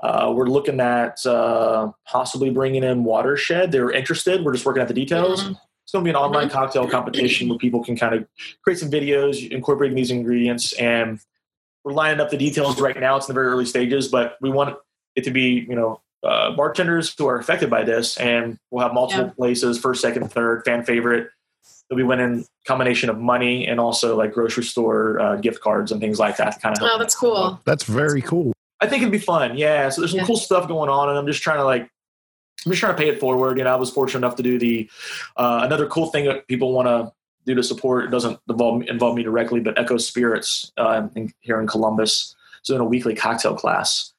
uh, 0.00 0.30
we're 0.36 0.46
looking 0.48 0.78
at 0.80 1.24
uh, 1.24 1.90
possibly 2.06 2.50
bringing 2.50 2.84
in 2.84 3.04
Watershed. 3.04 3.72
They're 3.72 3.90
interested. 3.90 4.44
We're 4.44 4.52
just 4.52 4.66
working 4.66 4.82
out 4.82 4.88
the 4.88 4.92
details. 4.94 5.44
Mhm. 5.44 5.56
It's 5.94 6.02
going 6.02 6.06
to 6.06 6.12
be 6.12 6.18
an 6.18 6.24
online 6.24 6.50
cocktail 6.50 6.88
competition 6.88 7.48
where 7.48 7.56
people 7.56 7.84
can 7.84 7.96
kind 7.96 8.16
of 8.16 8.26
create 8.64 8.80
some 8.80 8.90
videos 8.90 9.48
incorporating 9.48 9.94
these 9.94 10.10
ingredients. 10.10 10.72
And 10.72 11.20
we're 11.84 11.92
lining 11.92 12.18
up 12.18 12.30
the 12.30 12.36
details 12.36 12.80
right 12.80 12.98
now. 12.98 13.14
It's 13.16 13.28
in 13.28 13.32
the 13.32 13.40
very 13.40 13.46
early 13.46 13.64
stages, 13.64 14.08
but 14.08 14.36
we 14.40 14.50
want 14.50 14.76
it 15.14 15.22
to 15.22 15.30
be, 15.30 15.64
you 15.68 15.76
know, 15.76 16.00
uh, 16.24 16.50
bartenders 16.56 17.14
who 17.16 17.28
are 17.28 17.38
affected 17.38 17.70
by 17.70 17.84
this. 17.84 18.16
And 18.16 18.58
we'll 18.72 18.82
have 18.82 18.92
multiple 18.92 19.26
Yeah. 19.26 19.30
places 19.36 19.78
first, 19.78 20.00
second, 20.02 20.32
third, 20.32 20.64
fan 20.64 20.82
favorite. 20.84 21.28
They'll 21.88 21.96
be 21.96 22.02
winning 22.02 22.44
combination 22.66 23.08
of 23.08 23.20
money 23.20 23.64
and 23.68 23.78
also 23.78 24.16
like 24.16 24.32
grocery 24.32 24.64
store 24.64 25.20
uh, 25.20 25.36
gift 25.36 25.60
cards 25.60 25.92
and 25.92 26.00
things 26.00 26.18
like 26.18 26.38
that 26.38 26.60
kind 26.60 26.76
of. 26.76 26.82
Oh, 26.90 26.98
that's 26.98 27.14
cool. 27.14 27.60
That's 27.66 27.84
very 27.84 28.20
cool. 28.20 28.52
I 28.80 28.88
think 28.88 29.02
it'd 29.02 29.12
be 29.12 29.18
fun. 29.20 29.56
Yeah. 29.56 29.90
So 29.90 30.00
there's 30.00 30.10
some 30.10 30.18
Yeah. 30.18 30.26
cool 30.26 30.38
stuff 30.38 30.66
going 30.66 30.90
on, 30.90 31.08
and 31.08 31.16
I'm 31.16 31.26
just 31.28 31.40
trying 31.40 31.58
to 31.58 31.64
like, 31.64 31.88
I'm 32.64 32.72
just 32.72 32.80
trying 32.80 32.94
to 32.94 33.02
pay 33.02 33.08
it 33.08 33.20
forward. 33.20 33.58
You 33.58 33.64
know, 33.64 33.72
I 33.72 33.76
was 33.76 33.90
fortunate 33.90 34.18
enough 34.18 34.36
to 34.36 34.42
do 34.42 34.58
the 34.58 34.88
uh, 35.36 35.60
another 35.64 35.86
cool 35.86 36.06
thing 36.06 36.24
that 36.26 36.46
people 36.48 36.72
want 36.72 36.88
to 36.88 37.12
do 37.46 37.54
to 37.54 37.62
support. 37.62 38.06
It 38.06 38.10
doesn't 38.10 38.38
involve 38.48 38.82
involve 38.82 39.16
me 39.16 39.22
directly, 39.22 39.60
but 39.60 39.78
Echo 39.78 39.98
Spirits 39.98 40.72
uh, 40.78 41.08
in, 41.14 41.32
here 41.40 41.60
in 41.60 41.66
Columbus, 41.66 42.34
so 42.62 42.74
in 42.74 42.80
a 42.80 42.84
weekly 42.84 43.14
cocktail 43.14 43.54
class 43.54 44.12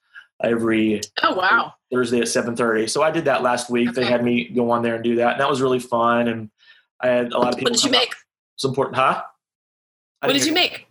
every 0.44 1.02
Oh, 1.24 1.34
wow. 1.34 1.74
Thursday 1.92 2.20
at 2.20 2.26
7:30. 2.28 2.90
So 2.90 3.02
I 3.02 3.12
did 3.12 3.26
that 3.26 3.42
last 3.42 3.70
week. 3.70 3.94
They 3.94 4.06
had 4.06 4.24
me 4.24 4.50
go 4.50 4.70
on 4.72 4.84
there 4.84 4.96
and 4.96 5.04
do 5.04 5.16
that, 5.16 5.34
and 5.34 5.42
that 5.42 5.50
was 5.50 5.62
really 5.62 5.80
fun. 5.80 6.28
And 6.28 6.50
I 7.00 7.08
had 7.08 7.32
a 7.32 7.38
lot 7.38 7.54
of 7.54 7.60
people. 7.60 7.72
What 7.72 7.82
did 7.82 7.84
you 7.84 7.92
make? 7.92 8.14
It's 8.56 8.66
important, 8.66 8.96
huh? 8.98 9.24
I 10.22 10.28
What 10.28 10.34
didn't 10.34 10.48
you 10.48 10.54
make? 10.54 10.88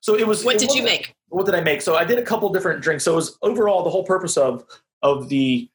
So 0.00 0.16
it 0.16 0.26
was. 0.26 0.44
What 0.44 0.56
it 0.56 0.60
did 0.60 0.72
you 0.72 0.82
make? 0.82 1.14
what 1.28 1.46
did 1.46 1.54
I 1.54 1.62
make? 1.62 1.80
So 1.80 1.96
I 1.96 2.04
did 2.04 2.18
a 2.18 2.22
couple 2.22 2.50
different 2.50 2.82
drinks. 2.82 3.04
So 3.04 3.12
it 3.12 3.16
was 3.16 3.38
overall 3.42 3.82
the 3.82 3.90
whole 3.90 4.04
purpose 4.04 4.36
of 4.36 4.64
of 5.02 5.28
the 5.28 5.68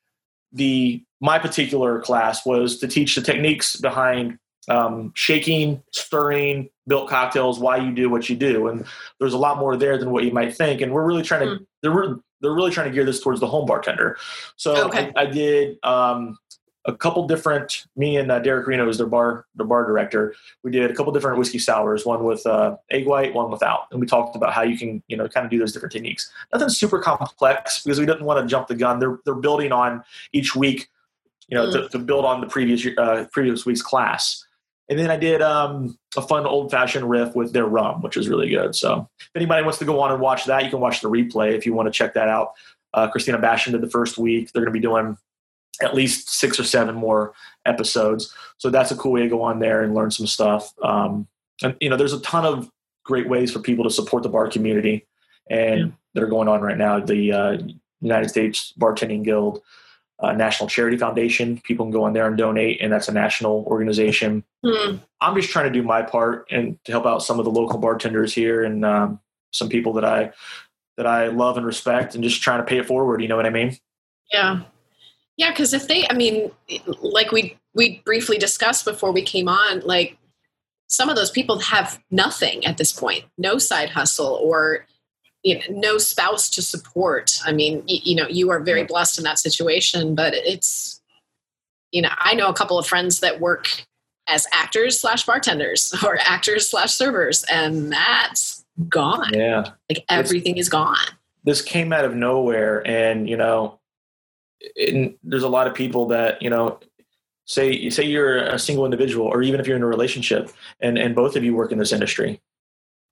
the 0.53 1.03
my 1.21 1.39
particular 1.39 1.99
class 2.01 2.45
was 2.45 2.77
to 2.80 2.88
teach 2.88 3.15
the 3.15 3.21
techniques 3.21 3.75
behind 3.75 4.38
um, 4.69 5.12
shaking, 5.15 5.82
stirring, 5.91 6.69
built 6.88 7.10
cocktails, 7.10 7.60
why 7.60 7.77
you 7.77 7.93
do 7.93 8.10
what 8.10 8.30
you 8.30 8.36
do, 8.36 8.67
and 8.67 8.86
there's 9.19 9.34
a 9.34 9.38
lot 9.38 9.58
more 9.58 9.77
there 9.77 9.97
than 9.97 10.12
what 10.12 10.23
you 10.23 10.32
might 10.32 10.56
think. 10.56 10.82
And 10.82 10.91
we're 10.91 11.06
really 11.06 11.23
trying 11.23 11.47
to 11.47 11.65
they're 11.82 11.91
re- 11.91 12.15
they're 12.41 12.53
really 12.53 12.71
trying 12.71 12.88
to 12.88 12.93
gear 12.93 13.06
this 13.06 13.19
towards 13.19 13.39
the 13.39 13.47
home 13.47 13.65
bartender. 13.65 14.17
So 14.58 14.88
Okay. 14.88 15.12
I, 15.15 15.21
I 15.21 15.25
did 15.25 15.77
um, 15.84 16.38
a 16.86 16.95
couple 16.95 17.27
different. 17.27 17.86
Me 17.95 18.17
and 18.17 18.32
uh, 18.32 18.39
Derek 18.39 18.67
Reno 18.67 18.88
is 18.88 18.97
their 18.97 19.08
bar 19.08 19.45
their 19.56 19.65
bar 19.65 19.86
director. 19.86 20.36
We 20.63 20.71
did 20.71 20.89
a 20.89 20.93
couple 20.93 21.12
different 21.13 21.38
whiskey 21.38 21.60
sours, 21.60 22.06
one 22.06 22.23
with 22.23 22.45
uh, 22.45 22.77
egg 22.91 23.06
white, 23.08 23.34
one 23.34 23.49
without, 23.49 23.88
and 23.91 23.99
we 23.99 24.08
talked 24.08 24.36
about 24.36 24.53
how 24.53 24.63
you 24.63 24.77
can 24.77 25.01
you 25.08 25.17
know 25.17 25.27
kind 25.27 25.45
of 25.45 25.51
do 25.51 25.60
those 25.60 25.71
different 25.71 25.93
techniques. 25.93 26.32
Nothing 26.53 26.69
super 26.69 26.99
complex 26.99 27.84
because 27.84 27.99
we 27.99 28.06
didn't 28.06 28.25
want 28.25 28.41
to 28.41 28.47
jump 28.49 28.67
the 28.67 28.75
gun. 28.75 28.99
They're 28.99 29.19
they're 29.25 29.36
building 29.36 29.71
on 29.71 30.03
each 30.32 30.56
week, 30.56 30.89
you 31.47 31.57
know, 31.57 31.71
to, 31.71 31.89
to 31.89 31.99
build 31.99 32.25
on 32.25 32.41
the 32.41 32.47
previous 32.47 32.86
uh, 32.97 33.25
previous 33.31 33.65
week's 33.65 33.81
class. 33.81 34.43
And 34.89 34.97
then 34.97 35.12
I 35.12 35.17
did 35.17 35.41
um, 35.41 35.97
a 36.15 36.21
fun 36.21 36.45
old 36.45 36.71
fashioned 36.71 37.10
riff 37.10 37.36
with 37.36 37.51
their 37.51 37.65
rum, 37.65 38.01
which 38.01 38.15
was 38.15 38.29
really 38.29 38.49
good. 38.49 38.73
So 38.75 39.10
if 39.19 39.29
anybody 39.36 39.62
wants 39.63 39.79
to 39.79 39.86
go 39.86 39.99
on 39.99 40.12
and 40.12 40.21
watch 40.21 40.45
that, 40.45 40.63
you 40.63 40.69
can 40.69 40.79
watch 40.79 41.01
the 41.01 41.10
replay 41.10 41.53
if 41.53 41.65
you 41.65 41.73
want 41.73 41.88
to 41.88 41.91
check 41.91 42.13
that 42.13 42.29
out. 42.29 42.53
Uh, 42.93 43.07
Christina 43.10 43.38
Bashan 43.38 43.73
did 43.73 43.81
the 43.81 43.89
first 43.89 44.17
week. 44.17 44.51
They're 44.51 44.62
going 44.63 44.73
to 44.73 44.79
be 44.79 44.81
doing 44.81 45.17
at 45.81 45.93
least 45.93 46.29
six 46.29 46.57
or 46.60 46.63
seven 46.63 46.95
more 46.95 47.33
episodes. 47.65 48.33
So 48.57 48.69
that's 48.69 48.91
a 48.91 48.95
cool 48.95 49.12
way 49.12 49.21
to 49.23 49.27
go 49.29 49.41
on 49.41 49.60
there 49.60 49.83
and 49.83 49.93
learn 49.93 50.10
some 50.10 50.25
stuff. 50.25 50.73
Um, 50.81 51.27
and 51.62 51.75
you 51.81 51.89
know, 51.89 51.97
there's 51.97 52.13
a 52.13 52.21
ton 52.21 52.45
of 52.45 52.71
great 53.03 53.27
ways 53.27 53.51
for 53.51 53.60
people 53.60 53.83
to 53.83 53.89
support 53.89 54.23
the 54.23 54.29
bar 54.29 54.47
community, 54.49 55.05
and 55.49 55.79
Yeah. 55.79 55.88
that 56.13 56.23
are 56.23 56.27
going 56.27 56.47
on 56.47 56.62
right 56.62 56.77
now. 56.77 56.99
The 56.99 57.31
uh, 57.33 57.57
United 58.01 58.29
States 58.29 58.73
Bartending 58.79 59.23
Guild, 59.23 59.62
uh, 60.19 60.34
National 60.34 60.67
Charity 60.67 60.97
Foundation. 60.97 61.60
People 61.62 61.86
can 61.86 61.91
go 61.91 62.03
on 62.03 62.13
there 62.13 62.27
and 62.27 62.38
donate, 62.38 62.82
and 62.82 62.91
that's 62.91 63.08
a 63.08 63.13
national 63.13 63.63
organization. 63.67 64.43
Hmm. 64.65 64.97
I'm 65.21 65.36
just 65.36 65.49
trying 65.49 65.65
to 65.65 65.71
do 65.71 65.84
my 65.84 66.01
part 66.01 66.47
and 66.51 66.84
to 66.86 66.91
help 66.91 67.06
out 67.06 67.23
some 67.23 67.39
of 67.39 67.45
the 67.45 67.51
local 67.51 67.80
bartenders 67.80 68.34
here 68.34 68.63
and 68.63 68.84
um, 68.84 69.19
some 69.51 69.69
people 69.69 69.93
that 69.93 70.06
I 70.06 70.32
that 70.97 71.06
I 71.06 71.27
love 71.27 71.58
and 71.58 71.65
respect, 71.65 72.15
and 72.15 72.23
just 72.23 72.41
trying 72.41 72.60
to 72.60 72.65
pay 72.65 72.80
it 72.80 72.88
forward. 72.88 73.21
You 73.21 73.27
know 73.27 73.36
what 73.36 73.45
I 73.45 73.51
mean? 73.51 73.77
Yeah. 74.34 74.62
Yeah, 75.38 75.51
because 75.51 75.71
if 75.73 75.88
they, 75.88 76.08
I 76.10 76.13
mean, 76.13 76.51
like 76.99 77.32
we 77.32 77.58
we 77.75 78.01
briefly 78.03 78.39
discussed 78.39 78.86
before 78.86 79.12
we 79.12 79.21
came 79.21 79.47
on, 79.47 79.82
like 79.82 80.17
some 80.88 81.10
of 81.10 81.15
those 81.15 81.30
people 81.30 81.60
have 81.60 82.01
nothing 82.10 82.65
at 82.65 82.77
this 82.77 82.91
point, 82.91 83.25
no 83.38 83.60
side 83.60 83.89
hustle 83.89 84.39
or 84.41 84.88
you 85.47 85.55
know, 85.55 85.62
no 85.69 85.97
spouse 85.97 86.49
to 86.49 86.62
support. 86.62 87.39
I 87.45 87.53
mean, 87.53 87.81
you, 87.88 87.99
you 88.03 88.15
know, 88.15 88.27
you 88.27 88.51
are 88.51 88.60
very 88.60 88.83
blessed 88.83 89.17
in 89.17 89.23
that 89.23 89.39
situation, 89.39 90.13
but 90.13 90.33
it's, 90.36 91.01
you 91.93 92.01
know, 92.01 92.10
I 92.17 92.33
know 92.33 92.49
a 92.49 92.53
couple 92.53 92.77
of 92.77 92.86
friends 92.86 93.21
that 93.21 93.39
work 93.39 93.86
as 94.27 94.45
actors 94.51 94.99
slash 94.99 95.25
bartenders 95.25 95.95
or 96.05 96.19
actors 96.19 96.69
slash 96.69 96.93
servers, 96.93 97.45
and 97.45 97.93
that's 97.93 98.65
gone. 98.89 99.31
Yeah. 99.33 99.71
Like 99.89 100.03
everything 100.10 100.57
is 100.57 100.67
gone. 100.67 100.97
this 101.45 101.62
came 101.62 101.93
out 101.93 102.03
of 102.03 102.13
nowhere 102.13 102.86
and 102.86 103.29
you 103.29 103.38
know 103.38 103.79
there's 105.23 105.43
a 105.43 105.47
lot 105.47 105.67
of 105.67 105.73
people 105.73 106.07
that 106.07 106.41
you 106.41 106.49
know 106.49 106.77
say 107.45 107.89
say 107.89 108.03
you're 108.03 108.38
a 108.38 108.60
single 108.60 108.83
individual 108.83 109.27
or 109.27 109.41
even 109.41 109.62
if 109.62 109.67
you're 109.67 109.77
in 109.77 109.83
a 109.83 109.88
relationship 109.88 110.51
and 110.81 110.97
and 110.97 111.15
both 111.15 111.38
of 111.38 111.43
you 111.43 111.55
work 111.55 111.71
in 111.71 111.77
this 111.77 111.93
industry 111.93 112.41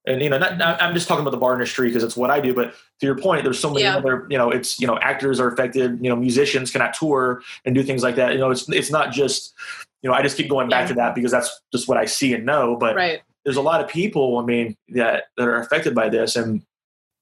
and 0.07 0.21
you 0.21 0.29
know 0.29 0.37
not, 0.37 0.59
i'm 0.81 0.93
just 0.93 1.07
talking 1.07 1.21
about 1.21 1.31
the 1.31 1.37
bar 1.37 1.53
industry 1.53 1.87
because 1.87 2.03
it's 2.03 2.15
what 2.17 2.29
i 2.29 2.39
do 2.39 2.53
but 2.53 2.73
to 2.99 3.05
your 3.05 3.17
point 3.17 3.43
there's 3.43 3.59
so 3.59 3.69
many 3.69 3.83
Yeah. 3.83 3.97
other 3.97 4.27
you 4.29 4.37
know 4.37 4.51
it's 4.51 4.79
you 4.79 4.87
know 4.87 4.97
actors 4.99 5.39
are 5.39 5.47
affected 5.47 5.99
you 6.01 6.09
know 6.09 6.15
musicians 6.15 6.71
cannot 6.71 6.93
tour 6.93 7.41
and 7.65 7.73
do 7.75 7.83
things 7.83 8.03
like 8.03 8.15
that 8.15 8.33
you 8.33 8.39
know 8.39 8.51
it's 8.51 8.69
it's 8.69 8.91
not 8.91 9.11
just 9.11 9.53
you 10.01 10.09
know 10.09 10.15
i 10.15 10.21
just 10.21 10.37
keep 10.37 10.49
going 10.49 10.69
back 10.69 10.83
Yeah. 10.83 10.87
to 10.89 10.93
that 10.95 11.15
because 11.15 11.31
that's 11.31 11.61
just 11.71 11.87
what 11.87 11.97
i 11.97 12.05
see 12.05 12.33
and 12.33 12.45
know 12.45 12.75
but 12.75 12.95
Right. 12.95 13.21
there's 13.43 13.57
a 13.57 13.61
lot 13.61 13.79
of 13.79 13.87
people, 13.87 14.39
I 14.39 14.43
mean, 14.43 14.75
that 14.89 15.25
that 15.37 15.47
are 15.47 15.59
affected 15.59 15.93
by 15.93 16.09
this, 16.09 16.35
and 16.35 16.63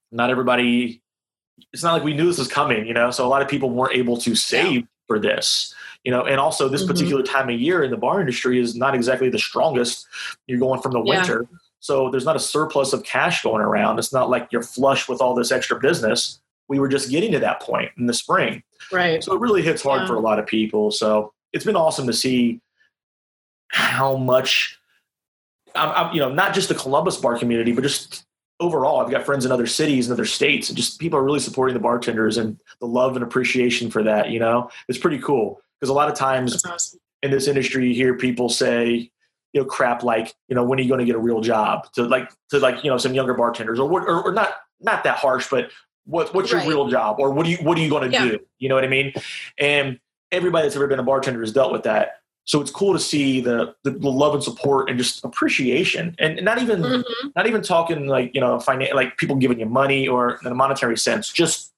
not 0.09 0.29
everybody. 0.29 1.01
It's 1.73 1.83
not 1.83 1.91
like 1.91 2.03
we 2.03 2.13
knew 2.13 2.27
this 2.27 2.37
was 2.37 2.47
coming, 2.47 2.87
you 2.87 2.93
know. 2.93 3.11
So 3.11 3.27
a 3.27 3.27
lot 3.27 3.41
of 3.41 3.49
people 3.49 3.69
weren't 3.69 3.93
able 3.97 4.15
to 4.17 4.33
save 4.33 4.87
for 5.07 5.19
this, 5.19 5.75
you 6.05 6.11
know. 6.11 6.23
And 6.23 6.39
also, 6.39 6.69
this 6.69 6.83
Mhm. 6.83 6.87
particular 6.87 7.23
time 7.23 7.49
of 7.49 7.59
year 7.59 7.83
in 7.83 7.91
the 7.91 7.97
bar 7.97 8.21
industry 8.21 8.57
is 8.57 8.73
not 8.73 8.95
exactly 8.95 9.27
the 9.29 9.37
strongest. 9.37 10.07
You're 10.47 10.59
going 10.59 10.81
from 10.81 10.93
the 10.93 11.01
Yeah. 11.01 11.09
winter, 11.17 11.45
so 11.83 12.09
there's 12.09 12.23
not 12.23 12.37
a 12.37 12.39
surplus 12.39 12.93
of 12.93 13.03
cash 13.03 13.43
going 13.43 13.61
around. 13.61 13.99
It's 13.99 14.13
not 14.13 14.29
like 14.29 14.47
you're 14.53 14.63
flush 14.63 15.09
with 15.09 15.19
all 15.19 15.35
this 15.35 15.51
extra 15.51 15.77
business. 15.77 16.39
We 16.69 16.79
were 16.79 16.87
just 16.87 17.09
getting 17.09 17.33
to 17.33 17.39
that 17.39 17.61
point 17.61 17.91
in 17.97 18.05
the 18.05 18.13
spring. 18.13 18.63
Right. 18.89 19.21
So 19.21 19.33
it 19.33 19.41
really 19.41 19.61
hits 19.61 19.81
hard 19.81 20.03
Yeah. 20.03 20.07
for 20.07 20.15
a 20.15 20.21
lot 20.21 20.39
of 20.39 20.45
people. 20.47 20.91
So 20.91 21.33
it's 21.51 21.65
been 21.65 21.75
awesome 21.75 22.07
to 22.07 22.13
see 22.13 22.61
how 23.67 24.15
much, 24.15 24.79
I'm, 25.75 25.89
I'm, 25.89 26.13
you 26.13 26.21
know, 26.21 26.31
not 26.33 26.53
just 26.53 26.69
the 26.69 26.75
Columbus 26.75 27.17
bar 27.17 27.37
community, 27.37 27.73
but 27.73 27.81
just 27.83 28.23
overall. 28.61 29.01
I've 29.01 29.11
got 29.11 29.25
friends 29.25 29.45
in 29.45 29.51
other 29.51 29.67
cities 29.67 30.07
and 30.07 30.13
other 30.13 30.23
states, 30.23 30.69
and 30.69 30.77
just 30.77 31.01
people 31.01 31.19
are 31.19 31.23
really 31.23 31.41
supporting 31.41 31.73
the 31.73 31.81
bartenders 31.81 32.37
and 32.37 32.57
the 32.79 32.87
love 32.87 33.17
and 33.17 33.23
appreciation 33.25 33.91
for 33.91 34.03
that. 34.03 34.29
You 34.29 34.39
know, 34.39 34.69
it's 34.87 34.97
pretty 34.99 35.19
cool 35.19 35.59
because 35.81 35.89
a 35.89 35.93
lot 35.93 36.07
of 36.07 36.15
times 36.15 36.63
awesome. 36.65 36.99
in 37.23 37.31
this 37.31 37.49
industry, 37.49 37.89
you 37.89 37.93
hear 37.93 38.13
people 38.13 38.47
say, 38.47 39.11
you 39.53 39.61
know, 39.61 39.65
crap 39.67 40.03
like, 40.03 40.33
you 40.47 40.55
know, 40.55 40.63
when 40.63 40.79
are 40.79 40.81
you 40.81 40.87
going 40.89 40.99
to 40.99 41.05
get 41.05 41.15
a 41.15 41.19
real 41.19 41.39
job? 41.41 41.91
To 41.93 42.03
like, 42.03 42.29
to 42.49 42.59
like, 42.59 42.83
you 42.83 42.89
know, 42.89 42.97
some 42.97 43.13
younger 43.13 43.33
bartenders, 43.35 43.79
or 43.79 43.87
what, 43.87 44.03
or, 44.03 44.21
or 44.23 44.33
not, 44.33 44.55
not 44.81 45.03
that 45.05 45.17
harsh, 45.17 45.47
but 45.49 45.69
what, 46.05 46.33
what's 46.33 46.51
your 46.51 46.59
Right. 46.59 46.67
real 46.69 46.87
job, 46.89 47.17
or 47.19 47.31
what 47.31 47.45
do 47.45 47.51
you, 47.51 47.57
what 47.57 47.77
are 47.77 47.81
you 47.81 47.89
going 47.89 48.09
to 48.11 48.17
Yeah. 48.17 48.25
do? 48.25 48.39
You 48.59 48.67
know 48.69 48.75
what 48.75 48.83
I 48.83 48.87
mean? 48.87 49.13
And 49.59 49.99
everybody 50.31 50.65
that's 50.65 50.75
ever 50.75 50.87
been 50.87 50.99
a 50.99 51.03
bartender 51.03 51.39
has 51.41 51.53
dealt 51.53 51.71
with 51.71 51.83
that. 51.83 52.17
So 52.45 52.59
it's 52.59 52.71
cool 52.71 52.91
to 52.91 52.99
see 52.99 53.39
the, 53.39 53.73
the, 53.83 53.91
the 53.91 54.11
love 54.11 54.33
and 54.33 54.43
support 54.43 54.89
and 54.89 54.97
just 54.99 55.23
appreciation, 55.23 56.13
and 56.19 56.43
not 56.43 56.61
even 56.61 56.81
Mhm. 56.81 57.03
not 57.37 57.47
even 57.47 57.61
talking 57.61 58.07
like 58.07 58.35
you 58.35 58.41
know 58.41 58.57
finan- 58.57 58.93
like 58.95 59.15
people 59.15 59.37
giving 59.37 59.61
you 59.61 59.65
money 59.65 60.09
or 60.09 60.39
in 60.43 60.51
a 60.51 60.55
monetary 60.55 60.97
sense 60.97 61.29
just 61.31 61.71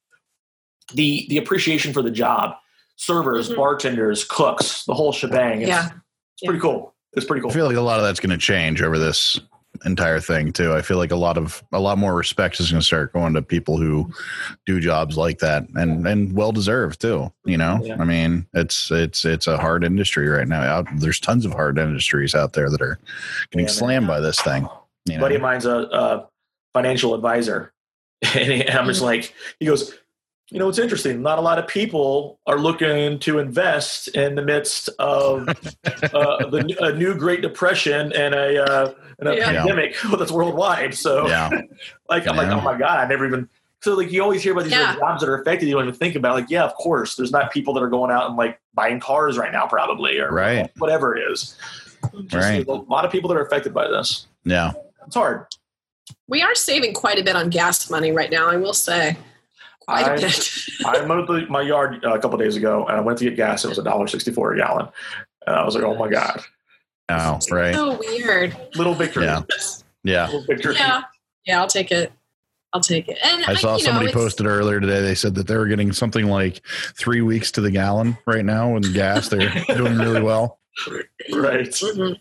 the 0.95 1.27
the 1.29 1.37
appreciation 1.37 1.93
for 1.93 2.01
the 2.01 2.09
job 2.09 2.55
servers 2.95 3.49
Mhm. 3.51 3.57
bartenders 3.57 4.23
cooks 4.23 4.85
the 4.85 4.95
whole 4.95 5.11
shebang 5.11 5.61
it's, 5.61 5.69
Yeah. 5.69 5.89
it's 6.33 6.43
pretty 6.45 6.59
cool 6.59 6.94
it's 7.15 7.25
pretty 7.25 7.41
cool. 7.41 7.51
I 7.51 7.53
feel 7.53 7.65
like 7.67 7.75
a 7.77 7.81
lot 7.81 7.99
of 7.99 8.05
that's 8.05 8.19
going 8.19 8.29
to 8.31 8.37
change 8.37 8.81
over 8.81 8.97
this 8.99 9.39
entire 9.85 10.19
thing 10.21 10.53
too. 10.53 10.73
I 10.73 10.81
feel 10.81 10.97
like 10.97 11.11
a 11.11 11.15
lot 11.17 11.37
of 11.37 11.61
a 11.73 11.79
lot 11.79 11.97
more 11.97 12.15
respect 12.15 12.59
is 12.61 12.71
going 12.71 12.79
to 12.79 12.85
start 12.85 13.11
going 13.13 13.33
to 13.33 13.41
people 13.41 13.77
who 13.77 14.09
do 14.65 14.79
jobs 14.79 15.17
like 15.17 15.39
that, 15.39 15.67
and 15.75 16.07
and 16.07 16.33
well 16.33 16.51
deserved 16.51 17.01
too. 17.01 17.31
You 17.45 17.57
know, 17.57 17.79
Yeah. 17.83 17.97
I 17.99 18.05
mean, 18.05 18.47
it's 18.53 18.89
it's 18.91 19.25
it's 19.25 19.47
a 19.47 19.57
hard 19.57 19.83
industry 19.83 20.27
right 20.29 20.47
now. 20.47 20.61
Out 20.61 20.87
there's 20.97 21.19
tons 21.19 21.45
of 21.45 21.51
hard 21.51 21.77
industries 21.77 22.33
out 22.35 22.53
there 22.53 22.69
that 22.69 22.81
are 22.81 22.99
getting 23.51 23.67
Yeah, 23.67 23.73
slammed 23.73 24.07
by 24.07 24.19
this 24.21 24.39
thing. 24.39 24.67
You 25.05 25.17
a 25.17 25.19
buddy 25.19 25.35
of 25.35 25.41
mine's 25.41 25.65
a, 25.65 25.75
a 25.91 26.27
financial 26.73 27.13
advisor 27.13 27.71
and, 28.35 28.69
i'm 28.71 28.87
just 28.87 29.01
Mhm. 29.01 29.05
like 29.05 29.33
he 29.59 29.65
goes 29.65 29.93
you 30.51 30.59
know 30.59 30.69
it's 30.69 30.77
interesting 30.79 31.21
not 31.21 31.39
a 31.39 31.41
lot 31.41 31.57
of 31.57 31.67
people 31.67 32.39
are 32.45 32.59
looking 32.59 33.17
to 33.19 33.39
invest 33.39 34.09
in 34.09 34.35
the 34.35 34.41
midst 34.43 34.89
of 34.99 35.47
uh, 36.13 36.47
the, 36.49 36.75
a 36.81 36.93
new 36.93 37.15
great 37.15 37.41
depression 37.41 38.13
and 38.13 38.35
a, 38.35 38.63
uh, 38.63 38.93
and 39.19 39.29
a 39.29 39.35
Yeah. 39.37 39.45
pandemic 39.45 39.95
that's 40.19 40.31
worldwide 40.31 40.93
so 40.93 41.27
Yeah, 41.27 41.49
Like 42.09 42.27
I'm 42.27 42.35
like, 42.37 42.49
oh 42.49 42.61
my 42.61 42.77
god, 42.77 42.99
I 42.99 43.07
never 43.07 43.25
even. 43.25 43.49
So 43.81 43.95
like 43.95 44.11
you 44.11 44.21
always 44.21 44.43
hear 44.43 44.51
about 44.53 44.63
these 44.65 44.73
Yeah. 44.73 44.95
jobs 44.95 45.21
that 45.21 45.29
are 45.29 45.41
affected. 45.41 45.67
You 45.67 45.75
don't 45.75 45.87
even 45.87 45.95
think 45.95 46.15
about. 46.15 46.31
It. 46.37 46.41
Like 46.41 46.49
yeah, 46.51 46.63
of 46.63 46.73
course, 46.75 47.15
there's 47.15 47.31
not 47.31 47.51
people 47.51 47.73
that 47.75 47.81
are 47.83 47.89
going 47.89 48.11
out 48.11 48.27
and 48.27 48.35
like 48.37 48.59
buying 48.75 48.99
cars 48.99 49.37
right 49.37 49.51
now, 49.51 49.65
probably 49.67 50.19
or 50.19 50.31
Right. 50.31 50.69
whatever 50.77 51.15
it 51.17 51.31
is. 51.31 51.55
Just 52.27 52.33
Right. 52.33 52.67
A 52.67 52.71
lot 52.71 53.03
of 53.05 53.11
people 53.11 53.27
that 53.29 53.35
are 53.37 53.45
affected 53.45 53.73
by 53.73 53.87
this. 53.87 54.27
Yeah. 54.43 54.73
It's 55.07 55.15
hard. 55.15 55.45
We 56.27 56.41
are 56.43 56.53
saving 56.55 56.93
quite 56.93 57.17
a 57.19 57.23
bit 57.23 57.35
on 57.35 57.49
gas 57.49 57.89
money 57.89 58.11
right 58.11 58.29
now, 58.31 58.47
I 58.47 58.57
will 58.57 58.73
say. 58.73 59.17
Quite 59.87 60.07
a 60.07 60.11
I- 60.11 60.15
bit. 60.17 60.51
I 60.85 61.05
mowed 61.05 61.27
the, 61.27 61.45
my 61.49 61.61
yard 61.61 62.03
uh, 62.05 62.13
a 62.13 62.19
couple 62.19 62.37
days 62.37 62.55
ago, 62.55 62.85
and 62.87 62.97
I 62.97 63.01
went 63.01 63.17
to 63.19 63.25
get 63.25 63.35
gas. 63.35 63.63
It 63.65 63.69
was 63.69 63.77
a 63.79 63.83
dollar 63.83 64.07
sixty-four 64.07 64.53
a 64.53 64.57
gallon, 64.57 64.87
and 65.47 65.55
I 65.55 65.63
was 65.63 65.75
like, 65.75 65.83
"Oh 65.83 65.95
my 65.95 66.09
god!" 66.09 66.41
Oh, 67.09 67.39
right. 67.51 67.75
so 67.75 67.97
weird. 67.99 68.55
Little 68.75 68.95
victory. 68.95 69.25
Yeah. 69.25 69.43
Yeah. 70.03 70.25
Little 70.25 70.43
victory. 70.45 70.75
Yeah. 70.75 71.03
Yeah, 71.45 71.59
I'll 71.61 71.67
take 71.67 71.91
it. 71.91 72.11
I'll 72.73 72.81
take 72.81 73.07
it. 73.07 73.17
And 73.23 73.45
I 73.45 73.53
saw 73.53 73.73
you 73.77 73.83
know, 73.83 73.89
somebody 73.91 74.07
it's- 74.07 74.13
posted 74.21 74.47
earlier 74.47 74.79
today. 74.79 75.01
They 75.01 75.13
said 75.15 75.35
that 75.35 75.45
they 75.47 75.55
were 75.55 75.67
getting 75.67 75.93
something 75.93 76.25
like 76.25 76.61
three 76.97 77.21
weeks 77.21 77.51
to 77.53 77.61
the 77.61 77.69
gallon 77.71 78.17
right 78.25 78.43
now 78.43 78.75
in 78.75 78.81
gas. 78.93 79.29
They're 79.29 79.49
doing 79.75 79.97
really 79.97 80.21
well. 80.21 80.59
Right. 81.31 81.67
Mhm. 81.69 82.17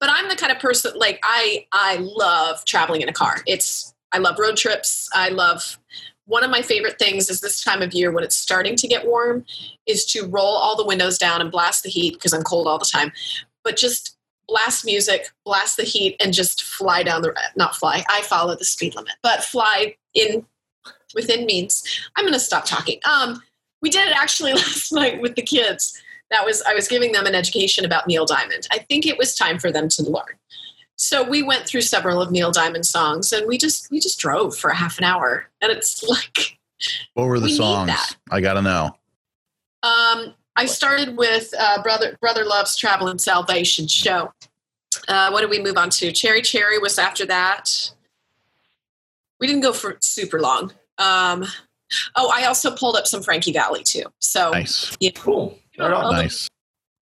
But 0.00 0.10
I'm 0.10 0.28
the 0.28 0.36
kind 0.36 0.50
of 0.52 0.58
person 0.58 0.92
like 0.96 1.20
I 1.22 1.66
I 1.72 1.96
love 2.00 2.64
traveling 2.66 3.00
in 3.02 3.08
a 3.08 3.12
car. 3.12 3.36
It's 3.46 3.94
I 4.12 4.18
love 4.18 4.38
road 4.38 4.56
trips. 4.56 5.08
I 5.14 5.28
love 5.30 5.78
one 6.26 6.44
of 6.44 6.50
my 6.50 6.62
favorite 6.62 6.98
things 6.98 7.30
is 7.30 7.40
this 7.40 7.62
time 7.62 7.82
of 7.82 7.94
year 7.94 8.10
when 8.10 8.24
it's 8.24 8.36
starting 8.36 8.76
to 8.76 8.88
get 8.88 9.06
warm 9.06 9.44
is 9.86 10.04
to 10.06 10.26
roll 10.26 10.56
all 10.56 10.76
the 10.76 10.84
windows 10.84 11.18
down 11.18 11.40
and 11.40 11.50
blast 11.50 11.82
the 11.82 11.88
heat 11.88 12.14
because 12.14 12.32
I'm 12.32 12.42
cold 12.42 12.66
all 12.66 12.78
the 12.78 12.90
time. 12.92 13.12
But 13.64 13.76
just 13.76 14.16
blast 14.48 14.84
music, 14.84 15.30
blast 15.44 15.76
the 15.76 15.84
heat 15.84 16.16
and 16.20 16.32
just 16.32 16.62
fly 16.62 17.02
down 17.02 17.22
the 17.22 17.34
not 17.56 17.76
fly. 17.76 18.04
I 18.08 18.22
follow 18.22 18.54
the 18.56 18.64
speed 18.64 18.94
limit, 18.94 19.14
but 19.22 19.42
fly 19.42 19.96
in 20.14 20.46
within 21.14 21.46
means. 21.46 21.82
I'm 22.16 22.24
going 22.24 22.34
to 22.34 22.40
stop 22.40 22.64
talking. 22.64 23.00
Um 23.10 23.42
we 23.82 23.90
did 23.90 24.08
it 24.08 24.16
actually 24.16 24.52
last 24.54 24.92
night 24.92 25.20
with 25.20 25.36
the 25.36 25.42
kids 25.42 26.00
that 26.30 26.44
was 26.44 26.62
i 26.62 26.74
was 26.74 26.88
giving 26.88 27.12
them 27.12 27.26
an 27.26 27.34
education 27.34 27.84
about 27.84 28.06
neil 28.06 28.24
diamond 28.24 28.66
i 28.72 28.78
think 28.78 29.06
it 29.06 29.18
was 29.18 29.34
time 29.34 29.58
for 29.58 29.70
them 29.70 29.88
to 29.88 30.02
learn 30.02 30.36
so 30.96 31.22
we 31.22 31.42
went 31.42 31.66
through 31.66 31.82
several 31.82 32.20
of 32.22 32.30
neil 32.30 32.50
diamond 32.50 32.84
songs 32.86 33.32
and 33.32 33.46
we 33.46 33.58
just 33.58 33.90
we 33.90 34.00
just 34.00 34.18
drove 34.18 34.56
for 34.56 34.70
a 34.70 34.74
half 34.74 34.98
an 34.98 35.04
hour 35.04 35.46
and 35.60 35.70
it's 35.70 36.02
like 36.08 36.58
What 37.14 37.26
were 37.26 37.38
the 37.38 37.46
We 37.46 37.54
songs? 37.54 38.16
I 38.30 38.40
got 38.40 38.54
to 38.54 38.62
know. 38.62 38.96
um 39.82 40.34
i 40.56 40.64
started 40.66 41.16
with 41.16 41.52
uh, 41.58 41.82
brother 41.82 42.16
brother 42.20 42.44
loves 42.44 42.76
travel 42.76 43.08
and 43.08 43.20
salvation 43.20 43.86
show 43.86 44.32
uh, 45.08 45.28
what 45.30 45.42
did 45.42 45.50
we 45.50 45.60
move 45.62 45.76
on 45.76 45.90
to 45.90 46.10
cherry 46.12 46.40
cherry 46.42 46.78
was 46.78 46.98
after 46.98 47.26
that 47.26 47.90
we 49.38 49.46
didn't 49.46 49.62
go 49.62 49.72
for 49.72 49.98
super 50.00 50.40
long 50.40 50.72
um 50.98 51.44
oh 52.16 52.32
i 52.34 52.44
also 52.46 52.74
pulled 52.74 52.96
up 52.96 53.06
some 53.06 53.22
frankie 53.22 53.52
valli 53.52 53.82
too 53.82 54.04
so 54.18 54.50
Nice. 54.50 54.96
Cool. 55.14 55.58
Right 55.78 55.92
on. 55.92 56.04
Oh, 56.06 56.10
Nice. 56.10 56.48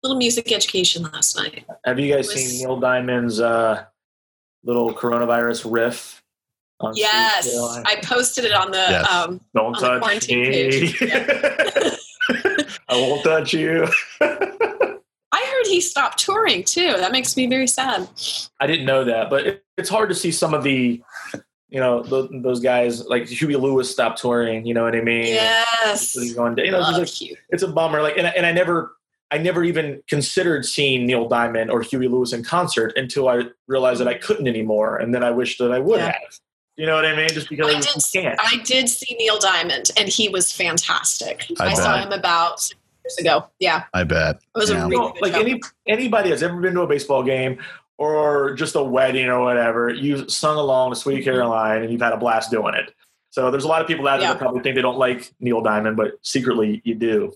Little 0.03 0.17
music 0.17 0.51
education 0.51 1.03
last 1.13 1.35
night 1.37 1.63
Have 1.85 1.99
you 1.99 2.13
guys 2.13 2.27
was- 2.27 2.35
seen 2.35 2.59
Neil 2.67 2.79
Diamond's 2.79 3.39
uh, 3.39 3.83
little 4.63 4.93
coronavirus 4.93 5.71
riff? 5.71 6.17
on 6.79 6.93
Yes, 6.95 7.51
Caroline? 7.51 7.83
I 7.85 7.95
posted 8.03 8.43
it 8.45 8.53
on 8.53 8.71
the. 8.71 8.77
Yes. 8.77 9.11
Um, 9.11 9.39
Don't 9.53 9.65
on 9.67 9.71
the 9.73 9.79
touch 9.79 10.01
quarantine 10.01 10.49
me. 10.49 10.93
page. 10.93 11.01
I 12.89 12.95
won't 12.97 13.23
touch 13.23 13.53
you. 13.53 13.87
I 14.21 14.97
heard 15.45 15.67
he 15.67 15.79
stopped 15.79 16.17
touring 16.17 16.63
too. 16.63 16.93
That 16.97 17.11
makes 17.11 17.37
me 17.37 17.45
very 17.45 17.67
sad. 17.67 18.09
I 18.59 18.65
didn't 18.67 18.85
know 18.87 19.03
that, 19.03 19.29
but 19.29 19.45
it, 19.45 19.63
it's 19.77 19.89
hard 19.89 20.09
to 20.09 20.15
see 20.15 20.31
some 20.31 20.55
of 20.55 20.63
the, 20.63 21.01
you 21.69 21.79
know, 21.79 22.01
those, 22.01 22.29
those 22.41 22.59
guys 22.59 23.05
like 23.05 23.27
Huey 23.27 23.55
Lewis 23.55 23.89
stopped 23.91 24.19
touring. 24.19 24.65
You 24.65 24.73
know 24.73 24.83
what 24.83 24.95
I 24.95 25.01
mean? 25.01 25.27
Yes, 25.27 26.13
He's 26.13 26.33
going, 26.33 26.57
you 26.57 26.71
know, 26.71 26.79
it's, 26.99 27.21
like, 27.21 27.39
it's 27.49 27.61
a 27.63 27.67
bummer. 27.67 28.01
Like, 28.01 28.17
and, 28.17 28.25
I- 28.25 28.31
and 28.31 28.45
I 28.45 28.51
never, 28.51 28.93
I 29.31 29.37
never 29.37 29.63
even 29.63 30.03
considered 30.09 30.65
seeing 30.65 31.05
Neil 31.05 31.27
Diamond 31.27 31.71
or 31.71 31.81
Huey 31.81 32.07
Lewis 32.07 32.33
in 32.33 32.43
concert 32.43 32.93
until 32.97 33.29
I 33.29 33.43
realized 33.67 34.01
that 34.01 34.07
I 34.07 34.15
couldn't 34.15 34.47
anymore, 34.47 34.97
and 34.97 35.15
then 35.15 35.23
I 35.23 35.31
wished 35.31 35.57
that 35.59 35.71
I 35.71 35.79
would 35.79 35.99
Yeah. 35.99 36.07
have. 36.07 36.39
You 36.77 36.85
know 36.87 36.95
what 36.95 37.05
I 37.05 37.15
mean? 37.15 37.29
Just 37.29 37.49
because 37.49 37.67
I 37.67 37.77
I, 37.77 37.81
did. 37.81 37.83
just 37.93 38.13
can't. 38.13 38.39
I 38.41 38.57
did 38.63 38.89
see 38.89 39.15
Neil 39.19 39.37
Diamond, 39.39 39.91
and 39.97 40.07
he 40.09 40.29
was 40.29 40.51
fantastic. 40.51 41.45
I 41.59 41.67
I, 41.71 41.73
saw 41.73 41.97
him 42.01 42.11
about 42.11 42.59
six 42.61 42.79
years 43.05 43.17
ago. 43.19 43.45
Yeah, 43.59 43.83
I 43.93 44.03
bet. 44.03 44.37
it 44.37 44.41
was 44.59 44.69
Yeah. 44.69 44.85
a 44.85 44.87
really 44.87 45.11
good 45.13 45.21
like 45.21 45.33
show. 45.33 45.39
any 45.41 45.61
anybody 45.87 46.29
that's 46.29 46.41
ever 46.41 46.59
been 46.59 46.73
to 46.73 46.81
a 46.81 46.87
baseball 46.87 47.23
game 47.23 47.59
or 47.97 48.53
just 48.55 48.75
a 48.75 48.83
wedding 48.83 49.27
or 49.27 49.41
whatever, 49.41 49.89
you 49.89 50.27
sung 50.27 50.57
along 50.57 50.91
to 50.91 50.95
Sweet 50.95 51.23
Caroline 51.23 51.83
and 51.83 51.91
you've 51.91 52.01
had 52.01 52.13
a 52.13 52.17
blast 52.17 52.49
doing 52.51 52.73
it. 52.73 52.93
So 53.29 53.51
there's 53.51 53.63
a 53.63 53.67
lot 53.67 53.81
of 53.81 53.87
people 53.87 54.07
out 54.07 54.17
there 54.17 54.27
Yeah. 54.27 54.33
that 54.33 54.39
probably 54.39 54.61
think 54.61 54.75
they 54.75 54.81
don't 54.81 54.97
like 54.97 55.31
Neil 55.39 55.61
Diamond, 55.61 55.95
but 55.97 56.13
secretly 56.21 56.81
you 56.83 56.95
do. 56.95 57.33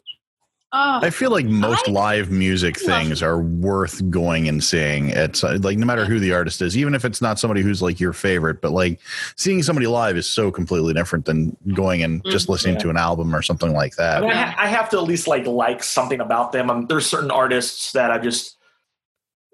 Oh, 0.77 0.99
I 1.01 1.09
feel 1.09 1.31
like 1.31 1.45
most 1.45 1.87
I 1.87 1.91
live 1.91 2.31
music 2.31 2.77
things 2.77 3.23
are 3.23 3.39
worth 3.39 4.07
going 4.09 4.49
and 4.49 4.61
seeing. 4.61 5.07
It's 5.09 5.41
like 5.41 5.77
no 5.77 5.85
matter 5.85 6.03
who 6.03 6.19
the 6.19 6.33
artist 6.33 6.61
is, 6.61 6.75
even 6.77 6.93
if 6.93 7.05
it's 7.05 7.21
not 7.21 7.39
somebody 7.39 7.61
who's 7.61 7.81
like 7.81 7.97
your 7.97 8.11
favorite, 8.11 8.59
but 8.61 8.71
like 8.73 8.99
seeing 9.37 9.63
somebody 9.63 9.87
live 9.87 10.17
is 10.17 10.27
so 10.27 10.51
completely 10.51 10.93
different 10.93 11.23
than 11.23 11.55
going 11.73 12.03
and 12.03 12.21
just 12.25 12.47
Mhm. 12.47 12.49
listening 12.49 12.75
Yeah. 12.75 12.81
to 12.81 12.89
an 12.89 12.97
album 12.97 13.33
or 13.33 13.41
something 13.41 13.71
like 13.73 13.97
I, 13.97 14.03
that. 14.03 14.21
mean, 14.23 14.31
I, 14.31 14.53
I 14.57 14.67
have 14.67 14.89
to 14.89 14.97
at 14.97 15.03
least 15.03 15.27
like 15.27 15.47
like 15.47 15.81
something 15.81 16.19
about 16.19 16.51
them. 16.51 16.69
Um, 16.69 16.87
there's 16.87 17.05
certain 17.05 17.31
artists 17.31 17.93
that 17.93 18.11
I 18.11 18.17
just 18.17 18.57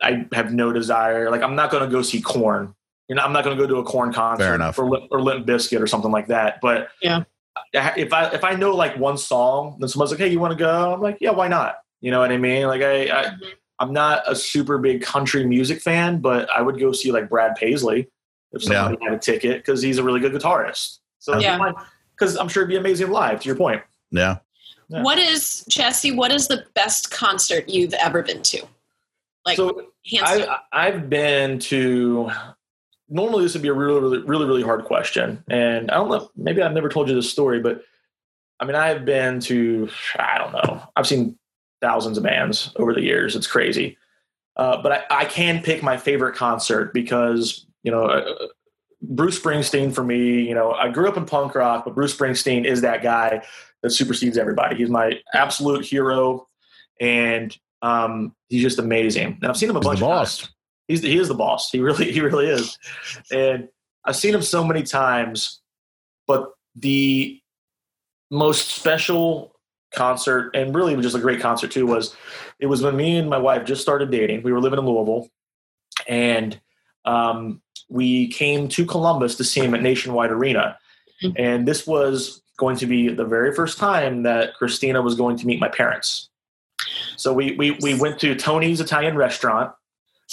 I 0.01 0.25
have 0.33 0.51
no 0.51 0.73
desire. 0.73 1.29
Like 1.29 1.43
I'm 1.43 1.55
not 1.55 1.69
going 1.69 1.83
to 1.83 1.89
go 1.89 2.01
see 2.01 2.19
Korn. 2.21 2.73
You 3.07 3.15
know, 3.15 3.21
I'm 3.21 3.33
not 3.33 3.43
going 3.43 3.55
to 3.55 3.61
go 3.61 3.67
to 3.67 3.77
a 3.77 3.83
Korn 3.83 4.11
concert 4.11 4.43
Fair 4.43 4.55
enough. 4.55 4.79
or 4.79 4.89
Limp- 4.89 5.09
or 5.11 5.21
Limp 5.21 5.45
Bizkit 5.45 5.81
or 5.81 5.85
something 5.85 6.09
like 6.11 6.27
that. 6.27 6.59
But 6.61 6.87
Yeah. 7.01 7.25
I- 7.75 7.93
if 7.97 8.11
I 8.13 8.25
if 8.33 8.43
I 8.43 8.55
know 8.55 8.75
like 8.75 8.97
one 8.97 9.17
song, 9.17 9.77
then 9.79 9.87
someone's 9.89 10.11
like, 10.11 10.19
"Hey, 10.19 10.27
you 10.29 10.39
want 10.39 10.51
to 10.51 10.57
go?" 10.57 10.93
I'm 10.93 11.01
like, 11.01 11.17
"Yeah, 11.21 11.31
why 11.31 11.47
not?" 11.47 11.77
You 12.01 12.11
know 12.11 12.19
what 12.19 12.31
I 12.31 12.37
mean? 12.37 12.67
Like 12.67 12.81
I, 12.81 13.03
I 13.05 13.23
Mhm. 13.25 13.37
I'm 13.79 13.93
not 13.93 14.23
a 14.27 14.35
super 14.35 14.77
big 14.77 15.01
country 15.01 15.45
music 15.45 15.81
fan, 15.81 16.19
but 16.19 16.49
I 16.49 16.61
would 16.61 16.79
go 16.79 16.91
see 16.91 17.11
like 17.11 17.29
Brad 17.29 17.55
Paisley 17.55 18.09
if 18.51 18.63
Yeah. 18.63 18.83
somebody 18.83 19.03
had 19.03 19.13
a 19.13 19.17
ticket 19.17 19.57
because 19.57 19.81
he's 19.81 19.97
a 19.97 20.03
really 20.03 20.19
good 20.19 20.33
guitarist. 20.33 20.97
So 21.19 21.39
Yeah. 21.39 21.71
because 22.15 22.35
I'm 22.37 22.47
sure 22.47 22.63
it'd 22.63 22.69
be 22.69 22.77
amazing 22.77 23.09
live. 23.11 23.39
To 23.41 23.47
your 23.47 23.55
point. 23.55 23.81
Yeah. 24.11 24.37
Yeah. 24.89 25.03
What 25.03 25.17
is 25.17 25.63
Jesse? 25.69 26.11
What 26.11 26.31
is 26.31 26.47
the 26.47 26.65
best 26.75 27.11
concert 27.11 27.69
you've 27.69 27.93
ever 27.93 28.21
been 28.23 28.41
to? 28.43 28.61
Like 29.45 29.55
so 29.55 29.87
hands. 30.11 30.45
I, 30.47 30.57
I've 30.73 31.09
been 31.09 31.57
to. 31.59 32.29
Normally, 33.11 33.43
this 33.43 33.53
would 33.53 33.61
be 33.61 33.67
a 33.67 33.73
really, 33.73 33.99
really, 33.99 34.17
really, 34.19 34.45
really 34.45 34.63
hard 34.63 34.85
question, 34.85 35.43
and 35.49 35.91
I 35.91 35.95
don't 35.95 36.09
know. 36.09 36.31
Maybe 36.35 36.61
I've 36.61 36.73
never 36.73 36.89
told 36.89 37.09
you 37.09 37.15
this 37.15 37.29
story, 37.29 37.59
but 37.59 37.83
I 38.59 38.65
mean, 38.65 38.75
I've 38.75 39.05
been 39.05 39.39
to. 39.41 39.89
I 40.17 40.37
don't 40.37 40.53
know. 40.53 40.81
I've 40.95 41.05
seen 41.05 41.37
thousands 41.81 42.17
of 42.17 42.23
bands 42.23 42.71
over 42.77 42.93
the 42.93 43.01
years. 43.01 43.35
It's 43.35 43.47
crazy, 43.47 43.97
uh, 44.55 44.81
but 44.81 44.91
I, 44.93 45.03
I 45.09 45.25
can 45.25 45.61
pick 45.61 45.83
my 45.83 45.97
favorite 45.97 46.35
concert 46.35 46.93
because 46.93 47.67
you 47.83 47.91
know. 47.91 48.05
Uh, 48.05 48.47
Bruce 49.03 49.39
Springsteen 49.39 49.91
for 49.91 50.03
me, 50.03 50.47
you 50.47 50.53
know, 50.53 50.73
I 50.73 50.89
grew 50.89 51.09
up 51.09 51.17
in 51.17 51.25
punk 51.25 51.55
rock, 51.55 51.85
but 51.85 51.95
Bruce 51.95 52.15
Springsteen 52.15 52.65
is 52.65 52.81
that 52.81 53.01
guy 53.01 53.43
that 53.81 53.89
supersedes 53.89 54.37
everybody. 54.37 54.75
He's 54.75 54.91
my 54.91 55.19
absolute 55.33 55.83
hero, 55.83 56.47
and 56.99 57.57
um, 57.81 58.35
he's 58.49 58.61
just 58.61 58.79
amazing. 58.79 59.39
And 59.41 59.45
I've 59.45 59.57
seen 59.57 59.69
him 59.69 59.75
a 59.75 59.79
He's 59.79 59.87
bunch 59.87 60.01
of 60.01 60.07
times. 60.07 60.49
He's 60.87 61.01
he 61.01 61.17
is 61.17 61.27
the 61.27 61.33
boss. 61.33 61.69
He 61.69 61.79
really 61.79 62.11
he 62.13 62.21
really 62.21 62.47
is. 62.47 62.77
And 63.31 63.69
I've 64.05 64.15
seen 64.15 64.33
him 64.33 64.41
so 64.41 64.63
many 64.63 64.83
times, 64.83 65.61
but 66.27 66.51
the 66.75 67.39
most 68.29 68.69
special 68.69 69.55
concert 69.93 70.55
and 70.55 70.73
really 70.73 70.95
just 71.01 71.15
a 71.15 71.19
great 71.19 71.41
concert 71.41 71.69
too 71.69 71.85
was 71.85 72.15
it 72.59 72.67
was 72.67 72.81
when 72.81 72.95
me 72.95 73.17
and 73.17 73.29
my 73.29 73.37
wife 73.37 73.65
just 73.65 73.81
started 73.81 74.09
dating. 74.09 74.43
We 74.43 74.51
were 74.51 74.61
living 74.61 74.79
in 74.79 74.85
Louisville, 74.85 75.29
and 76.07 76.59
um, 77.05 77.61
we 77.89 78.29
came 78.29 78.67
to 78.69 78.85
Columbus 78.85 79.35
to 79.35 79.43
see 79.43 79.61
him 79.61 79.73
at 79.73 79.81
Nationwide 79.81 80.31
Arena. 80.31 80.77
Mhm. 81.23 81.35
And 81.37 81.67
this 81.67 81.85
was 81.85 82.41
going 82.57 82.77
to 82.77 82.85
be 82.85 83.09
the 83.09 83.25
very 83.25 83.53
first 83.53 83.77
time 83.77 84.23
that 84.23 84.55
Christina 84.55 85.01
was 85.01 85.15
going 85.15 85.37
to 85.37 85.47
meet 85.47 85.59
my 85.59 85.67
parents. 85.67 86.29
So 87.17 87.33
we 87.33 87.53
we 87.55 87.71
we 87.81 87.99
went 87.99 88.19
to 88.19 88.35
Tony's 88.35 88.81
Italian 88.81 89.15
restaurant 89.15 89.71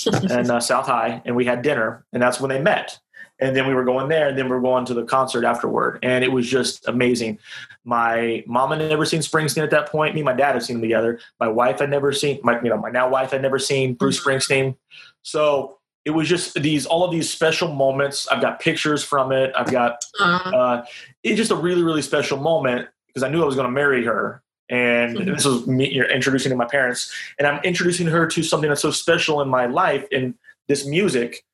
and 0.31 0.51
uh, 0.51 0.61
South 0.61 0.87
High, 0.87 1.23
and 1.25 1.35
we 1.35 1.45
had 1.45 1.63
dinner, 1.63 2.05
and 2.13 2.23
that's 2.23 2.41
when 2.41 2.49
they 2.49 2.61
met. 2.61 2.99
And 3.41 3.55
then 3.55 3.69
we 3.69 3.75
were 3.75 3.85
going 3.85 4.09
there, 4.09 4.29
and 4.29 4.37
then 4.37 4.47
we 4.47 4.51
were 4.51 4.61
going 4.61 4.85
to 4.87 4.95
the 4.95 5.05
concert 5.05 5.45
afterward, 5.45 6.01
and 6.03 6.25
it 6.25 6.33
was 6.33 6.49
just 6.49 6.89
amazing. 6.89 7.39
My 7.85 8.43
mom 8.47 8.71
had 8.71 8.81
never 8.81 9.05
seen 9.05 9.21
Springsteen 9.21 9.63
at 9.63 9.71
that 9.71 9.89
point. 9.89 10.15
Me 10.15 10.21
and 10.21 10.25
my 10.25 10.33
dad 10.33 10.55
had 10.55 10.63
seen 10.65 10.77
him 10.77 10.83
together. 10.83 11.21
My 11.39 11.47
wife 11.47 11.79
had 11.79 11.89
never 11.89 12.13
seen 12.13 12.41
my 12.43 12.61
you 12.61 12.69
know 12.69 12.77
my 12.77 12.91
now 12.91 13.09
wife 13.09 13.31
had 13.31 13.43
never 13.43 13.59
seen 13.59 13.95
Bruce 13.95 14.23
Springsteen. 14.23 14.77
So 15.23 15.79
it 16.05 16.11
was 16.11 16.29
just 16.29 16.55
these 16.55 16.85
all 16.85 17.05
of 17.05 17.13
these 17.13 17.31
special 17.31 17.73
moments. 17.73 18.27
I've 18.29 18.41
got 18.41 18.61
pictures 18.61 19.05
from 19.05 19.31
it. 19.31 19.53
I've 19.57 19.71
got 19.71 20.05
Uh, 20.21 20.51
uh, 20.55 20.85
it's 21.23 21.37
just 21.37 21.51
a 21.51 21.57
really 21.57 21.83
really 21.83 22.03
special 22.03 22.39
moment 22.39 22.89
because 23.07 23.23
I 23.23 23.29
knew 23.29 23.43
I 23.43 23.47
was 23.47 23.55
going 23.55 23.67
to 23.67 23.73
marry 23.73 24.05
her, 24.05 24.43
and 24.71 25.17
Mhm. 25.17 25.35
this 25.37 25.45
was 25.45 25.67
me 25.67 25.93
you 25.93 26.03
know, 26.03 26.09
introducing 26.09 26.51
to 26.51 26.57
my 26.57 26.65
parents, 26.67 27.13
and 27.39 27.47
I'm 27.47 27.61
introducing 27.65 28.07
her 28.07 28.27
to 28.27 28.43
something 28.43 28.69
that's 28.69 28.83
so 28.83 28.91
special 28.91 29.41
in 29.41 29.49
my 29.49 29.67
life 29.67 30.07
in 30.11 30.35
this 30.69 30.87
music. 30.87 31.45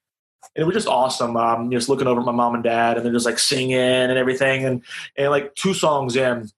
And 0.56 0.62
it 0.62 0.66
was 0.66 0.74
just 0.74 0.88
awesome. 0.88 1.36
Um, 1.36 1.70
just 1.70 1.88
looking 1.88 2.06
over 2.06 2.20
at 2.20 2.26
my 2.26 2.32
mom 2.32 2.54
and 2.54 2.62
dad, 2.64 2.96
and 2.96 3.04
they're 3.06 3.12
just 3.12 3.26
like 3.26 3.38
singing 3.38 3.76
and 3.78 4.12
everything, 4.18 4.64
and 4.64 4.82
and 5.16 5.30
like 5.30 5.54
two 5.54 5.74
songs 5.74 6.16
in, 6.16 6.50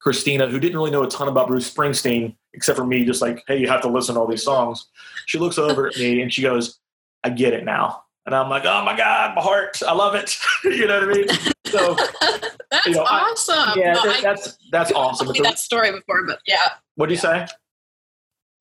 Christina, 0.00 0.48
who 0.48 0.58
didn't 0.58 0.76
really 0.78 0.90
know 0.90 1.02
a 1.02 1.08
ton 1.08 1.28
about 1.28 1.46
Bruce 1.48 1.72
Springsteen, 1.72 2.34
except 2.54 2.78
for 2.78 2.86
me, 2.86 3.04
just 3.04 3.20
like, 3.20 3.44
hey, 3.46 3.58
you 3.58 3.68
have 3.68 3.82
to 3.82 3.88
listen 3.88 4.14
to 4.14 4.20
all 4.20 4.26
these 4.26 4.42
songs. 4.42 4.86
She 5.26 5.38
looks 5.38 5.58
over 5.58 5.88
at 5.88 5.96
me 5.98 6.22
and 6.22 6.32
she 6.32 6.40
goes, 6.42 6.78
I 7.22 7.28
get 7.30 7.52
it 7.52 7.64
now. 7.64 8.04
And 8.30 8.36
I'm 8.36 8.48
like, 8.48 8.64
oh 8.64 8.84
my 8.84 8.96
God, 8.96 9.34
my 9.34 9.42
heart, 9.42 9.82
I 9.86 9.92
love 9.92 10.14
it. 10.14 10.36
you 10.64 10.86
know 10.86 11.00
what 11.00 11.08
I 11.10 11.12
mean? 11.12 11.28
So 11.66 11.96
That's 12.70 12.86
You 12.86 12.92
know, 12.92 13.02
I- 13.02 13.30
awesome. 13.32 13.76
yeah, 13.80 13.94
No, 13.94 14.02
that, 14.04 14.16
I- 14.18 14.20
that's 14.20 14.56
that's 14.70 14.92
awesome. 14.92 15.26
told 15.26 15.36
me 15.38 15.42
that 15.42 15.58
story 15.58 15.90
before, 15.90 16.24
but 16.26 16.38
yeah, 16.46 16.56
what 16.94 17.06
do 17.06 17.12
you 17.12 17.18
say? 17.18 17.46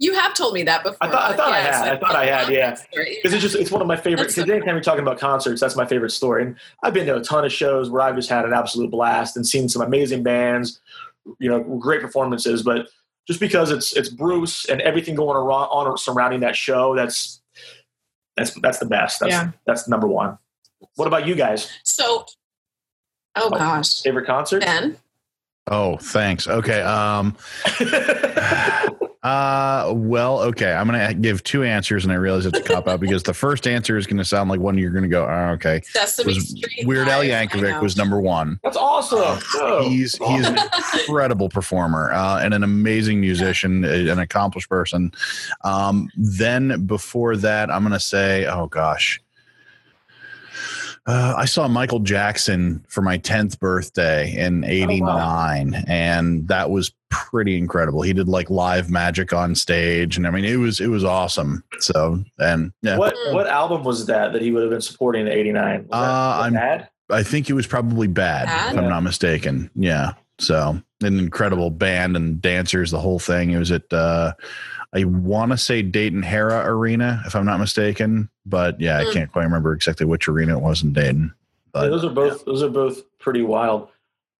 you 0.02 0.14
have 0.14 0.34
told 0.34 0.54
me 0.54 0.64
that 0.64 0.82
before. 0.82 0.98
I 1.02 1.12
thought- 1.12 1.22
I 1.22 1.28
but 1.32 1.38
thought 1.38 1.52
I 1.54 1.60
had. 1.60 1.88
I 1.94 1.98
thought 2.00 2.16
I 2.16 2.26
had, 2.26 2.50
yeah. 2.54 2.78
Because 2.96 3.34
it's 3.34 3.42
just 3.44 3.56
it's 3.56 3.70
one 3.70 3.82
of 3.82 3.88
my 3.88 3.98
favorite. 3.98 4.24
That's 4.24 4.36
so 4.36 4.42
Because 4.44 4.56
anytime 4.56 4.76
you're 4.76 4.82
talking 4.84 5.02
about 5.02 5.20
concerts, 5.20 5.60
that's 5.62 5.76
my 5.76 5.86
favorite 5.86 6.12
story. 6.12 6.44
And 6.44 6.56
I've 6.82 6.94
been 6.94 7.06
to 7.08 7.18
a 7.18 7.22
ton 7.22 7.44
of 7.46 7.52
shows 7.52 7.90
where 7.90 8.02
I've 8.02 8.16
just 8.16 8.30
had 8.30 8.46
an 8.46 8.54
absolute 8.54 8.90
blast 8.92 9.36
and 9.36 9.46
seen 9.46 9.68
some 9.70 9.82
amazing 9.82 10.24
bands, 10.24 10.80
you 11.38 11.50
know, 11.50 11.62
great 11.62 12.02
performances. 12.02 12.64
But 12.64 12.88
just 13.28 13.42
because 13.42 13.72
it's 13.72 13.92
it's 13.96 14.08
Bruce 14.10 14.66
and 14.70 14.80
everything 14.82 15.16
going 15.16 15.36
around 15.36 15.68
on 15.68 15.98
surrounding 15.98 16.40
that 16.40 16.56
show, 16.56 16.96
that's 16.96 17.39
that's 18.40 18.60
that's 18.62 18.80
the 18.80 18.86
best. 18.86 19.20
That's 19.20 19.32
Yeah. 19.32 19.52
that's 19.66 19.88
number 19.88 20.08
one. 20.08 20.38
What 20.96 21.08
about 21.08 21.28
you 21.28 21.36
guys? 21.36 21.70
So, 21.84 22.26
oh 23.36 23.50
gosh, 23.50 24.02
Favorite 24.02 24.26
concert? 24.26 24.62
Ben. 24.62 24.98
Oh, 25.68 25.98
thanks. 25.98 26.48
Okay. 26.48 26.82
Um, 26.82 27.36
uh, 29.22 29.92
well, 29.94 30.40
okay. 30.40 30.72
I'm 30.72 30.88
going 30.88 31.08
to 31.08 31.14
give 31.14 31.44
two 31.44 31.64
answers 31.64 32.06
and 32.06 32.14
I 32.14 32.16
realize 32.16 32.46
it's 32.46 32.58
a 32.60 32.64
cop 32.64 32.88
out 32.88 33.02
because 33.02 33.22
the 33.24 33.34
first 33.34 33.68
answer 33.68 33.98
is 33.98 34.08
going 34.08 34.18
to 34.18 34.24
sound 34.24 34.50
like 34.50 34.62
one 34.62 34.78
you're 34.78 34.92
going 34.92 35.04
to 35.04 35.10
go, 35.10 35.26
oh, 35.26 35.52
okay. 35.56 35.82
Sesame 35.84 36.34
Was 36.36 36.50
Street. 36.50 36.88
Weird 36.88 37.10
Al 37.10 37.22
Yankovic 37.22 37.82
was 37.82 37.98
number 37.98 38.22
one. 38.22 38.60
that's 38.64 38.78
awesome. 38.78 39.40
Oh, 39.56 39.90
He's 39.90 40.16
he's 40.16 40.48
an 40.48 40.58
incredible 41.00 41.50
performer 41.50 42.14
uh, 42.14 42.40
and 42.40 42.54
an 42.54 42.64
amazing 42.64 43.20
musician, 43.20 43.84
a- 43.84 44.08
an 44.10 44.20
accomplished 44.20 44.70
person. 44.70 45.12
Um, 45.66 46.10
then 46.16 46.86
before 46.86 47.36
that, 47.38 47.70
I'm 47.70 47.82
going 47.84 47.92
to 47.92 48.00
say, 48.00 48.46
oh 48.46 48.68
gosh, 48.68 49.20
uh, 51.08 51.34
I 51.36 51.46
saw 51.46 51.68
Michael 51.68 52.00
Jackson 52.00 52.86
for 52.88 53.02
my 53.02 53.18
10th 53.18 53.58
birthday 53.60 54.36
in 54.38 54.64
'89, 54.64 55.74
and 55.88 56.48
that 56.50 56.70
was 56.70 56.92
pretty 57.10 57.58
incredible. 57.58 58.02
He 58.02 58.14
did 58.14 58.28
like 58.28 58.50
live 58.50 58.90
magic 58.90 59.34
on 59.34 59.56
stage, 59.56 60.18
and 60.18 60.26
I 60.28 60.32
mean, 60.32 60.46
it 60.46 60.58
was 60.58 60.80
it 60.80 60.88
was 60.88 61.04
awesome. 61.04 61.64
So, 61.80 62.24
and 62.38 62.72
yeah, 62.82 62.98
what 62.98 63.16
Mm. 63.16 63.34
what 63.34 63.48
album 63.48 63.84
was 63.84 64.06
that 64.08 64.34
that 64.34 64.42
he 64.42 64.52
would 64.52 64.62
have 64.62 64.72
been 64.72 64.82
supporting 64.82 65.28
in 65.28 65.32
'89? 65.34 65.88
Uh, 65.92 65.96
I'm- 66.44 66.54
bad? 66.54 66.90
I 67.12 67.24
think 67.24 67.50
it 67.50 67.54
was 67.54 67.66
probably 67.66 68.06
bad, 68.08 68.46
Bad? 68.46 68.74
if 68.74 68.78
I'm 68.80 68.88
not 68.88 69.02
mistaken. 69.02 69.72
Yeah. 69.74 70.12
So 70.38 70.80
an 71.02 71.18
incredible 71.20 71.72
band 71.72 72.16
and 72.16 72.40
dancers, 72.40 72.92
the 72.92 73.00
whole 73.00 73.18
thing. 73.18 73.50
It 73.52 73.58
was 73.58 73.72
at 73.72 73.92
uh 73.92 74.34
I 74.94 75.04
want 75.06 75.52
to 75.52 75.58
say 75.58 75.82
Dayton 75.82 76.22
Hara 76.24 76.64
Arena, 76.66 77.22
if 77.26 77.36
I'm 77.36 77.46
not 77.46 77.60
mistaken. 77.60 78.30
But 78.46 78.80
yeah, 78.80 79.00
I 79.00 79.06
Hmm. 79.06 79.12
can't 79.12 79.32
quite 79.32 79.44
remember 79.44 79.74
exactly 79.74 80.06
which 80.06 80.28
arena 80.28 80.58
it 80.58 80.62
was 80.62 80.84
in 80.84 80.94
Dayton. 80.94 81.34
Yeah, 81.76 81.82
But 81.82 81.90
those 81.90 82.04
are 82.06 82.10
both 82.12 82.46
those 82.46 82.62
are 82.62 82.70
both 82.70 83.02
pretty 83.20 83.42
wild. 83.42 83.90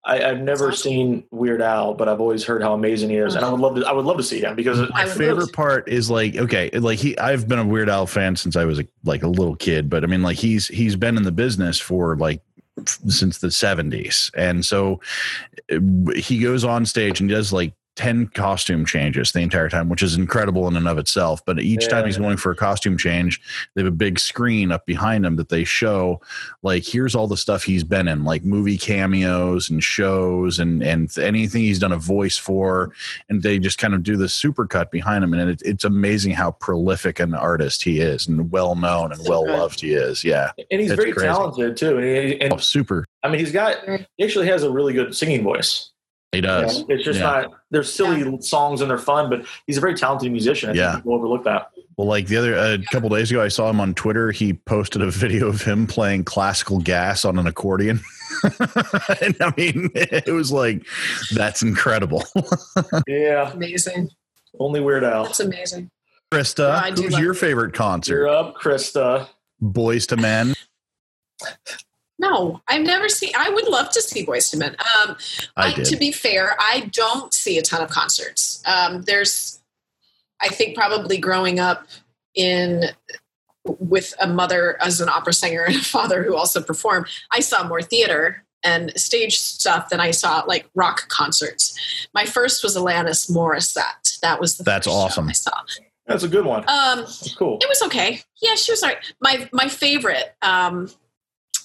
I, 0.06 0.24
I've 0.24 0.40
never 0.40 0.70
Awesome. 0.70 0.92
seen 0.92 1.24
Weird 1.32 1.62
Al, 1.62 1.94
but 1.94 2.08
I've 2.08 2.22
always 2.22 2.44
heard 2.44 2.62
how 2.62 2.74
amazing 2.74 3.10
he 3.10 3.18
is, 3.18 3.36
and 3.36 3.44
I 3.44 3.52
would 3.52 3.60
love 3.60 3.76
to. 3.76 3.86
I 3.86 3.92
would 3.92 4.06
love 4.06 4.18
to 4.18 4.24
see 4.24 4.40
him 4.40 4.56
because 4.56 4.90
my 4.92 5.06
favorite 5.06 5.52
part 5.52 5.90
is 5.90 6.10
like 6.10 6.36
okay, 6.38 6.70
like 6.72 7.00
he 7.00 7.18
I've 7.18 7.48
been 7.48 7.60
a 7.60 7.66
Weird 7.66 7.90
Al 7.90 8.08
fan 8.08 8.36
since 8.36 8.56
I 8.56 8.66
was 8.66 8.80
a, 8.80 8.88
like 9.04 9.24
a 9.24 9.28
little 9.28 9.56
kid, 9.56 9.90
but 9.90 10.04
I 10.04 10.08
mean 10.08 10.24
like 10.24 10.38
he's 10.38 10.68
he's 10.68 10.96
been 10.96 11.18
in 11.18 11.24
the 11.24 11.32
business 11.32 11.80
for 11.80 12.16
like 12.16 12.42
since 12.86 13.40
the 13.40 13.48
70s. 13.48 14.32
And 14.36 14.66
so 14.66 15.02
uh, 15.72 15.80
he 16.16 16.40
goes 16.40 16.64
on 16.64 16.86
stage 16.86 17.20
and 17.20 17.30
does 17.30 17.52
like 17.52 17.74
10 18.00 18.28
costume 18.28 18.86
changes 18.86 19.34
the 19.34 19.42
entire 19.42 19.68
time, 19.68 19.90
which 19.90 20.02
is 20.02 20.16
incredible 20.16 20.70
in 20.70 20.78
and 20.78 20.88
of 20.88 20.98
itself. 20.98 21.44
But 21.46 21.60
each 21.60 21.90
time 21.90 22.06
he's 22.06 22.16
Yeah. 22.16 22.22
going 22.22 22.38
for 22.38 22.50
a 22.50 22.56
costume 22.56 22.98
change, 22.98 23.42
they 23.76 23.82
have 23.82 23.90
a 23.92 23.96
big 23.96 24.18
screen 24.20 24.72
up 24.72 24.86
behind 24.86 25.26
him 25.26 25.36
that 25.36 25.50
they 25.50 25.66
show 25.66 26.22
like 26.64 26.86
here's 26.86 27.14
all 27.14 27.28
the 27.28 27.36
stuff 27.36 27.64
he's 27.64 27.84
been 27.84 28.08
in, 28.08 28.24
like 28.24 28.46
movie 28.46 28.78
cameos 28.78 29.70
and 29.70 29.84
shows 29.84 30.60
and 30.60 30.82
and 30.82 31.18
anything 31.18 31.62
he's 31.62 31.78
done 31.80 31.92
a 31.92 31.98
voice 31.98 32.38
for, 32.38 32.94
and 33.28 33.44
they 33.44 33.60
just 33.60 33.78
kind 33.80 33.94
of 33.94 34.02
do 34.02 34.16
the 34.16 34.28
supercut 34.28 34.92
behind 34.92 35.22
him, 35.22 35.34
and 35.34 35.50
it, 35.50 35.62
it's 35.66 35.84
amazing 35.84 36.32
how 36.32 36.52
prolific 36.52 37.20
an 37.20 37.34
artist 37.34 37.84
he 37.84 38.00
is 38.00 38.30
and 38.30 38.50
well 38.50 38.76
known 38.76 39.12
and 39.12 39.22
well 39.28 39.46
loved 39.46 39.82
he 39.82 39.92
is. 39.92 40.24
Yeah, 40.24 40.52
and 40.72 40.80
he's 40.80 40.94
very 40.94 41.12
crazy. 41.12 41.28
talented 41.28 41.76
too. 41.76 41.98
And, 41.98 42.06
he, 42.06 42.40
and 42.40 42.54
oh, 42.54 42.58
super. 42.58 43.04
I 43.24 43.28
mean, 43.28 43.40
he's 43.40 43.52
got 43.52 43.76
he 44.16 44.24
actually 44.24 44.48
has 44.48 44.64
a 44.64 44.72
really 44.72 44.94
good 44.94 45.14
singing 45.14 45.44
voice. 45.44 45.92
He 46.32 46.38
You 46.38 46.42
does. 46.44 46.80
know, 46.80 46.86
It's 46.90 47.04
just 47.04 47.20
Yeah. 47.20 47.26
not 47.26 47.52
they're 47.72 47.84
silly 47.84 48.40
songs 48.42 48.82
and 48.82 48.90
they're 48.90 48.98
fun, 48.98 49.30
but 49.30 49.46
he's 49.66 49.78
a 49.78 49.82
very 49.82 49.96
talented 49.96 50.32
musician. 50.32 50.70
I 50.72 50.74
Yeah. 50.74 50.92
think 50.94 51.04
people 51.04 51.16
overlook 51.16 51.44
that. 51.46 51.70
Well, 51.98 52.08
like 52.08 52.28
the 52.28 52.38
other 52.38 52.56
a 52.56 52.78
couple 52.92 53.10
days 53.10 53.30
ago, 53.30 53.42
I 53.42 53.48
saw 53.50 53.70
him 53.70 53.82
on 53.82 53.94
Twitter. 53.94 54.32
He 54.32 54.54
posted 54.54 55.02
a 55.02 55.10
video 55.12 55.48
of 55.48 55.64
him 55.64 55.86
playing 55.88 56.24
classical 56.26 56.80
gas 56.80 57.26
on 57.26 57.38
an 57.40 57.46
accordion, 57.48 58.00
and 58.44 59.36
I 59.42 59.54
mean, 59.58 59.90
it 59.96 60.32
was 60.34 60.52
like 60.52 60.86
that's 61.34 61.62
incredible. 61.62 62.24
Yeah, 63.08 63.52
Amazing. 63.52 64.10
only 64.60 64.80
Weird 64.80 65.04
Al. 65.04 65.24
That's 65.26 65.40
amazing. 65.42 65.90
Krista, 66.32 66.70
I 66.72 66.92
do 66.92 67.02
who's 67.04 67.18
your 67.20 67.32
it. 67.34 67.38
favorite 67.38 67.74
concert? 67.74 68.14
You're 68.14 68.30
up, 68.30 68.56
Krista. 68.56 69.28
Boyz 69.62 70.10
II 70.16 70.22
Men. 70.22 70.54
No, 72.20 72.62
I've 72.68 72.84
never 72.84 73.08
seen. 73.10 73.32
I 73.38 73.50
would 73.50 73.68
love 73.68 73.90
to 73.92 74.02
see 74.02 74.26
Boyz 74.26 74.54
II 74.54 74.60
Men. 74.60 74.76
Um, 74.80 75.16
I 75.56 75.68
I- 75.70 75.74
did. 75.74 75.86
To 75.86 75.96
be 75.96 76.12
fair, 76.12 76.56
I 76.60 76.90
don't 76.92 77.34
see 77.34 77.58
a 77.58 77.62
ton 77.62 77.82
of 77.82 77.90
concerts. 77.90 78.62
Um, 78.66 79.02
there's, 79.04 79.62
I 80.42 80.50
think, 80.50 80.76
probably 80.76 81.18
growing 81.18 81.60
up 81.60 81.88
in 82.36 82.86
with 83.66 84.14
a 84.22 84.28
mother 84.28 84.78
as 84.82 85.00
an 85.02 85.10
opera 85.10 85.34
singer 85.34 85.64
and 85.68 85.76
a 85.78 85.80
father 85.80 86.24
who 86.24 86.36
also 86.36 86.62
performed, 86.62 87.08
I 87.32 87.40
saw 87.40 87.66
more 87.68 87.82
theater 87.82 88.44
and 88.64 88.92
stage 89.00 89.40
stuff 89.40 89.88
than 89.90 90.02
I 90.02 90.12
saw 90.12 90.44
like 90.46 90.70
rock 90.76 91.08
concerts. 91.08 92.08
My 92.14 92.26
first 92.26 92.62
was 92.64 92.76
Alanis 92.76 93.32
Morissette. 93.32 94.20
That 94.22 94.42
was 94.42 94.58
the 94.58 94.64
That's 94.64 94.86
first 94.88 94.96
show 94.96 95.02
awesome. 95.02 95.30
I 95.30 95.32
saw. 95.32 95.52
That's 96.08 96.24
a 96.24 96.28
good 96.28 96.44
one. 96.46 96.62
Um, 96.68 97.00
That's 97.02 97.34
cool. 97.36 97.60
it 97.62 97.70
was 97.70 97.82
okay. 97.84 98.22
Yeah, 98.42 98.56
she 98.56 98.72
was 98.74 98.84
all 98.84 98.90
right. 98.90 98.98
My 99.22 99.48
my 99.54 99.70
favorite. 99.70 100.36
Um, 100.42 100.90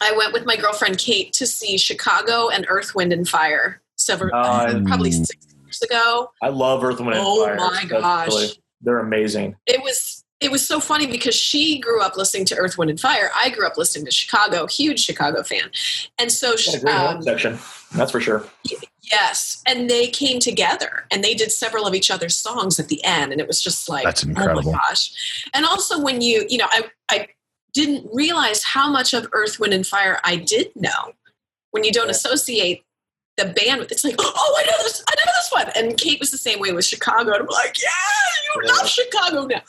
I 0.00 0.12
went 0.16 0.32
with 0.32 0.44
my 0.46 0.56
girlfriend 0.56 0.98
Kate 0.98 1.32
to 1.34 1.46
see 1.46 1.76
Chicago 1.78 2.48
and 2.48 2.66
Earth, 2.68 2.94
Wind 2.94 3.12
and 3.12 3.28
Fire 3.28 3.80
several 3.96 4.34
Uh, 4.34 4.80
probably 4.86 5.10
Mm. 5.10 5.26
six 5.26 5.46
years 5.64 5.82
ago. 5.82 6.30
I 6.42 6.48
love 6.48 6.82
Earth, 6.84 6.98
Wind, 7.00 7.14
and 7.14 7.20
Oh 7.26 7.44
Fire. 7.44 7.56
Oh 7.58 7.70
my 7.70 7.74
That's 7.80 7.86
gosh. 7.90 8.28
really- 8.28 8.62
they're 8.82 8.98
amazing. 8.98 9.56
It 9.66 9.82
was 9.82 10.20
it 10.40 10.50
was 10.50 10.66
so 10.66 10.78
funny 10.78 11.06
because 11.06 11.34
she 11.34 11.78
grew 11.78 12.02
up 12.02 12.16
listening 12.18 12.44
to 12.44 12.56
Earth, 12.56 12.76
Wind 12.76 12.90
and 12.90 13.00
Fire. 13.00 13.30
I 13.34 13.48
grew 13.48 13.66
up 13.66 13.78
listening 13.78 14.04
to 14.04 14.10
Chicago, 14.10 14.66
huge 14.66 15.02
Chicago 15.02 15.42
fan, 15.42 15.70
and 16.18 16.30
so 16.30 16.54
she, 16.56 16.76
a 16.76 16.80
great 16.80 16.92
horn 16.94 17.16
um, 17.16 17.22
section. 17.22 17.58
That's 17.92 18.10
for 18.10 18.20
sure. 18.20 18.44
yes, 19.10 19.62
and 19.64 19.88
they 19.88 20.08
came 20.08 20.40
together 20.40 21.06
and 21.10 21.24
they 21.24 21.32
did 21.34 21.50
several 21.52 21.86
of 21.86 21.94
each 21.94 22.10
other's 22.10 22.36
songs 22.36 22.78
at 22.78 22.88
the 22.88 23.02
end, 23.04 23.32
and 23.32 23.40
it 23.40 23.46
was 23.46 23.62
just 23.62 23.88
like 23.88 24.04
That's 24.04 24.24
Oh 24.24 24.28
incredible. 24.28 24.72
my 24.72 24.78
gosh! 24.88 25.46
And 25.54 25.64
also 25.64 25.98
when 26.00 26.20
you 26.20 26.44
you 26.50 26.58
know 26.58 26.66
I 26.70 26.84
I 27.08 27.28
didn't 27.74 28.08
realize 28.12 28.62
how 28.64 28.90
much 28.90 29.12
of 29.14 29.28
Earth, 29.32 29.58
Wind 29.60 29.74
and 29.74 29.86
Fire 29.86 30.18
I 30.24 30.36
did 30.36 30.74
know. 30.76 31.12
When 31.72 31.84
you 31.84 31.92
don't 31.92 32.06
Yeah. 32.06 32.12
associate 32.12 32.84
the 33.36 33.46
band 33.46 33.80
with 33.80 33.90
it's 33.90 34.04
like 34.04 34.14
oh 34.20 34.56
I 34.58 34.62
know 34.64 34.78
this 34.84 35.02
I 35.08 35.14
know 35.16 35.32
this 35.36 35.50
one. 35.50 35.68
And 35.74 35.96
Kate 35.98 36.20
was 36.20 36.30
the 36.30 36.38
same 36.38 36.60
way 36.60 36.70
with 36.72 36.84
Chicago 36.84 37.32
and 37.32 37.42
I'm 37.42 37.46
like 37.48 37.76
yeah 37.82 37.90
you 38.54 38.62
Yeah. 38.64 38.72
love 38.74 38.88
Chicago 38.88 39.46
now. 39.46 39.62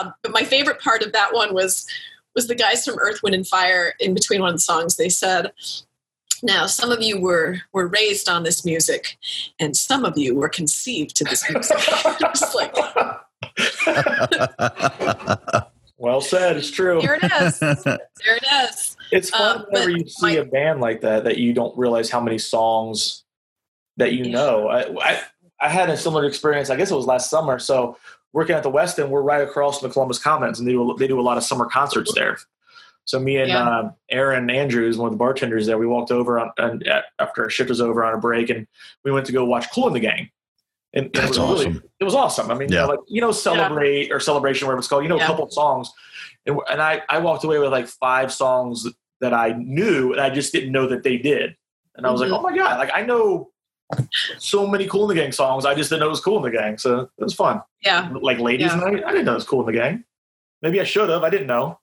Um, 0.00 0.12
but 0.22 0.32
my 0.32 0.42
favorite 0.44 0.80
part 0.80 1.02
of 1.02 1.12
that 1.12 1.32
one 1.32 1.54
was 1.54 1.86
was 2.34 2.48
the 2.48 2.56
guys 2.56 2.84
from 2.84 2.98
Earth 2.98 3.22
Wind 3.22 3.36
and 3.36 3.46
Fire 3.46 3.94
in 4.00 4.14
between 4.14 4.40
one 4.40 4.48
of 4.50 4.56
the 4.56 4.62
songs. 4.62 4.96
They 4.96 5.08
said 5.08 5.52
now 6.42 6.66
some 6.66 6.90
of 6.90 7.00
you 7.02 7.20
were 7.20 7.60
were 7.72 7.86
raised 7.86 8.28
on 8.28 8.42
this 8.42 8.64
music 8.64 9.16
and 9.60 9.76
some 9.76 10.04
of 10.04 10.18
you 10.18 10.34
were 10.34 10.48
conceived 10.48 11.14
to 11.16 11.22
this 11.24 11.48
music. 11.48 11.78
It's 12.20 12.52
like 12.52 12.74
well 15.98 16.20
said. 16.20 16.56
It's 16.56 16.70
true. 16.70 17.00
here 17.00 17.18
it 17.22 17.24
is 17.42 17.58
there 17.84 17.98
it 18.36 18.44
is 18.70 18.96
It's 19.12 19.30
fun 19.30 19.58
Um, 19.58 19.66
whenever 19.70 19.90
you 19.90 20.08
see 20.08 20.26
my- 20.36 20.42
a 20.42 20.44
band 20.44 20.80
like 20.80 21.00
that 21.02 21.24
that 21.24 21.38
you 21.38 21.52
don't 21.52 21.76
realize 21.78 22.10
how 22.10 22.20
many 22.20 22.38
songs 22.38 23.24
that 23.96 24.12
you 24.12 24.24
Yeah. 24.24 24.32
know. 24.32 24.68
I, 24.68 24.80
I 25.00 25.20
I 25.60 25.68
had 25.68 25.88
a 25.88 25.96
similar 25.96 26.24
experience. 26.26 26.68
I 26.68 26.76
guess 26.76 26.90
it 26.90 26.94
was 26.96 27.06
last 27.06 27.30
summer. 27.30 27.58
So 27.58 27.96
working 28.32 28.56
at 28.56 28.62
the 28.64 28.70
West 28.70 28.98
End, 28.98 29.10
we're 29.10 29.22
right 29.22 29.40
across 29.40 29.78
from 29.78 29.88
the 29.88 29.92
Columbus 29.92 30.18
Commons, 30.18 30.58
and 30.58 30.66
they 30.68 30.72
do, 30.72 30.94
they 30.98 31.06
do 31.06 31.18
a 31.20 31.22
lot 31.22 31.36
of 31.38 31.44
summer 31.44 31.66
concerts 31.66 32.12
there. 32.14 32.36
So 33.06 33.20
me 33.20 33.36
and 33.36 33.48
Yeah. 33.48 33.68
uh, 33.68 33.90
Aaron 34.10 34.50
Andrews, 34.50 34.98
one 34.98 35.06
of 35.06 35.12
the 35.12 35.18
bartenders 35.18 35.66
there, 35.66 35.78
we 35.78 35.86
walked 35.86 36.10
over 36.10 36.40
on, 36.40 36.50
on 36.58 36.82
at, 36.88 37.04
after 37.20 37.44
our 37.44 37.50
shift 37.50 37.68
was 37.70 37.80
over 37.80 38.04
on 38.04 38.14
a 38.14 38.18
break, 38.18 38.50
and 38.50 38.66
we 39.04 39.12
went 39.12 39.26
to 39.26 39.32
go 39.32 39.44
watch 39.44 39.70
Kool 39.72 39.88
& 39.90 39.92
the 39.92 40.00
Gang. 40.00 40.28
And, 40.94 41.06
and 41.06 41.12
That's 41.12 41.36
it 41.36 41.40
was 41.40 41.60
awesome. 41.60 41.82
it 42.00 42.04
was 42.04 42.14
awesome. 42.14 42.50
I 42.50 42.54
mean, 42.54 42.70
you 42.70 42.76
know, 42.78 42.86
like 42.86 43.00
you 43.08 43.20
know, 43.20 43.32
celebrate 43.32 44.10
or 44.12 44.20
celebration, 44.20 44.66
whatever 44.66 44.78
it's 44.78 44.88
called. 44.88 45.02
You 45.02 45.08
know, 45.08 45.16
Yeah. 45.16 45.24
a 45.24 45.26
couple 45.26 45.44
of 45.44 45.52
songs, 45.52 45.90
and, 46.46 46.58
and 46.70 46.80
I 46.80 47.02
I 47.08 47.18
walked 47.18 47.42
away 47.44 47.58
with 47.58 47.72
like 47.72 47.88
five 47.88 48.32
songs 48.32 48.86
that 49.20 49.34
I 49.34 49.50
knew, 49.58 50.12
and 50.12 50.20
I 50.20 50.30
just 50.30 50.52
didn't 50.52 50.70
know 50.72 50.86
that 50.88 51.02
they 51.02 51.16
did. 51.18 51.56
And 51.96 52.06
I 52.06 52.10
was 52.12 52.20
Mhm. 52.20 52.30
like, 52.30 52.38
oh 52.40 52.42
my 52.42 52.56
god, 52.56 52.78
like 52.78 52.90
I 52.94 53.02
know 53.02 53.50
so 54.38 54.66
many 54.66 54.86
Kool 54.86 55.06
& 55.06 55.08
the 55.08 55.14
Gang 55.14 55.30
songs. 55.32 55.66
I 55.66 55.74
just 55.74 55.90
didn't 55.90 56.00
know 56.00 56.06
it 56.06 56.10
was 56.10 56.20
Kool 56.20 56.40
& 56.40 56.42
the 56.42 56.50
Gang, 56.50 56.78
so 56.78 57.00
it 57.00 57.22
was 57.22 57.34
fun. 57.34 57.60
Yeah. 57.84 58.08
Like 58.20 58.38
Ladies 58.38 58.72
Yeah. 58.72 58.80
Night, 58.80 59.02
I 59.04 59.10
didn't 59.12 59.26
know 59.26 59.32
it 59.32 59.36
was 59.36 59.44
Kool 59.44 59.62
& 59.64 59.66
the 59.66 59.72
Gang. 59.72 60.04
Maybe 60.62 60.80
I 60.80 60.84
should 60.84 61.08
have. 61.10 61.22
I 61.22 61.30
didn't 61.30 61.46
know. 61.48 61.78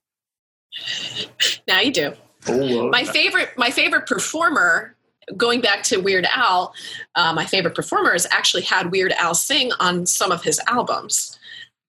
Now 1.68 1.80
you 1.82 1.92
do. 1.92 2.14
Oh, 2.48 2.90
My 2.90 3.04
favorite, 3.04 3.50
my 3.58 3.70
favorite 3.70 4.08
performer, 4.08 4.96
going 5.38 5.62
back 5.62 5.84
to 5.84 5.98
Weird 5.98 6.26
Al, 6.34 6.74
uh, 7.16 7.34
my 7.34 7.46
favorite 7.46 7.76
performer 7.76 8.12
has 8.12 8.28
actually 8.32 8.64
had 8.64 8.92
Weird 8.92 9.14
Al 9.14 9.34
sing 9.36 9.72
on 9.80 10.06
some 10.06 10.32
of 10.32 10.44
his 10.44 10.60
albums. 10.68 11.38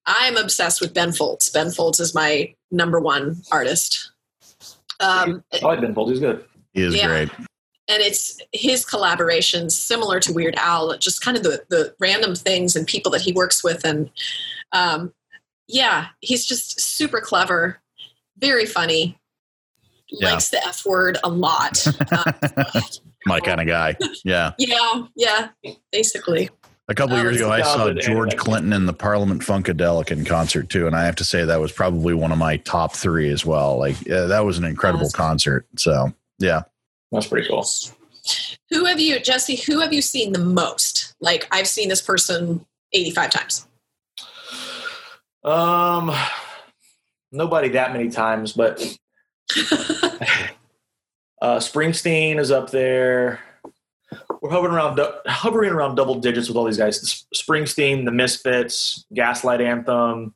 I'm 0.06 0.36
obsessed 0.36 0.80
with 0.80 0.94
Ben 0.94 1.12
Folds. 1.12 1.48
Ben 1.48 1.70
Folds 1.70 2.00
is 2.00 2.14
my 2.14 2.54
number 2.70 3.00
one 3.00 3.42
artist. 3.52 4.12
Um, 5.00 5.42
I 5.52 5.58
like 5.64 5.80
Ben 5.80 5.94
Folds. 5.94 6.10
He's 6.10 6.20
good. 6.20 6.44
He 6.74 6.82
is 6.82 6.94
Yeah. 6.94 7.06
great. 7.08 7.30
and 7.88 8.00
it's 8.00 8.38
his 8.52 8.86
collaborations 8.86 9.72
similar 9.72 10.20
to 10.20 10.32
Weird 10.32 10.54
Al, 10.56 10.96
just 10.98 11.20
kind 11.20 11.36
of 11.36 11.42
the, 11.42 11.64
the 11.68 11.94
random 11.98 12.34
things 12.34 12.76
and 12.76 12.86
people 12.86 13.10
that 13.12 13.20
he 13.20 13.32
works 13.32 13.62
with. 13.64 13.84
And 13.84 14.08
um, 14.72 15.12
yeah, 15.68 16.06
he's 16.20 16.46
just 16.46 16.80
super 16.80 17.20
clever, 17.20 17.80
very 18.38 18.66
funny, 18.66 19.18
Yeah. 20.12 20.32
likes 20.32 20.50
the 20.50 20.64
F 20.66 20.84
word 20.86 21.18
a 21.24 21.28
lot. 21.28 21.84
Uh, 22.12 22.80
My 23.26 23.38
kind 23.40 23.60
of 23.60 23.66
guy. 23.68 23.96
Yeah. 24.24 24.52
yeah, 24.58 25.02
yeah, 25.14 25.48
basically. 25.92 26.50
A 26.88 26.94
couple 26.94 27.14
Um, 27.16 27.22
years 27.22 27.36
ago, 27.36 27.50
I 27.52 27.62
saw 27.62 27.92
George 27.92 28.36
Clinton 28.36 28.72
in 28.72 28.84
the 28.86 28.92
Parliament 28.92 29.42
Funkadelic 29.42 30.10
in 30.10 30.24
concert 30.24 30.68
too, 30.68 30.88
and 30.88 30.96
I 30.96 31.04
have 31.04 31.14
to 31.16 31.24
say 31.24 31.44
that 31.44 31.60
was 31.60 31.70
probably 31.70 32.14
one 32.14 32.32
of 32.32 32.38
my 32.38 32.56
top 32.58 32.94
three 32.96 33.30
as 33.30 33.46
well. 33.46 33.78
Like 33.78 33.94
yeah, 34.04 34.22
that 34.22 34.40
was 34.44 34.58
an 34.58 34.64
incredible 34.64 35.06
Awesome. 35.06 35.16
concert. 35.16 35.66
So 35.76 36.12
yeah, 36.40 36.62
That's 37.12 37.28
pretty 37.28 37.48
cool. 37.48 37.64
Who 38.70 38.84
have 38.86 38.98
you, 38.98 39.20
Jesse, 39.20 39.54
who 39.56 39.78
have 39.80 39.92
you 39.92 40.02
seen 40.02 40.32
the 40.32 40.40
most? 40.40 41.14
Like, 41.20 41.46
I've 41.52 41.68
seen 41.68 41.88
this 41.88 42.02
person 42.02 42.66
85 42.92 43.30
times. 43.30 43.66
Um, 45.44 46.12
nobody 47.30 47.68
that 47.70 47.92
many 47.92 48.10
times, 48.10 48.52
but 48.52 48.80
uh, 51.42 51.58
Springsteen 51.58 52.38
is 52.38 52.50
up 52.50 52.70
there. 52.70 53.40
We're 54.40 54.50
hovering 54.50 54.74
around 54.74 55.00
hovering 55.26 55.72
around 55.72 55.94
double 55.94 56.16
digits 56.16 56.48
with 56.48 56.56
all 56.56 56.64
these 56.64 56.78
guys. 56.78 57.24
Springsteen, 57.34 58.04
the 58.04 58.10
Misfits, 58.10 59.04
Gaslight 59.14 59.60
Anthem, 59.60 60.34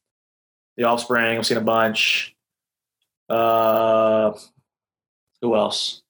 The 0.77 0.85
Offspring. 0.85 1.39
I've 1.39 1.47
seen 1.47 1.59
a 1.59 1.63
bunch. 1.63 2.35
Uh, 3.29 4.33
who 5.43 5.57
else? 5.57 6.03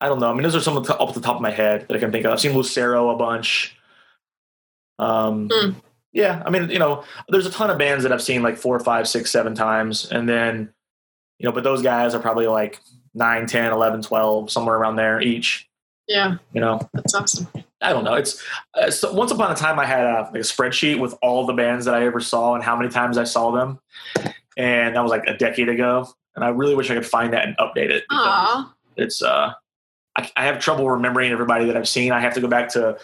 I 0.00 0.08
don't 0.08 0.18
know. 0.18 0.28
I 0.28 0.32
mean, 0.32 0.42
those 0.42 0.56
are 0.56 0.60
some 0.60 0.82
the, 0.82 0.98
off 0.98 1.14
the 1.14 1.20
top 1.20 1.36
of 1.36 1.42
my 1.42 1.52
head 1.52 1.86
that 1.86 1.96
I 1.96 2.00
can 2.00 2.10
think 2.10 2.24
of. 2.26 2.32
I've 2.32 2.40
seen 2.40 2.56
Lucero 2.56 3.10
a 3.10 3.16
bunch. 3.16 3.76
Um, 4.98 5.48
Hmm. 5.50 5.70
Yeah. 6.12 6.42
I 6.44 6.50
mean, 6.50 6.70
you 6.70 6.78
know, 6.78 7.04
there's 7.28 7.46
a 7.46 7.50
ton 7.50 7.70
of 7.70 7.78
bands 7.78 8.02
that 8.02 8.12
I've 8.12 8.22
seen 8.22 8.42
like 8.42 8.56
four, 8.56 8.78
five, 8.80 9.08
six, 9.08 9.30
seven 9.30 9.54
times, 9.54 10.10
and 10.10 10.28
then, 10.28 10.72
you 11.38 11.46
know, 11.46 11.52
but 11.52 11.64
those 11.64 11.82
guys 11.82 12.14
are 12.14 12.20
probably 12.20 12.46
like 12.46 12.80
9, 13.14 13.46
10, 13.46 13.72
11, 13.72 14.02
12, 14.02 14.50
somewhere 14.50 14.76
around 14.76 14.96
there 14.96 15.20
each. 15.20 15.68
yeah, 16.08 16.36
You 16.52 16.60
know, 16.60 16.80
that's 16.92 17.14
awesome. 17.14 17.48
I 17.80 17.92
don't 17.92 18.04
know. 18.04 18.14
It's 18.14 18.42
uh, 18.74 18.90
so 18.90 19.12
once 19.12 19.32
upon 19.32 19.50
a 19.50 19.56
time 19.56 19.78
I 19.78 19.86
had 19.86 20.06
a, 20.06 20.22
like 20.32 20.36
a 20.36 20.38
spreadsheet 20.38 21.00
with 21.00 21.14
all 21.20 21.46
the 21.46 21.52
bands 21.52 21.84
that 21.86 21.94
I 21.94 22.06
ever 22.06 22.20
saw 22.20 22.54
and 22.54 22.62
how 22.62 22.76
many 22.76 22.90
times 22.90 23.18
I 23.18 23.24
saw 23.24 23.50
them, 23.50 23.80
and 24.56 24.94
that 24.94 25.00
was 25.00 25.10
like 25.10 25.24
a 25.26 25.36
decade 25.36 25.68
ago. 25.68 26.08
And 26.34 26.44
I 26.44 26.48
really 26.48 26.74
wish 26.74 26.90
I 26.90 26.94
could 26.94 27.06
find 27.06 27.32
that 27.32 27.44
and 27.44 27.56
update 27.58 27.90
it. 27.90 28.04
because 28.08 28.26
Aw. 28.26 28.74
It's 28.96 29.22
uh, 29.22 29.52
I, 30.16 30.30
I 30.36 30.44
have 30.44 30.60
trouble 30.60 30.88
remembering 30.88 31.32
everybody 31.32 31.66
that 31.66 31.76
I've 31.76 31.88
seen. 31.88 32.12
I 32.12 32.20
have 32.20 32.34
to 32.34 32.40
go 32.40 32.48
back 32.48 32.68
to 32.70 32.98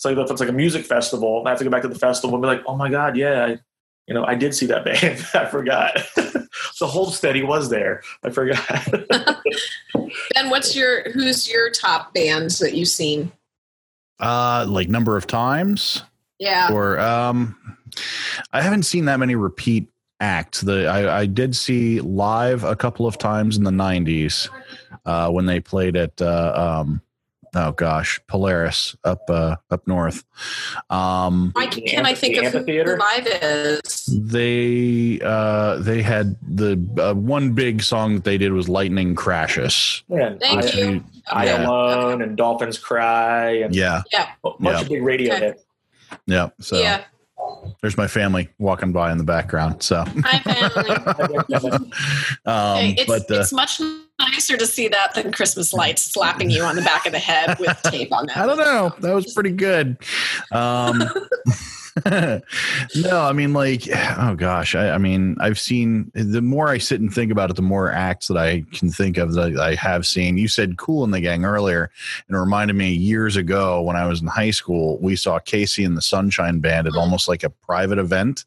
so 0.00 0.08
if 0.08 0.30
it's 0.30 0.40
like 0.40 0.48
a 0.48 0.52
music 0.52 0.86
festival, 0.86 1.42
I 1.44 1.50
have 1.50 1.58
to 1.58 1.64
go 1.64 1.68
back 1.70 1.82
to 1.82 1.88
the 1.88 1.98
festival 1.98 2.34
and 2.34 2.42
be 2.42 2.46
like, 2.46 2.62
oh 2.66 2.74
my 2.74 2.88
god, 2.88 3.18
yeah, 3.18 3.44
I, 3.44 3.58
you 4.06 4.14
know, 4.14 4.24
I 4.24 4.34
did 4.34 4.54
see 4.54 4.64
that 4.64 4.82
band. 4.86 5.26
I 5.34 5.44
forgot. 5.44 5.92
so 6.72 6.86
Hold 6.86 7.12
Steady 7.12 7.42
was 7.42 7.68
there. 7.68 8.02
I 8.24 8.30
forgot. 8.30 8.64
Ben, 10.34 10.48
what's 10.48 10.74
your, 10.74 11.10
who's 11.10 11.52
your 11.52 11.70
top 11.70 12.14
bands 12.14 12.58
that 12.60 12.72
you've 12.74 12.88
seen? 12.88 13.30
uh, 14.20 14.64
like 14.68 14.88
number 14.88 15.16
of 15.18 15.26
times 15.26 16.02
Yeah. 16.38 16.70
or 16.72 16.98
um, 16.98 17.54
I 18.52 18.62
haven't 18.62 18.84
seen 18.84 19.04
that 19.04 19.18
many 19.20 19.34
repeat 19.34 19.86
acts. 20.20 20.62
The 20.62 20.86
I, 20.86 21.20
I 21.20 21.26
did 21.26 21.54
see 21.54 22.00
live 22.00 22.64
a 22.64 22.74
couple 22.76 23.06
of 23.06 23.16
times 23.18 23.56
in 23.58 23.64
the 23.64 23.70
'90s 23.70 24.48
uh, 25.06 25.30
when 25.30 25.44
they 25.46 25.58
played 25.60 25.96
at 25.96 26.20
uh, 26.22 26.80
um, 26.82 27.00
oh 27.54 27.72
gosh, 27.72 28.20
Polaris 28.26 28.96
up 29.04 29.22
uh, 29.28 29.56
up 29.70 29.86
north. 29.86 30.24
Um, 30.88 31.50
Why 31.54 31.66
The 31.66 31.80
can 31.82 32.06
I 32.06 32.14
think 32.14 32.36
amphi- 32.36 32.46
of 32.46 32.52
who 32.52 32.58
amphitheater? 32.58 32.98
live 32.98 33.26
is? 33.26 34.06
they 34.06 35.20
uh, 35.24 35.76
they 35.78 36.02
had 36.02 36.36
the 36.42 36.78
uh, 37.00 37.14
one 37.14 37.52
big 37.52 37.82
song 37.82 38.14
that 38.14 38.24
they 38.24 38.38
did 38.38 38.52
was 38.52 38.68
"Lightning 38.68 39.14
Crashes." 39.14 40.02
Man, 40.08 40.38
Thank 40.38 40.64
I, 40.64 40.68
you. 40.78 41.04
I 41.30 41.44
Yeah. 41.46 41.66
Alone 41.68 42.22
and 42.22 42.36
Dolphins 42.36 42.78
Cry 42.78 43.50
and 43.58 43.74
Yeah, 43.74 44.02
a 44.12 44.24
bunch 44.42 44.56
Yeah. 44.60 44.80
of 44.80 44.88
big 44.88 45.02
radio 45.02 45.34
Okay. 45.34 45.44
hits. 45.46 45.64
yeah. 46.26 46.48
So 46.60 46.78
yeah. 46.78 47.04
there's 47.82 47.96
my 47.96 48.06
family 48.06 48.48
walking 48.58 48.92
by 48.92 49.12
in 49.12 49.18
the 49.18 49.24
background. 49.24 49.82
So, 49.82 50.04
Hi, 50.24 50.38
family. 50.40 50.90
um, 52.46 52.76
Hey, 52.78 52.94
it's, 52.98 53.06
but 53.06 53.30
uh, 53.30 53.40
it's 53.40 53.52
much 53.52 53.80
nicer 54.20 54.56
to 54.56 54.66
see 54.66 54.88
that 54.88 55.14
than 55.14 55.32
Christmas 55.32 55.72
lights 55.72 56.02
slapping 56.02 56.50
you 56.50 56.62
on 56.62 56.76
the 56.76 56.82
back 56.82 57.06
of 57.06 57.12
the 57.12 57.18
head 57.18 57.58
with 57.58 57.80
tape 57.84 58.12
on 58.12 58.26
that. 58.26 58.36
I 58.36 58.46
don't 58.46 58.58
know. 58.58 58.94
That 59.00 59.14
was 59.14 59.32
pretty 59.32 59.50
good. 59.50 59.96
Um, 60.52 61.02
no, 62.06 62.40
I 63.22 63.32
mean, 63.32 63.52
like, 63.52 63.82
oh 64.18 64.34
gosh, 64.36 64.74
I, 64.74 64.90
I 64.90 64.98
mean, 64.98 65.36
I've 65.40 65.58
seen. 65.58 66.10
The 66.14 66.40
more 66.40 66.68
I 66.68 66.78
sit 66.78 67.00
and 67.00 67.12
think 67.12 67.32
about 67.32 67.50
it, 67.50 67.56
the 67.56 67.62
more 67.62 67.90
acts 67.90 68.28
that 68.28 68.36
I 68.36 68.64
can 68.72 68.90
think 68.90 69.16
of 69.18 69.34
that 69.34 69.58
I 69.58 69.74
have 69.74 70.06
seen. 70.06 70.38
You 70.38 70.48
said 70.48 70.76
"Kool 70.76 71.06
& 71.06 71.08
the 71.08 71.20
Gang" 71.20 71.44
earlier, 71.44 71.90
and 72.28 72.36
it 72.36 72.40
reminded 72.40 72.76
me 72.76 72.92
years 72.92 73.36
ago 73.36 73.82
when 73.82 73.96
I 73.96 74.06
was 74.06 74.20
in 74.20 74.28
high 74.28 74.52
school. 74.52 74.98
We 75.00 75.16
saw 75.16 75.38
KC 75.40 75.84
and 75.84 75.96
the 75.96 76.02
Sunshine 76.02 76.60
Band 76.60 76.86
at 76.86 76.94
almost 76.94 77.28
like 77.28 77.42
a 77.42 77.50
private 77.50 77.98
event 77.98 78.44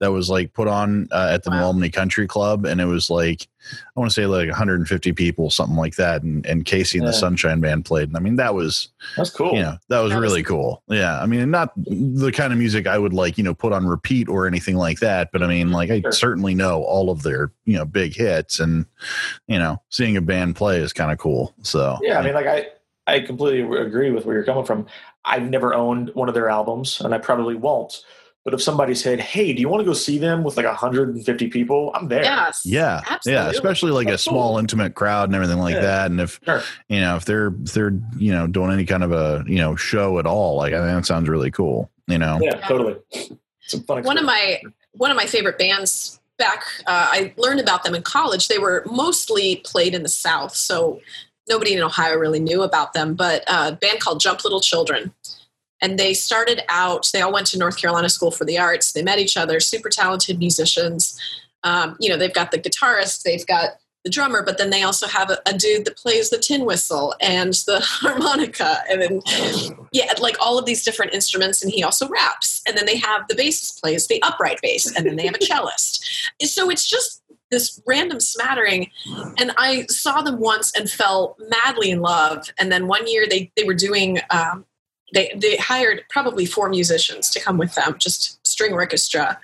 that 0.00 0.10
was 0.12 0.30
like 0.30 0.54
put 0.54 0.68
on 0.68 1.08
uh, 1.12 1.30
at 1.32 1.44
the 1.44 1.50
Wow. 1.50 1.74
Country 1.92 2.26
Club, 2.26 2.64
and 2.64 2.80
it 2.80 2.86
was 2.86 3.10
like 3.10 3.48
I 3.96 4.00
want 4.00 4.10
to 4.10 4.14
say 4.14 4.26
like 4.26 4.48
150 4.48 5.12
people, 5.12 5.50
something 5.50 5.76
like 5.76 5.96
that, 5.96 6.22
and, 6.22 6.44
and 6.46 6.64
KC 6.64 6.98
and 6.98 7.06
the 7.08 7.12
Sunshine 7.12 7.60
Band 7.60 7.84
played. 7.84 8.08
And 8.08 8.16
I 8.16 8.20
mean, 8.20 8.36
that 8.36 8.54
was 8.54 8.88
That's 9.16 9.30
cool. 9.30 9.52
you 9.54 9.60
know 9.62 9.76
that 9.88 10.00
was 10.00 10.10
That 10.10 10.16
was 10.20 10.22
really 10.22 10.42
cool 10.42 10.82
yeah 10.88 11.20
i 11.20 11.26
mean 11.26 11.50
not 11.50 11.72
the 11.76 12.32
kind 12.32 12.52
of 12.52 12.58
music 12.58 12.86
i 12.86 12.98
would 12.98 13.12
like 13.12 13.36
you 13.38 13.44
know 13.44 13.54
put 13.54 13.72
on 13.72 13.86
repeat 13.86 14.28
or 14.28 14.46
anything 14.46 14.76
like 14.76 15.00
that 15.00 15.30
but 15.32 15.42
i 15.42 15.46
mean 15.46 15.70
like 15.72 15.90
i 15.90 16.00
Sure. 16.00 16.12
certainly 16.12 16.54
know 16.54 16.82
all 16.82 17.10
of 17.10 17.22
their 17.22 17.52
you 17.64 17.76
know 17.76 17.84
big 17.84 18.14
hits 18.14 18.60
and 18.60 18.86
you 19.46 19.58
know 19.58 19.80
seeing 19.90 20.16
a 20.16 20.20
band 20.20 20.56
play 20.56 20.78
is 20.80 20.92
kind 20.92 21.10
of 21.12 21.18
cool 21.18 21.54
so 21.62 21.98
Yeah, 22.02 22.18
I 22.18 22.22
mean, 22.24 22.34
like 22.34 22.46
I, 22.46 22.66
I 23.06 23.20
completely 23.20 23.60
agree 23.78 24.10
with 24.10 24.24
where 24.26 24.34
you're 24.36 24.44
coming 24.44 24.64
from. 24.64 24.86
I've 25.24 25.48
never 25.48 25.74
owned 25.74 26.10
one 26.14 26.28
of 26.28 26.34
their 26.34 26.48
albums, 26.50 27.00
and 27.00 27.14
I 27.14 27.18
probably 27.18 27.54
won't. 27.54 28.02
But 28.44 28.54
if 28.54 28.62
somebody 28.62 28.94
said, 28.94 29.20
"Hey, 29.20 29.52
do 29.52 29.60
you 29.60 29.68
want 29.68 29.80
to 29.80 29.84
go 29.84 29.92
see 29.92 30.16
them 30.16 30.42
with 30.42 30.56
like 30.56 30.64
150 30.64 31.48
people?" 31.48 31.90
I'm 31.94 32.08
there. 32.08 32.22
Yes. 32.22 32.62
yeah 32.64 33.02
Absolutely. 33.08 33.32
yeah 33.44 33.50
especially 33.50 33.90
like 33.90 34.08
a 34.08 34.16
small 34.16 34.50
cool. 34.52 34.58
intimate 34.58 34.94
crowd 34.94 35.28
and 35.28 35.34
everything 35.34 35.58
like 35.58 35.74
Yeah. 35.74 35.80
that 35.82 36.10
and 36.10 36.20
if 36.20 36.40
Sure. 36.44 36.62
you 36.88 37.00
know 37.00 37.16
if 37.16 37.24
they're 37.26 37.48
if 37.64 37.72
they're 37.74 37.92
you 38.16 38.32
know 38.32 38.46
doing 38.46 38.70
any 38.72 38.84
kind 38.86 39.02
of 39.04 39.12
a 39.12 39.44
you 39.46 39.56
know 39.58 39.76
show 39.76 40.18
at 40.18 40.26
all 40.26 40.56
like 40.56 40.72
i 40.72 40.78
think 40.78 40.88
that 40.98 41.04
sounds 41.06 41.28
really 41.28 41.50
cool 41.50 41.90
you 42.06 42.16
know 42.18 42.38
Yeah, 42.40 42.56
totally. 42.66 42.96
It's 43.12 43.74
a 43.74 43.80
fun 43.82 44.02
One 44.04 44.16
of 44.18 44.24
my 44.24 44.62
one 44.92 45.10
of 45.10 45.16
my 45.16 45.26
favorite 45.26 45.58
bands 45.58 46.18
back 46.38 46.62
uh, 46.86 47.08
I 47.10 47.34
learned 47.36 47.60
about 47.60 47.82
them 47.84 47.94
in 47.94 48.02
college. 48.02 48.48
They 48.48 48.58
were 48.58 48.82
mostly 48.86 49.56
played 49.64 49.92
in 49.94 50.02
the 50.04 50.08
South, 50.08 50.54
so 50.54 51.00
nobody 51.48 51.74
in 51.74 51.82
Ohio 51.82 52.16
really 52.16 52.38
knew 52.40 52.62
about 52.62 52.92
them. 52.94 53.14
But 53.14 53.42
uh, 53.48 53.70
a 53.72 53.76
band 53.76 54.00
called 54.00 54.20
Jump 54.20 54.44
Little 54.44 54.60
Children, 54.60 55.12
and 55.80 55.98
they 55.98 56.14
started 56.14 56.62
out. 56.68 57.08
They 57.12 57.20
all 57.20 57.32
went 57.32 57.46
to 57.48 57.58
North 57.58 57.76
Carolina 57.76 58.08
School 58.08 58.30
for 58.30 58.44
the 58.44 58.58
Arts. 58.58 58.92
They 58.92 59.02
met 59.02 59.18
each 59.18 59.36
other. 59.36 59.60
Super 59.60 59.88
talented 59.88 60.38
musicians. 60.38 61.18
Um, 61.64 61.96
you 62.00 62.08
know, 62.08 62.16
they've 62.16 62.32
got 62.32 62.50
the 62.50 62.58
guitarist, 62.58 63.22
they've 63.22 63.46
got 63.46 63.78
the 64.04 64.10
drummer, 64.10 64.42
but 64.44 64.58
then 64.58 64.70
they 64.70 64.84
also 64.84 65.06
have 65.06 65.28
a, 65.28 65.38
a 65.44 65.56
dude 65.56 65.84
that 65.84 65.96
plays 65.96 66.30
the 66.30 66.38
tin 66.38 66.64
whistle 66.64 67.14
and 67.20 67.52
the 67.66 67.80
harmonica, 67.82 68.78
and 68.88 69.02
then 69.02 69.20
yeah, 69.92 70.12
like 70.20 70.36
all 70.40 70.58
of 70.58 70.66
these 70.66 70.84
different 70.84 71.14
instruments, 71.14 71.62
and 71.62 71.72
he 71.72 71.82
also 71.82 72.08
raps. 72.08 72.62
And 72.66 72.76
then 72.76 72.86
they 72.86 72.96
have 72.96 73.26
the 73.28 73.34
bassist 73.34 73.80
plays 73.80 74.06
the 74.06 74.22
upright 74.22 74.60
bass, 74.62 74.94
and 74.96 75.04
then 75.04 75.16
they 75.16 75.26
have 75.26 75.34
a 75.34 75.44
cellist. 75.44 76.00
So 76.42 76.70
it's 76.70 76.88
just 76.88 77.22
this 77.50 77.80
random 77.86 78.20
smattering. 78.20 78.90
And 79.38 79.52
I 79.56 79.86
saw 79.88 80.20
them 80.20 80.38
once 80.38 80.72
and 80.76 80.88
fell 80.88 81.36
madly 81.48 81.90
in 81.90 82.00
love. 82.00 82.50
And 82.58 82.70
then 82.70 82.86
one 82.86 83.06
year 83.08 83.26
they 83.28 83.50
they 83.56 83.64
were 83.64 83.74
doing. 83.74 84.18
Um, 84.30 84.64
they, 85.12 85.32
they 85.36 85.56
hired 85.56 86.02
probably 86.10 86.44
four 86.44 86.68
musicians 86.68 87.30
to 87.30 87.40
come 87.40 87.58
with 87.58 87.74
them, 87.74 87.96
just 87.98 88.46
string 88.46 88.72
orchestra, 88.72 89.38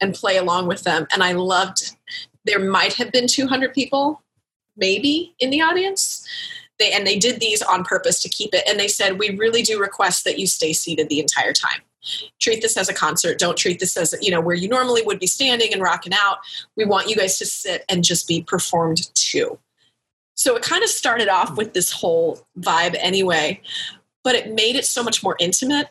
and 0.00 0.14
play 0.14 0.36
along 0.36 0.66
with 0.66 0.82
them. 0.82 1.06
And 1.12 1.22
I 1.22 1.32
loved. 1.32 1.96
There 2.44 2.58
might 2.58 2.94
have 2.94 3.12
been 3.12 3.26
200 3.26 3.74
people, 3.74 4.22
maybe 4.76 5.34
in 5.38 5.50
the 5.50 5.60
audience. 5.60 6.26
They 6.78 6.92
and 6.92 7.06
they 7.06 7.18
did 7.18 7.40
these 7.40 7.60
on 7.60 7.84
purpose 7.84 8.22
to 8.22 8.28
keep 8.28 8.54
it. 8.54 8.64
And 8.66 8.80
they 8.80 8.88
said, 8.88 9.18
we 9.18 9.36
really 9.36 9.62
do 9.62 9.78
request 9.78 10.24
that 10.24 10.38
you 10.38 10.46
stay 10.46 10.72
seated 10.72 11.08
the 11.08 11.20
entire 11.20 11.52
time. 11.52 11.82
Treat 12.40 12.62
this 12.62 12.78
as 12.78 12.88
a 12.88 12.94
concert. 12.94 13.38
Don't 13.38 13.58
treat 13.58 13.78
this 13.78 13.96
as 13.98 14.14
you 14.22 14.30
know 14.30 14.40
where 14.40 14.56
you 14.56 14.68
normally 14.68 15.02
would 15.02 15.18
be 15.18 15.26
standing 15.26 15.72
and 15.74 15.82
rocking 15.82 16.14
out. 16.14 16.38
We 16.76 16.86
want 16.86 17.10
you 17.10 17.16
guys 17.16 17.38
to 17.38 17.46
sit 17.46 17.84
and 17.90 18.02
just 18.02 18.26
be 18.26 18.42
performed 18.42 19.14
to. 19.14 19.58
So 20.34 20.56
it 20.56 20.62
kind 20.62 20.82
of 20.82 20.88
started 20.88 21.28
off 21.28 21.58
with 21.58 21.74
this 21.74 21.92
whole 21.92 22.46
vibe 22.58 22.96
anyway, 22.98 23.60
but 24.24 24.34
it 24.34 24.52
made 24.52 24.76
it 24.76 24.84
so 24.84 25.02
much 25.02 25.22
more 25.22 25.36
intimate 25.38 25.88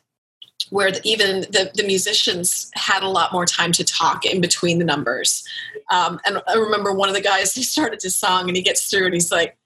where 0.69 0.91
the, 0.91 1.01
even 1.03 1.41
the, 1.41 1.71
the 1.73 1.83
musicians 1.83 2.69
had 2.75 3.01
a 3.01 3.07
lot 3.07 3.31
more 3.31 3.45
time 3.45 3.71
to 3.71 3.83
talk 3.83 4.25
in 4.25 4.41
between 4.41 4.77
the 4.77 4.85
numbers. 4.85 5.43
Um, 5.91 6.19
and 6.25 6.41
I 6.47 6.55
remember 6.55 6.93
one 6.93 7.09
of 7.09 7.15
the 7.15 7.21
guys, 7.21 7.53
he 7.55 7.63
started 7.63 8.01
his 8.01 8.15
song 8.15 8.47
and 8.47 8.55
he 8.55 8.61
gets 8.61 8.89
through 8.89 9.05
and 9.05 9.13
he's 9.13 9.31
like, 9.31 9.57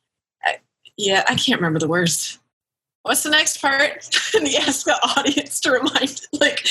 yeah, 0.97 1.24
I 1.28 1.36
can't 1.36 1.59
remember 1.59 1.80
the 1.80 1.88
words. 1.88 2.39
What's 3.01 3.24
the 3.24 3.30
next 3.30 3.61
part? 3.61 4.07
and 4.36 4.47
he 4.47 4.57
asked 4.57 4.86
the 4.86 4.93
audience 5.18 5.59
to 5.61 5.72
remind, 5.72 6.22
like, 6.34 6.66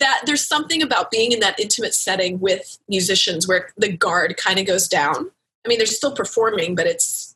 that 0.00 0.22
there's 0.26 0.46
something 0.46 0.82
about 0.82 1.10
being 1.10 1.32
in 1.32 1.40
that 1.40 1.58
intimate 1.58 1.94
setting 1.94 2.40
with 2.40 2.78
musicians 2.88 3.48
where 3.48 3.72
the 3.76 3.96
guard 3.96 4.36
kind 4.36 4.58
of 4.58 4.66
goes 4.66 4.86
down. 4.86 5.30
I 5.64 5.68
mean, 5.68 5.78
they're 5.78 5.86
still 5.86 6.14
performing, 6.14 6.74
but 6.74 6.86
it's 6.86 7.34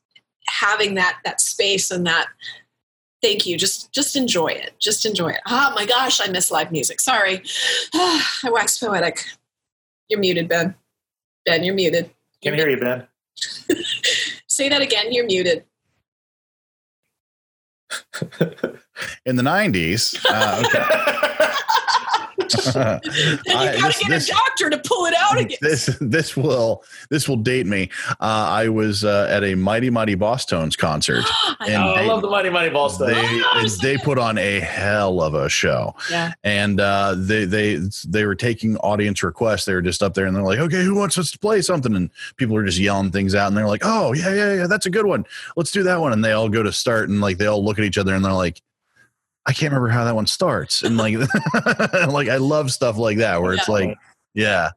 having 0.49 0.97
that 0.97 1.19
that 1.25 1.41
space 1.41 1.91
and 1.91 2.07
that 2.07 2.27
thank 3.23 3.47
you. 3.47 3.57
Just 3.57 3.93
just 3.93 4.17
enjoy 4.17 4.49
it. 4.49 4.75
Just 4.79 5.07
enjoy 5.07 5.31
it. 5.31 5.41
Oh 5.47 5.73
my 5.75 5.87
gosh 5.87 6.21
i 6.21 6.31
miss 6.31 6.51
live 6.51 6.73
music. 6.73 7.01
Sorry. 7.01 7.43
I 7.95 8.51
wax 8.51 8.79
poetic. 8.79 9.25
You're 10.09 10.21
muted 10.21 10.49
ben. 10.49 10.75
Ben 11.47 11.65
you're 11.65 11.75
muted. 11.75 12.11
Can't 12.43 12.57
hear 12.57 12.71
you, 12.71 12.79
Ben. 12.79 13.07
say 14.49 14.69
that 14.69 14.81
again. 14.81 15.13
You're 15.13 15.27
muted. 15.27 15.65
In 19.27 19.37
the 19.37 19.43
90s. 19.43 20.19
Uh, 20.29 20.63
okay. 20.65 20.85
and 22.41 23.01
you 23.47 23.55
I- 23.55 23.77
gotta 23.77 23.83
this- 23.87 23.99
get 24.01 24.09
this- 24.09 24.29
a 24.29 24.33
doctor 24.33 24.71
to 24.71 24.79
pull 24.79 25.07
it 25.07 25.15
out 25.19 25.39
again 25.39 25.59
this 25.61 25.87
this 26.01 26.37
will 26.37 26.83
this 27.11 27.29
will 27.29 27.37
date 27.37 27.67
me. 27.67 27.91
Uh, 28.09 28.15
I 28.21 28.69
was 28.69 29.05
uh, 29.05 29.27
at 29.31 29.45
a 29.45 29.55
Mighty 29.55 29.91
Mighty 29.91 30.17
Bosstones 30.17 30.77
concert. 30.77 31.25
I 31.61 31.67
and 31.69 31.73
know. 31.75 31.91
oh, 31.91 31.95
I 31.95 32.05
love 32.07 32.23
the 32.23 32.31
Mighty 32.31 32.51
Mighty 32.51 32.71
Ball 32.71 32.89
stuff. 32.89 33.09
They 33.09 33.41
Oh, 33.53 33.67
they 33.83 33.97
put 33.99 34.19
on 34.19 34.39
a 34.39 34.61
hell 34.61 35.21
of 35.21 35.35
a 35.35 35.49
show, 35.49 35.95
yeah 36.11 36.33
and 36.45 36.81
uh, 36.81 37.15
they 37.17 37.45
they 37.45 37.81
they 38.09 38.25
were 38.25 38.35
taking 38.35 38.77
audience 38.79 39.23
requests. 39.23 39.65
They 39.65 39.75
were 39.75 39.83
just 39.83 40.03
up 40.03 40.15
there, 40.15 40.27
and 40.27 40.35
they're 40.37 40.43
like, 40.43 40.59
"Okay, 40.59 40.83
who 40.85 40.95
wants 40.95 41.19
us 41.19 41.31
to 41.33 41.39
play 41.39 41.61
something?" 41.63 41.95
And 41.95 42.11
people 42.37 42.57
are 42.57 42.65
just 42.65 42.79
yelling 42.79 43.11
things 43.11 43.35
out, 43.35 43.49
and 43.49 43.57
they're 43.57 43.67
like, 43.67 43.83
"Oh 43.85 44.13
yeah, 44.13 44.33
yeah, 44.35 44.55
yeah, 44.55 44.67
that's 44.67 44.87
a 44.87 44.91
good 44.91 45.07
one. 45.07 45.25
Let's 45.57 45.71
do 45.71 45.83
that 45.85 46.01
one." 46.01 46.13
And 46.13 46.25
they 46.25 46.33
all 46.33 46.49
go 46.49 46.63
to 46.63 46.73
start, 46.73 47.09
and 47.09 47.21
like 47.21 47.39
they 47.39 47.47
all 47.47 47.65
look 47.65 47.79
at 47.79 47.85
each 47.85 47.99
other, 47.99 48.15
and 48.15 48.25
they're 48.25 48.33
like. 48.33 48.61
I 49.47 49.53
can't 49.53 49.73
remember 49.73 49.89
how 49.89 50.05
that 50.05 50.15
one 50.15 50.27
starts, 50.27 50.83
and 50.83 50.97
like, 50.97 51.15
like 52.09 52.29
I 52.29 52.37
love 52.37 52.71
stuff 52.71 52.97
like 52.97 53.19
that 53.19 53.41
where 53.43 53.55
it's 53.55 53.69
Yeah. 53.69 53.75
like, 53.75 53.99
yeah, 54.35 54.71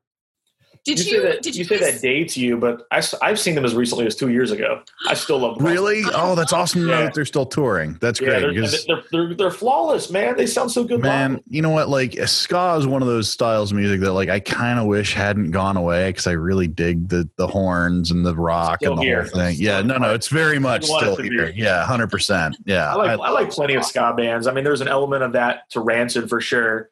did 0.85 0.99
you, 0.99 1.05
you, 1.05 1.11
say 1.11 1.27
that, 1.31 1.41
did 1.41 1.55
you, 1.55 1.59
you, 1.59 1.65
say 1.65 1.79
guys- 1.79 1.93
that 1.93 2.01
dates 2.01 2.35
you, 2.35 2.57
but 2.57 2.85
I, 2.91 3.01
I've 3.21 3.39
seen 3.39 3.55
them 3.55 3.63
as 3.63 3.73
recently 3.73 4.05
as 4.05 4.15
two 4.15 4.29
years 4.29 4.51
ago. 4.51 4.81
I 5.07 5.13
still 5.13 5.39
love 5.39 5.57
them. 5.57 5.65
really, 5.65 6.01
oh. 6.07 6.11
oh, 6.13 6.35
that's 6.35 6.51
awesome 6.51 6.81
to 6.81 6.87
know 6.87 6.93
Yeah. 6.99 7.05
that 7.05 7.13
they're 7.13 7.23
still 7.25 7.45
touring. 7.45 7.97
That's 8.01 8.19
Yeah, 8.19 8.27
great. 8.29 8.39
they're, 8.41 8.53
because- 8.53 8.85
they're, 8.85 9.03
they're, 9.11 9.33
they're 9.33 9.51
flawless, 9.51 10.09
man. 10.11 10.35
They 10.35 10.45
sound 10.45 10.71
so 10.71 10.83
good. 10.83 10.99
Man, 11.01 11.33
live. 11.35 11.41
you 11.47 11.61
know 11.61 11.69
what? 11.69 11.87
Like 11.89 12.19
uh, 12.19 12.25
ska 12.25 12.75
is 12.79 12.85
one 12.87 13.01
of 13.01 13.07
those 13.07 13.29
styles 13.29 13.71
of 13.71 13.77
music 13.77 14.01
that 14.01 14.11
like 14.13 14.27
I 14.29 14.39
kind 14.41 14.77
of 14.79 14.85
wish 14.87 15.13
hadn't 15.13 15.51
gone 15.51 15.77
away 15.77 16.09
because 16.09 16.27
I 16.27 16.33
really 16.33 16.67
dig 16.67 17.07
the 17.09 17.29
the 17.37 17.47
horns 17.47 18.11
and 18.11 18.25
the 18.25 18.35
rock 18.35 18.79
Still 18.79 18.93
and 18.93 19.01
the 19.01 19.05
here. 19.05 19.21
whole 19.23 19.31
thing. 19.31 19.51
It's 19.51 19.59
Yeah, 19.59 19.81
no, 19.81 19.97
no, 19.97 20.13
it's 20.13 20.27
very 20.27 20.59
much 20.59 20.85
still 20.85 21.15
to 21.15 21.21
be. 21.21 21.29
here. 21.29 21.51
Yeah, 21.55 21.85
hundred 21.85 22.11
percent. 22.11 22.57
Yeah, 22.65 22.91
I 22.91 22.95
like 22.95 23.09
I- 23.19 23.23
I, 23.23 23.29
like 23.29 23.49
plenty 23.51 23.75
of 23.75 23.85
ska 23.85 24.13
bands. 24.17 24.47
I 24.47 24.53
mean, 24.53 24.63
there's 24.63 24.81
an 24.81 24.87
element 24.89 25.23
of 25.23 25.31
that 25.33 25.69
to 25.71 25.79
Rancid 25.79 26.27
for 26.29 26.41
sure. 26.41 26.89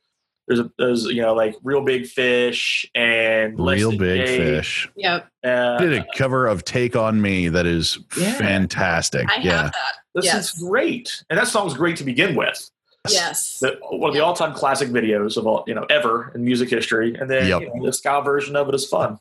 There's 0.51 0.59
a, 0.67 0.71
there's 0.77 1.05
you 1.05 1.21
know 1.21 1.33
like 1.33 1.55
Reel 1.63 1.79
Big 1.81 2.05
Fish 2.07 2.85
and 2.93 3.57
real 3.57 3.91
Than 3.91 3.99
big 3.99 4.25
Jake. 4.27 4.37
fish. 4.37 4.89
yep 4.97 5.29
Uh, 5.45 5.77
Did 5.77 5.93
a 5.93 6.05
cover 6.17 6.45
of 6.45 6.65
"Take 6.65 6.97
on 6.97 7.21
Me" 7.21 7.47
that 7.47 7.65
is 7.65 7.97
Yeah. 8.17 8.33
fantastic. 8.33 9.29
i 9.31 9.37
yeah, 9.37 9.51
have 9.63 9.71
that 9.71 9.93
this 10.13 10.25
Yes. 10.25 10.53
is 10.53 10.61
great, 10.61 11.23
and 11.29 11.39
that 11.39 11.47
song's 11.47 11.73
great 11.73 11.95
to 11.97 12.03
begin 12.03 12.35
with. 12.35 12.69
yes 13.09 13.59
The, 13.61 13.79
one 13.91 14.09
of 14.09 14.13
the 14.13 14.19
all-time 14.19 14.53
classic 14.53 14.89
videos 14.89 15.37
of 15.37 15.47
all 15.47 15.63
you 15.67 15.73
know 15.73 15.85
ever 15.89 16.33
in 16.35 16.43
music 16.43 16.69
history, 16.69 17.15
and 17.15 17.29
then 17.31 17.47
Yep. 17.47 17.61
you 17.61 17.67
know, 17.73 17.85
the 17.85 17.93
ska 17.93 18.21
version 18.21 18.57
of 18.57 18.67
it 18.67 18.75
is 18.75 18.85
fun. 18.85 19.19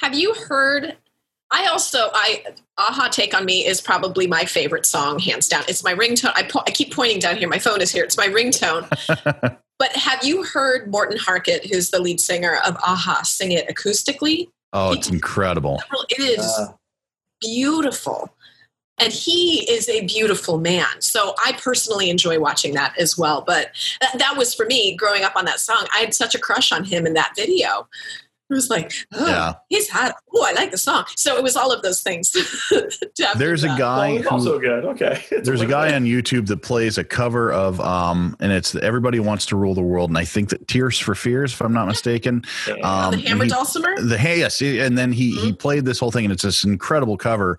Have 0.00 0.14
you 0.14 0.32
heard? 0.48 0.96
I 1.52 1.66
also 1.66 2.08
I 2.14 2.44
a-ha 2.78 3.08
Take 3.12 3.34
on 3.34 3.44
Me 3.44 3.66
is 3.66 3.82
probably 3.82 4.26
my 4.26 4.46
favorite 4.46 4.86
song, 4.86 5.18
hands 5.18 5.48
down. 5.48 5.64
It's 5.68 5.84
my 5.84 5.94
ringtone. 5.94 6.32
I, 6.34 6.42
po- 6.44 6.62
I 6.66 6.70
keep 6.70 6.94
pointing 6.94 7.18
down 7.20 7.36
here. 7.36 7.46
My 7.48 7.58
phone 7.58 7.80
is 7.82 7.92
here. 7.92 8.04
It's 8.04 8.16
my 8.16 8.26
ringtone. 8.28 8.88
but 9.78 9.92
have 9.92 10.24
you 10.24 10.42
heard 10.44 10.90
Morten 10.90 11.18
Harket, 11.18 11.70
who's 11.70 11.90
the 11.90 12.00
lead 12.00 12.20
singer 12.20 12.58
of 12.66 12.74
a-ha, 12.76 13.22
sing 13.22 13.52
it 13.52 13.68
acoustically? 13.68 14.48
oh, 14.72 14.92
it's 14.92 15.08
incredible. 15.08 15.82
It 16.10 16.38
is 16.38 16.44
Uh, 16.58 16.72
beautiful. 17.40 18.30
And 18.98 19.12
he 19.12 19.70
is 19.70 19.88
a 19.88 20.06
beautiful 20.06 20.58
man. 20.58 21.00
So 21.00 21.34
I 21.44 21.52
personally 21.52 22.08
enjoy 22.08 22.38
watching 22.40 22.72
that 22.74 22.98
as 22.98 23.18
well. 23.18 23.42
But 23.46 23.70
that, 24.00 24.18
that 24.18 24.36
was 24.36 24.54
for 24.54 24.64
me 24.66 24.96
growing 24.96 25.22
up 25.22 25.36
on 25.36 25.44
that 25.44 25.60
song. 25.60 25.86
I 25.94 25.98
had 25.98 26.14
such 26.14 26.34
a 26.34 26.38
crush 26.38 26.72
on 26.72 26.84
him 26.84 27.06
in 27.06 27.12
that 27.12 27.32
video. 27.36 27.88
It 28.48 28.54
was 28.54 28.70
like, 28.70 28.92
oh, 29.12 29.26
Yeah. 29.26 29.54
he's 29.68 29.88
hot. 29.88 30.14
Oh, 30.32 30.44
I 30.46 30.52
like 30.52 30.70
the 30.70 30.78
song. 30.78 31.04
So 31.16 31.36
it 31.36 31.42
was 31.42 31.56
all 31.56 31.72
of 31.72 31.82
those 31.82 32.00
things. 32.02 32.30
There's 33.36 33.64
a 33.64 33.72
oh, 33.72 33.76
guy 33.76 34.10
it's 34.10 34.24
who 34.28 34.30
also 34.34 34.58
good. 34.58 34.84
Okay, 34.84 35.24
It's 35.30 35.46
There's 35.48 35.60
a 35.62 35.66
guy 35.66 35.94
on 35.94 36.04
YouTube 36.04 36.46
that 36.48 36.58
plays 36.62 36.98
a 36.98 37.04
cover 37.04 37.52
of 37.52 37.80
um 37.80 38.36
and 38.40 38.52
it's 38.52 38.74
everybody 38.76 39.18
wants 39.20 39.46
to 39.46 39.56
rule 39.56 39.74
the 39.74 39.82
world 39.82 40.10
and 40.10 40.18
I 40.18 40.24
think 40.24 40.50
that 40.50 40.68
Tears 40.68 40.98
for 40.98 41.14
Fears 41.14 41.52
if 41.52 41.60
I'm 41.60 41.72
not 41.72 41.86
mistaken 41.86 42.44
Yeah. 42.68 42.74
um 43.06 43.12
the 43.12 43.18
Hammer 43.28 43.44
he- 43.44 43.50
Dulcimer? 43.50 44.00
the 44.00 44.18
hey 44.18 44.38
yes 44.40 44.60
and 44.60 44.96
then 44.96 45.12
he 45.12 45.32
he 45.40 45.52
Mhm. 45.52 45.58
played 45.58 45.84
this 45.84 45.98
whole 45.98 46.10
thing 46.10 46.24
and 46.24 46.32
it's 46.32 46.42
this 46.42 46.64
incredible 46.64 47.16
cover 47.16 47.58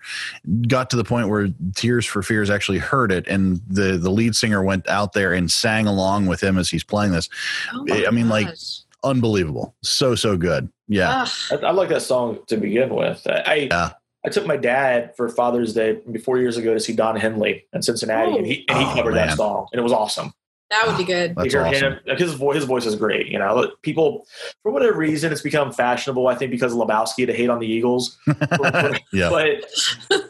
got 0.68 0.90
to 0.92 0.96
the 0.96 1.04
point 1.04 1.30
where 1.30 1.50
Tears 1.76 2.06
for 2.06 2.22
Fears 2.22 2.50
actually 2.50 2.78
heard 2.80 3.12
it 3.12 3.28
and 3.28 3.62
the 3.68 3.98
the 3.98 4.10
lead 4.12 4.36
singer 4.36 4.64
went 4.64 4.88
out 4.88 5.14
there 5.14 5.34
and 5.34 5.52
sang 5.52 5.88
along 5.88 6.28
with 6.28 6.42
him 6.42 6.58
as 6.58 6.70
he's 6.70 6.84
playing 6.84 7.12
this 7.12 7.30
Oh 7.74 7.86
I 7.92 8.06
my 8.06 8.12
mean, 8.12 8.30
like, 8.30 8.48
gosh. 8.48 8.80
Unbelievable 9.10 9.76
so 9.84 10.16
so 10.16 10.38
good 10.38 10.70
yeah 10.88 11.26
Ugh. 11.52 11.62
I, 11.64 11.68
I 11.68 11.72
like 11.72 11.90
that 11.90 12.02
song 12.02 12.40
to 12.48 12.58
begin 12.58 12.90
with. 12.96 13.26
I 13.28 13.44
I, 13.46 13.54
Yeah. 13.72 13.90
I 14.26 14.30
took 14.30 14.46
my 14.46 14.58
dad 14.58 15.16
for 15.16 15.30
Father's 15.30 15.74
Day 15.74 16.00
maybe 16.06 16.20
four 16.20 16.38
years 16.38 16.58
ago 16.58 16.74
to 16.74 16.80
see 16.80 16.94
Don 16.94 17.16
Henley 17.16 17.66
in 17.72 17.82
Cincinnati, 17.82 18.36
and 18.38 18.46
he 18.46 18.66
and 18.68 18.78
he 18.80 18.86
Oh, 18.86 18.94
covered 18.96 19.14
man. 19.14 19.28
that 19.28 19.38
song, 19.38 19.68
and 19.72 19.80
it 19.80 19.84
was 19.84 19.94
awesome. 19.94 20.34
that 20.70 20.84
would 20.86 20.98
be 20.98 21.06
good. 21.06 21.34
that's 21.36 21.56
awesome 21.56 21.94
him, 22.06 22.18
his 22.18 22.34
voice, 22.34 22.56
his 22.56 22.66
voice 22.66 22.86
is 22.86 22.96
great. 22.98 23.28
You 23.28 23.40
know, 23.40 23.72
people 23.84 24.26
for 24.64 24.72
whatever 24.74 24.98
reason 24.98 25.32
it's 25.32 25.42
become 25.42 25.72
fashionable. 25.72 26.28
I 26.28 26.36
think 26.36 26.52
because 26.52 26.74
of 26.74 26.80
Lebowski 26.80 27.26
to 27.26 27.34
hate 27.34 27.50
on 27.50 27.60
the 27.60 27.68
Eagles, 27.68 28.18
yeah 29.14 29.30
but 29.30 29.64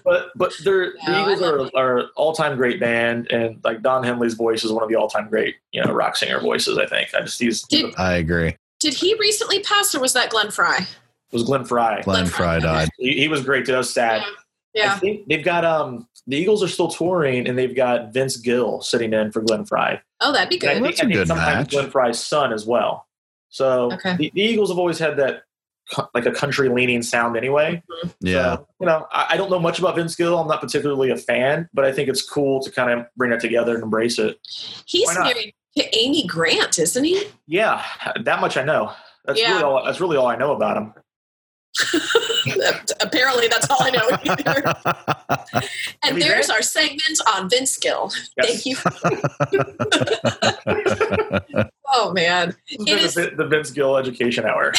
but 0.03 0.28
but 0.36 0.53
they're, 0.63 0.93
No, 1.07 1.13
the 1.13 1.21
Eagles 1.34 1.41
love 1.41 1.71
are, 1.73 1.80
are 1.99 2.03
all 2.15 2.34
time 2.34 2.55
great 2.57 2.80
band, 2.80 3.32
and 3.32 3.59
like 3.63 3.82
Don 3.82 4.03
Henley's 4.03 4.36
voice 4.36 4.63
is 4.63 4.71
one 4.71 4.84
of 4.84 4.89
the 4.89 4.95
all 4.95 5.09
time 5.09 5.28
great 5.30 5.55
you 5.71 5.84
know 5.84 5.91
rock 5.91 6.15
singer 6.15 6.39
voices. 6.39 6.78
I 6.78 6.86
think 6.86 7.15
I 7.15 7.21
just 7.21 7.39
he's 7.39 7.63
Did- 7.63 7.95
I 7.97 8.17
agree 8.17 8.55
Did 8.80 8.93
he 8.93 9.15
recently 9.19 9.59
pass 9.61 9.93
or 9.95 9.99
was 9.99 10.13
that 10.13 10.30
Glenn 10.30 10.51
Frey? 10.51 10.78
it 10.80 11.34
was 11.34 11.43
Glenn 11.43 11.65
Frey. 11.65 12.01
Glenn 12.03 12.25
Frey 12.28 12.59
died 12.59 12.89
He, 12.97 13.13
he 13.19 13.28
was 13.28 13.43
great 13.43 13.65
too. 13.65 13.73
That 13.73 13.80
was 13.80 13.93
sad. 13.93 14.21
I 14.21 14.25
Yeah. 14.73 14.97
think 14.99 15.28
they've 15.28 15.43
got 15.43 15.65
um 15.65 16.07
the 16.30 16.36
Eagles 16.38 16.61
are 16.61 16.67
still 16.67 16.89
touring, 16.89 17.47
and 17.47 17.57
they've 17.57 17.73
got 17.75 18.11
Vince 18.13 18.36
Gill 18.36 18.82
sitting 18.82 19.13
in 19.13 19.32
for 19.32 19.41
Glenn 19.41 19.63
Frey. 19.65 20.01
Oh, 20.19 20.34
that'd 20.34 20.49
be 20.49 20.57
And 20.67 20.69
I 20.69 20.73
think, 20.82 20.86
that's 20.86 20.99
a 20.99 21.03
I 21.03 21.05
think 21.05 21.13
good 21.13 21.28
sometimes 21.28 21.57
match. 21.57 21.69
Glenn 21.71 21.89
Frey's 21.89 22.19
son 22.19 22.51
as 22.53 22.65
well. 22.65 23.07
So 23.49 23.93
Okay. 23.93 24.15
the, 24.17 24.32
the 24.36 24.41
Eagles 24.41 24.69
have 24.69 24.78
always 24.78 24.99
had 24.99 25.15
that 25.17 25.43
like 26.13 26.25
a 26.25 26.32
country 26.32 26.67
leaning 26.67 27.01
sound 27.01 27.38
anyway. 27.38 27.82
yeah 28.19 28.57
So, 28.57 28.67
you 28.82 28.88
know, 28.88 29.07
I, 29.09 29.28
I 29.32 29.38
don't 29.38 29.49
know 29.49 29.59
much 29.59 29.80
about 29.80 29.95
Vince 29.95 30.15
Gill. 30.17 30.38
I'm 30.38 30.47
not 30.49 30.59
particularly 30.59 31.11
a 31.11 31.15
fan, 31.17 31.69
but 31.73 31.86
I 31.86 31.93
think 31.93 32.09
it's 32.09 32.21
cool 32.21 32.61
to 32.61 32.69
kind 32.69 32.91
of 32.91 33.05
bring 33.15 33.32
it 33.32 33.39
together 33.39 33.73
and 33.75 33.84
embrace 33.84 34.19
it. 34.19 34.38
He's 34.86 35.07
not? 35.15 35.23
married 35.28 35.53
to 35.78 35.97
Amy 35.97 36.25
Grant, 36.28 36.80
isn't 36.80 37.03
he? 37.03 37.23
Yeah, 37.47 37.84
that 38.23 38.41
much 38.41 38.57
I 38.57 38.63
know. 38.63 38.91
That's 39.25 39.39
Yeah. 39.39 39.51
really 39.53 39.63
all. 39.63 39.86
That's 39.86 39.99
really 40.01 40.17
all 40.17 40.28
I 40.28 40.36
know 40.36 40.53
about 40.53 40.78
him. 40.78 40.93
Apparently, 43.01 43.47
that's 43.47 43.69
all 43.69 43.78
I 43.82 43.91
know. 43.91 44.09
either. 44.23 44.63
and 46.03 46.11
Amy 46.13 46.21
there's 46.21 46.47
Grant? 46.47 46.51
our 46.51 46.61
segment 46.63 47.19
on 47.36 47.49
Vince 47.49 47.78
Gill. 47.78 48.11
Yes. 48.38 48.63
Thank 48.63 48.65
you. 48.65 48.78
oh 51.93 52.11
man, 52.13 52.55
It 52.67 52.99
is- 53.03 53.13
the 53.15 53.45
Vince 53.49 53.69
Gill 53.71 53.97
Education 53.97 54.45
Hour. 54.45 54.73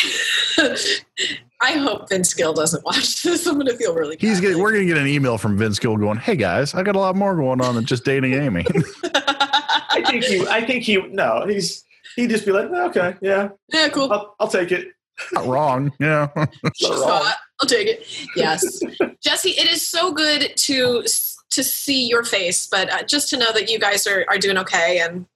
I 1.60 1.72
hope 1.72 2.08
Vince 2.08 2.34
Gill 2.34 2.52
doesn't 2.54 2.84
watch 2.84 3.22
this. 3.24 3.46
I'm 3.46 3.54
going 3.54 3.66
to 3.66 3.76
feel 3.76 3.94
really. 3.94 4.16
he's 4.18 4.40
getting 4.40 4.58
we're 4.58 4.72
gonna 4.72 4.84
get 4.84 4.96
an 4.96 5.06
email 5.06 5.38
from 5.38 5.56
Vince 5.58 5.78
Gill 5.78 5.96
going 5.96 6.18
hey 6.18 6.36
guys 6.36 6.74
I 6.74 6.82
got 6.82 6.96
a 6.96 7.00
lot 7.00 7.16
more 7.16 7.34
going 7.34 7.60
on 7.60 7.74
than 7.74 7.84
just 7.84 8.04
dating 8.04 8.34
Amy 8.34 8.64
I 9.04 10.02
think 10.06 10.24
he. 10.24 10.46
I 10.46 10.64
think 10.64 10.84
he. 10.84 10.96
No, 11.08 11.44
he's. 11.46 11.84
He'd 12.16 12.30
just 12.30 12.44
be 12.46 12.52
like, 12.52 12.68
"Oh, 12.72 12.86
okay, 12.88 13.14
yeah, 13.20 13.48
yeah, 13.72 13.88
cool. 13.88 14.12
I'll, 14.12 14.34
I'll 14.40 14.48
take 14.48 14.70
it. 14.72 14.88
not 15.32 15.46
wrong 15.46 15.92
yeah 15.98 16.28
Not 16.36 16.50
wrong. 16.82 17.32
I'll 17.60 17.68
take 17.68 17.88
it. 17.88 18.06
Yes, 18.36 18.80
Jesse, 19.22 19.50
it 19.50 19.68
is 19.70 19.86
so 19.86 20.12
good 20.12 20.52
to 20.56 21.02
to 21.02 21.08
to 21.50 21.64
see 21.64 22.06
your 22.06 22.24
face, 22.24 22.66
but 22.70 22.92
uh, 22.92 23.02
just 23.02 23.28
to 23.30 23.36
know 23.36 23.52
that 23.52 23.68
you 23.70 23.78
guys 23.78 24.06
are, 24.06 24.24
are 24.28 24.38
doing 24.38 24.58
okay 24.58 25.00
and 25.00 25.26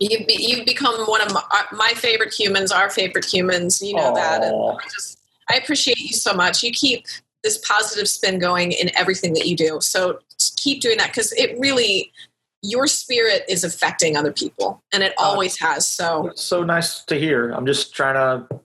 you've, 0.00 0.26
be, 0.26 0.36
you've 0.38 0.64
become 0.66 0.94
one 1.06 1.20
of 1.20 1.32
my, 1.32 1.42
uh, 1.52 1.62
my 1.72 1.92
favorite 1.94 2.32
humans, 2.32 2.72
our 2.72 2.90
favorite 2.90 3.24
humans. 3.24 3.80
You 3.82 3.94
know 3.96 4.14
that. 4.14 4.42
And 4.42 4.54
I 4.54 4.84
just, 4.84 5.17
I 5.50 5.56
appreciate 5.56 5.98
you 5.98 6.08
so 6.14 6.32
much. 6.34 6.62
You 6.62 6.72
keep 6.72 7.06
this 7.44 7.58
positive 7.66 8.08
spin 8.08 8.38
going 8.38 8.72
in 8.72 8.90
everything 8.96 9.32
that 9.34 9.46
you 9.46 9.56
do. 9.56 9.78
So 9.80 10.18
keep 10.56 10.80
doing 10.80 10.98
that 10.98 11.08
because 11.08 11.32
it 11.32 11.56
really, 11.58 12.12
your 12.62 12.86
spirit 12.86 13.44
is 13.48 13.62
affecting 13.64 14.16
other 14.16 14.32
people 14.32 14.82
and 14.92 15.02
it 15.02 15.12
uh, 15.18 15.22
always 15.22 15.58
has. 15.60 15.88
So 15.88 16.28
It's 16.28 16.42
so 16.42 16.64
nice 16.64 17.04
to 17.04 17.18
hear. 17.18 17.50
I'm 17.52 17.64
just 17.66 17.94
trying 17.94 18.14
to 18.14 18.60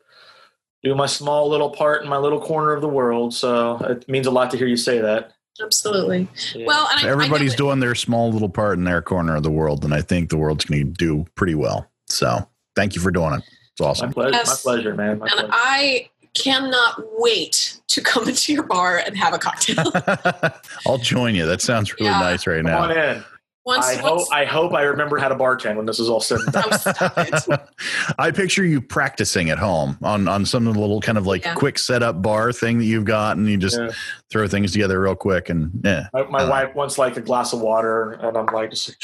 do 0.84 0.96
my 0.96 1.06
small 1.06 1.48
little 1.50 1.70
part 1.70 2.04
in 2.04 2.10
my 2.10 2.18
little 2.18 2.42
corner 2.42 2.74
of 2.74 2.82
the 2.82 2.90
world. 2.90 3.34
So 3.34 3.78
it 3.78 4.10
means 4.10 4.28
a 4.28 4.32
lot 4.32 4.52
to 4.52 4.58
hear 4.58 4.68
you 4.68 4.76
say 4.78 5.00
that. 5.00 5.32
absolutely. 5.64 6.28
Yeah. 6.56 6.66
Well, 6.66 6.88
and 6.92 7.06
I, 7.06 7.08
I 7.08 7.12
Everybody's 7.12 7.52
that- 7.52 7.58
doing 7.58 7.80
their 7.80 7.96
small 7.96 8.32
little 8.32 8.50
part 8.50 8.78
in 8.80 8.84
their 8.84 9.02
corner 9.02 9.36
of 9.36 9.44
the 9.44 9.52
world, 9.52 9.86
and 9.86 9.94
I 9.94 10.02
think 10.02 10.30
the 10.30 10.38
world's 10.38 10.66
going 10.66 10.84
to 10.86 10.92
do 10.92 11.26
pretty 11.36 11.56
well. 11.56 11.90
So 12.08 12.46
thank 12.76 12.96
you 12.96 13.02
for 13.02 13.12
doing 13.12 13.36
it. 13.36 13.44
It's 13.72 13.80
my 13.80 13.88
awesome. 13.88 14.12
pleasure, 14.14 14.32
Yes. 14.34 14.48
my 14.66 14.72
pleasure, 14.72 14.94
man. 14.96 15.20
My 15.20 15.28
and 15.28 15.36
pleasure. 15.36 15.50
I 15.54 16.10
cannot 16.36 17.02
wait 17.20 17.80
to 17.88 18.02
come 18.02 18.28
into 18.28 18.54
your 18.54 18.64
bar 18.64 18.98
and 19.06 19.18
have 19.18 19.34
a 19.34 19.38
cocktail. 19.40 19.92
I'll 20.88 20.98
join 20.98 21.36
you. 21.36 21.46
That 21.46 21.62
sounds 21.62 21.94
really 21.94 22.06
Yeah. 22.12 22.20
nice 22.20 22.48
right 22.48 22.64
Come 22.64 22.74
on 22.74 22.90
now. 22.90 23.12
in. 23.14 23.24
Once, 23.66 23.86
I 23.86 23.96
hope 23.96 24.28
I 24.30 24.44
hope 24.44 24.74
I 24.74 24.82
remember 24.82 25.18
how 25.18 25.30
to 25.30 25.36
bartend 25.36 25.78
when 25.78 25.86
this 25.86 25.98
is 25.98 26.10
all 26.10 26.20
said 26.20 26.42
and 26.42 26.52
done. 26.52 26.74
Stop 26.78 27.14
it. 27.18 27.60
I 28.20 28.30
picture 28.30 28.66
you 28.66 28.82
practicing 28.82 29.50
at 29.52 29.58
home 29.58 29.98
on 30.04 30.28
on 30.28 30.46
some 30.46 30.66
little 30.66 31.00
kind 31.00 31.18
of 31.18 31.26
like 31.28 31.46
Yeah. 31.46 31.54
quick 31.54 31.80
setup 31.80 32.22
bar 32.22 32.52
thing 32.52 32.78
that 32.80 32.84
you've 32.84 33.06
got, 33.06 33.38
and 33.38 33.48
you 33.48 33.56
just 33.56 33.80
Yeah. 33.80 33.92
throw 34.30 34.50
things 34.50 34.74
together 34.74 35.00
real 35.00 35.16
quick. 35.16 35.48
And 35.48 35.72
yeah, 35.82 36.08
My, 36.12 36.24
my 36.24 36.40
Uh. 36.44 36.50
wife 36.50 36.76
wants 36.76 36.98
like 36.98 37.16
a 37.16 37.22
glass 37.22 37.54
of 37.54 37.62
water, 37.62 38.12
and 38.22 38.36
I'm 38.38 38.48
like, 38.48 38.72
just 38.72 38.90
like, 38.90 38.98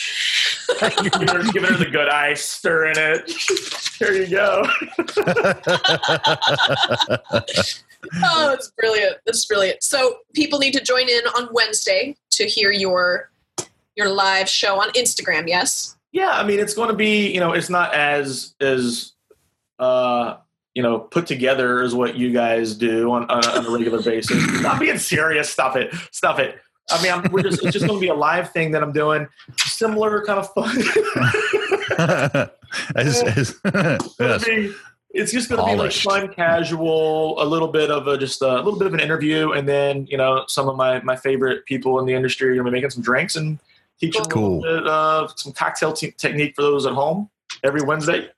giving, 0.80 1.28
her, 1.28 1.44
giving 1.52 1.72
her 1.72 1.78
the 1.78 1.90
good 1.92 2.10
ice, 2.10 2.44
stirring 2.44 2.96
it. 2.98 3.32
There 4.00 4.16
you 4.16 4.28
go. 4.28 4.64
oh, 8.24 8.54
it's 8.54 8.72
brilliant. 8.78 9.18
It's 9.26 9.46
brilliant. 9.46 9.84
So 9.84 10.18
people 10.34 10.60
need 10.60 10.74
to 10.74 10.84
join 10.84 11.10
in 11.10 11.22
on 11.36 11.50
Wednesday 11.52 12.16
to 12.32 12.46
hear 12.46 12.72
your 12.72 13.32
your 13.96 14.10
live 14.10 14.48
show 14.48 14.80
on 14.80 14.90
Instagram. 14.92 15.48
Yes. 15.48 15.98
Yeah, 16.12 16.32
I 16.32 16.44
mean, 16.44 16.60
it's 16.60 16.74
going 16.74 16.90
to 16.90 16.96
be, 16.96 17.32
you 17.32 17.40
know, 17.40 17.52
it's 17.52 17.70
not 17.70 17.94
as 17.94 18.56
as 18.62 19.14
uh, 19.78 20.38
you 20.74 20.84
know 20.84 21.00
put 21.00 21.28
together 21.28 21.82
as 21.82 21.94
what 21.94 22.16
you 22.16 22.32
guys 22.32 22.76
do 22.76 23.12
on, 23.12 23.30
on, 23.30 23.46
a, 23.46 23.60
on 23.60 23.66
a 23.66 23.70
regular 23.70 24.02
basis. 24.02 24.62
Not 24.62 24.80
being 24.80 24.98
serious. 24.98 25.50
Stop 25.50 25.76
it. 25.76 25.94
Stop 26.12 26.40
it. 26.40 26.60
I 26.92 27.02
mean, 27.04 27.12
I'm, 27.12 27.32
we're 27.32 27.44
just 27.44 27.64
it's 27.64 27.74
just 27.74 27.86
going 27.86 28.00
to 28.00 28.02
be 28.02 28.10
a 28.10 28.14
live 28.14 28.52
thing 28.52 28.72
that 28.72 28.82
I'm 28.84 28.92
doing, 28.92 29.28
similar 29.58 30.24
kind 30.26 30.40
of 30.40 30.52
fun. 30.54 30.76
As- 32.96 33.24
as- 33.24 33.60
yes. 34.20 34.46
be- 34.46 34.74
it's 35.12 35.32
just 35.32 35.50
going 35.50 35.60
to 35.60 35.72
be 35.72 35.76
like 35.76 35.92
fun, 35.92 36.32
casual, 36.32 37.42
a 37.42 37.46
little 37.46 37.68
bit 37.70 37.90
of 37.90 38.08
a 38.08 38.16
just 38.16 38.44
a 38.44 38.58
little 38.58 38.78
bit 38.78 38.86
of 38.86 38.94
an 38.94 39.00
interview, 39.00 39.54
and 39.54 39.68
then 39.68 40.06
you 40.08 40.18
know 40.18 40.44
some 40.48 40.70
of 40.70 40.76
my 40.76 41.02
my 41.02 41.16
favorite 41.16 41.66
people 41.66 42.00
in 42.00 42.06
the 42.06 42.14
industry 42.14 42.48
are 42.50 42.54
going 42.54 42.66
to 42.66 42.72
be 42.72 42.76
making 42.78 42.92
some 42.92 43.02
drinks 43.02 43.36
and 43.36 43.58
teaching 44.00 44.24
Cool. 44.26 44.60
a 44.60 44.62
little 44.62 44.80
bit 44.82 44.88
of 44.88 45.34
some 45.36 45.52
cocktail 45.52 45.94
te- 45.94 46.12
technique 46.12 46.54
for 46.56 46.62
those 46.62 46.86
at 46.86 46.94
home 46.94 47.28
every 47.64 47.82
Wednesday 47.82 48.30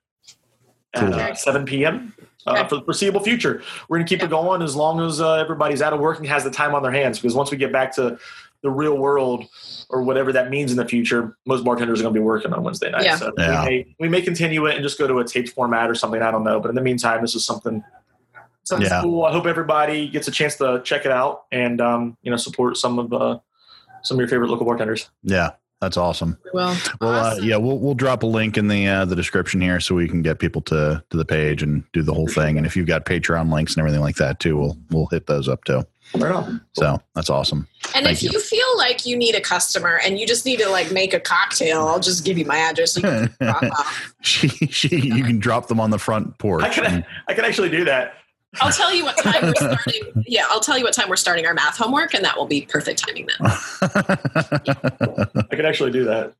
Cool. 0.96 1.14
at 1.14 1.32
uh, 1.32 1.34
7 1.34 1.66
p.m. 1.66 2.14
Uh, 2.46 2.50
Okay. 2.52 2.68
for 2.68 2.76
the 2.76 2.82
foreseeable 2.82 3.20
future. 3.20 3.62
We're 3.88 3.98
going 3.98 4.06
to 4.06 4.08
keep 4.08 4.18
Yeah. 4.20 4.26
it 4.26 4.30
going 4.30 4.62
as 4.62 4.74
long 4.74 5.00
as 5.00 5.20
uh, 5.20 5.34
everybody's 5.34 5.80
out 5.80 5.92
of 5.92 6.00
work 6.00 6.18
and 6.18 6.26
has 6.26 6.42
the 6.44 6.50
time 6.50 6.74
on 6.74 6.82
their 6.82 6.90
hands. 6.92 7.18
Because 7.20 7.34
once 7.36 7.50
we 7.52 7.56
get 7.56 7.70
back 7.72 7.94
to 7.96 8.18
the 8.62 8.70
real 8.70 8.96
world 8.98 9.44
or 9.90 10.02
whatever 10.02 10.32
that 10.32 10.50
means 10.50 10.70
in 10.72 10.76
the 10.76 10.84
future, 10.84 11.36
most 11.46 11.64
bartenders 11.64 12.00
are 12.00 12.02
going 12.04 12.14
to 12.14 12.18
be 12.20 12.24
working 12.24 12.52
on 12.52 12.62
Wednesday 12.64 12.90
night. 12.90 13.04
Yeah. 13.04 13.16
So 13.16 13.32
Yeah. 13.38 13.62
we, 13.64 13.68
may, 13.70 13.96
we 14.00 14.08
may 14.08 14.22
continue 14.22 14.66
it 14.66 14.74
and 14.74 14.82
just 14.82 14.98
go 14.98 15.06
to 15.06 15.18
a 15.20 15.24
taped 15.24 15.50
format 15.50 15.88
or 15.90 15.94
something. 15.94 16.20
I 16.22 16.30
don't 16.32 16.42
know. 16.44 16.58
But 16.60 16.68
in 16.70 16.74
the 16.74 16.82
meantime, 16.82 17.20
this 17.22 17.34
is 17.34 17.44
something. 17.44 17.82
Something 18.64 18.88
Yeah. 18.88 19.02
cool. 19.02 19.24
I 19.24 19.32
hope 19.32 19.46
everybody 19.46 20.08
gets 20.08 20.28
a 20.28 20.30
chance 20.30 20.54
to 20.56 20.80
check 20.84 21.04
it 21.04 21.10
out 21.12 21.42
and 21.50 21.80
um, 21.80 22.16
you 22.22 22.30
know 22.30 22.36
support 22.36 22.76
some 22.76 22.98
of 23.00 23.12
uh, 23.12 23.38
some 24.02 24.16
of 24.16 24.20
your 24.20 24.28
favorite 24.28 24.50
local 24.50 24.64
bartenders. 24.66 25.10
yeah, 25.24 25.50
that's 25.82 25.96
awesome. 25.96 26.38
Well, 26.54 26.78
Well, 27.00 27.12
uh, 27.12 27.36
yeah, 27.42 27.56
we'll 27.56 27.78
we'll 27.80 27.94
drop 27.94 28.22
a 28.22 28.26
link 28.26 28.56
in 28.56 28.68
the 28.68 28.86
uh, 28.86 29.04
the 29.04 29.16
description 29.16 29.60
here 29.60 29.80
so 29.80 29.96
we 29.96 30.08
can 30.08 30.22
get 30.22 30.38
people 30.38 30.62
to 30.62 31.02
to 31.10 31.16
the 31.16 31.24
page 31.24 31.60
and 31.60 31.82
do 31.92 32.02
the 32.02 32.14
whole 32.14 32.28
thing. 32.28 32.56
And 32.56 32.64
if 32.64 32.76
you've 32.76 32.86
got 32.86 33.04
Patreon 33.04 33.52
links 33.52 33.74
and 33.74 33.80
everything 33.80 34.00
like 34.00 34.14
that 34.16 34.38
too, 34.38 34.56
we'll 34.56 34.78
we'll 34.90 35.06
hit 35.06 35.26
those 35.26 35.48
up 35.48 35.64
too. 35.64 35.82
Right 36.14 36.30
on. 36.30 36.60
So 36.74 37.00
that's 37.16 37.30
awesome. 37.30 37.66
And 37.96 38.04
Thank 38.04 38.18
if 38.18 38.22
you. 38.22 38.30
you. 38.32 38.38
feel 38.40 38.76
like 38.76 39.06
you 39.06 39.16
need 39.16 39.34
a 39.34 39.40
customer 39.40 39.98
and 40.04 40.20
you 40.20 40.26
just 40.26 40.44
need 40.46 40.58
to 40.60 40.68
like 40.68 40.92
make 40.92 41.14
a 41.14 41.20
cocktail, 41.20 41.88
I'll 41.88 42.00
just 42.00 42.24
give 42.24 42.38
you 42.38 42.44
my 42.44 42.58
address. 42.58 42.96
You 42.96 43.02
can 43.02 43.34
drop 43.40 43.62
off. 43.64 44.14
she, 44.20 44.48
she, 44.48 45.00
you 45.00 45.24
can 45.24 45.38
drop 45.40 45.66
them 45.66 45.80
on 45.80 45.90
the 45.90 45.98
front 45.98 46.38
porch. 46.38 46.62
I 46.62 46.68
can 46.68 47.04
I 47.26 47.34
can 47.34 47.44
actually 47.44 47.70
do 47.70 47.84
that. 47.86 48.14
I'll 48.60 48.70
tell 48.72 48.92
you 48.94 49.04
what 49.04 49.16
time 49.18 49.42
we're 49.42 49.54
starting. 49.54 50.24
Yeah, 50.26 50.44
I'll 50.50 50.60
tell 50.60 50.76
you 50.76 50.84
what 50.84 50.92
time 50.92 51.08
we're 51.08 51.16
starting 51.16 51.46
our 51.46 51.54
math 51.54 51.78
homework, 51.78 52.12
and 52.14 52.22
that 52.24 52.36
will 52.36 52.46
be 52.46 52.62
perfect 52.62 53.02
timing 53.06 53.26
then. 53.26 53.36
I 55.50 55.56
can 55.56 55.64
actually 55.64 55.90
do 55.92 56.04
that. 56.04 56.32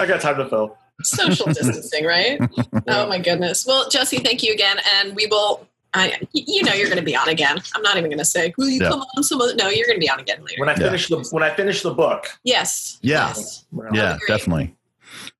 I 0.00 0.06
got 0.06 0.20
time 0.20 0.36
to 0.36 0.48
fill. 0.48 0.76
Social 1.04 1.46
distancing, 1.46 2.04
right? 2.04 2.40
Oh 2.88 3.06
my 3.08 3.18
goodness. 3.20 3.64
Well, 3.66 3.88
Jesse, 3.88 4.18
thank 4.18 4.42
you 4.42 4.52
again, 4.52 4.78
and 4.96 5.14
we 5.14 5.26
will. 5.26 5.66
I, 5.94 6.20
you 6.32 6.62
know, 6.64 6.74
you're 6.74 6.88
going 6.88 6.98
to 6.98 7.04
be 7.04 7.16
on 7.16 7.30
again. 7.30 7.56
I'm 7.74 7.80
not 7.82 7.96
even 7.96 8.10
going 8.10 8.18
to 8.18 8.24
say, 8.24 8.52
"Will 8.58 8.68
you 8.68 8.82
Yeah. 8.82 8.90
come 8.90 9.00
on?" 9.16 9.22
Some 9.22 9.40
other, 9.40 9.54
no, 9.54 9.68
you're 9.68 9.86
going 9.86 9.96
to 9.96 10.00
be 10.04 10.10
on 10.10 10.20
again 10.20 10.38
later. 10.44 10.60
When 10.60 10.68
I 10.68 10.72
Yeah. 10.72 10.78
finish 10.88 11.08
the 11.08 11.18
when 11.30 11.42
I 11.42 11.54
finish 11.54 11.82
the 11.82 11.94
book. 11.94 12.26
yes. 12.44 12.98
Yeah. 13.00 13.28
Yes. 13.28 13.64
yeah, 13.94 14.18
Definitely. 14.26 14.76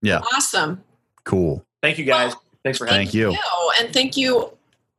Yeah. 0.01 0.21
Awesome. 0.35 0.83
Cool. 1.25 1.65
Thank 1.83 1.99
you 1.99 2.05
guys. 2.07 2.33
Thanks 2.65 2.79
for 2.79 2.87
having 2.87 3.07
Thank 3.07 3.15
you. 3.15 3.37
and 3.79 3.93
thank 3.93 4.17
you 4.17 4.51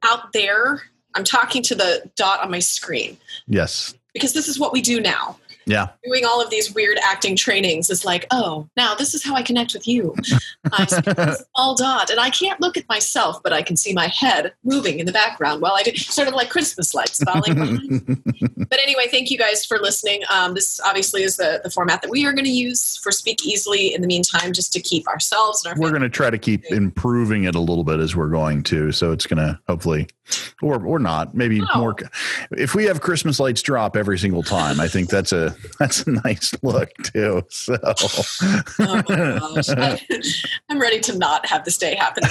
out 0.04 0.32
there. 0.34 0.82
I'm 1.16 1.24
talking 1.24 1.62
to 1.64 1.76
the 1.76 2.10
dot 2.16 2.42
on 2.42 2.52
my 2.52 2.60
screen 2.60 3.18
Yes. 3.48 3.94
because 4.14 4.34
this 4.34 4.48
is 4.48 4.60
what 4.60 4.72
we 4.74 4.82
do 4.82 5.02
now. 5.02 5.38
Yeah. 5.66 5.90
Doing 6.04 6.26
all 6.26 6.42
of 6.42 6.50
these 6.50 6.74
weird 6.74 6.98
acting 7.04 7.36
trainings 7.36 7.90
is 7.90 8.04
like, 8.04 8.26
oh, 8.32 8.68
now 8.76 8.96
this 8.96 9.14
is 9.14 9.24
how 9.24 9.36
I 9.36 9.44
connect 9.44 9.74
with 9.74 9.88
you. 9.88 10.16
I 10.72 10.86
small 10.86 11.76
dot, 11.76 12.10
and 12.10 12.20
I 12.20 12.30
can't 12.32 12.60
look 12.60 12.76
at 12.78 12.88
myself, 12.90 13.42
but 13.44 13.54
I 13.54 13.62
can 13.62 13.78
see 13.78 13.94
my 13.94 14.08
head 14.08 14.54
moving 14.64 15.00
in 15.00 15.06
the 15.06 15.12
background 15.12 15.62
while 15.62 15.74
I 15.76 15.84
do, 15.84 15.96
sort 15.96 16.28
of 16.28 16.34
like 16.34 16.50
Christmas 16.50 16.94
lights 16.94 17.24
falling 17.24 17.54
behind. 17.56 18.24
But 18.70 18.80
anyway, 18.84 19.08
thank 19.10 19.32
you 19.32 19.38
guys 19.38 19.66
for 19.66 19.80
listening. 19.80 20.22
Um, 20.30 20.54
this 20.54 20.80
obviously 20.86 21.24
is 21.24 21.38
the, 21.38 21.60
the 21.64 21.72
format 21.72 22.04
that 22.04 22.12
we 22.12 22.26
are 22.28 22.34
going 22.34 22.46
to 22.46 22.52
use 22.52 22.98
for 22.98 23.12
Speak 23.12 23.44
Easily 23.46 23.94
in 23.96 24.02
the 24.02 24.08
meantime, 24.08 24.54
just 24.54 24.72
to 24.74 24.80
keep 24.80 25.08
ourselves 25.08 25.66
and 25.66 25.74
our 25.74 25.80
we're 25.82 25.90
going 25.90 26.04
to 26.04 26.10
try 26.10 26.30
to 26.30 26.38
keep 26.38 26.66
improving 26.66 27.46
it 27.46 27.56
a 27.56 27.60
little 27.60 27.84
bit 27.84 28.00
as 28.00 28.16
we're 28.16 28.30
going 28.30 28.62
to. 28.64 28.92
So 28.92 29.12
it's 29.12 29.26
going 29.26 29.38
to 29.38 29.60
hopefully, 29.68 30.08
or 30.62 30.86
or 30.86 31.00
not, 31.00 31.34
maybe 31.34 31.60
No. 31.62 31.68
more. 31.78 31.96
If 32.52 32.76
we 32.76 32.86
have 32.86 33.02
Christmas 33.02 33.40
lights 33.40 33.62
drop 33.64 33.96
every 33.98 34.20
single 34.20 34.44
time, 34.44 34.80
I 34.80 34.88
think 34.88 35.10
that's 35.10 35.32
a 35.32 35.56
that's 35.80 36.06
a 36.08 36.12
nice 36.12 36.54
look 36.64 36.90
too. 37.04 37.44
So 37.50 37.78
Oh 37.84 38.64
my 38.80 39.02
gosh. 39.02 39.70
I, 39.70 40.00
I'm 40.70 40.80
ready 40.80 41.00
to 41.02 41.18
not 41.18 41.46
have 41.46 41.66
this 41.66 41.78
day 41.78 41.96
happen. 41.96 42.24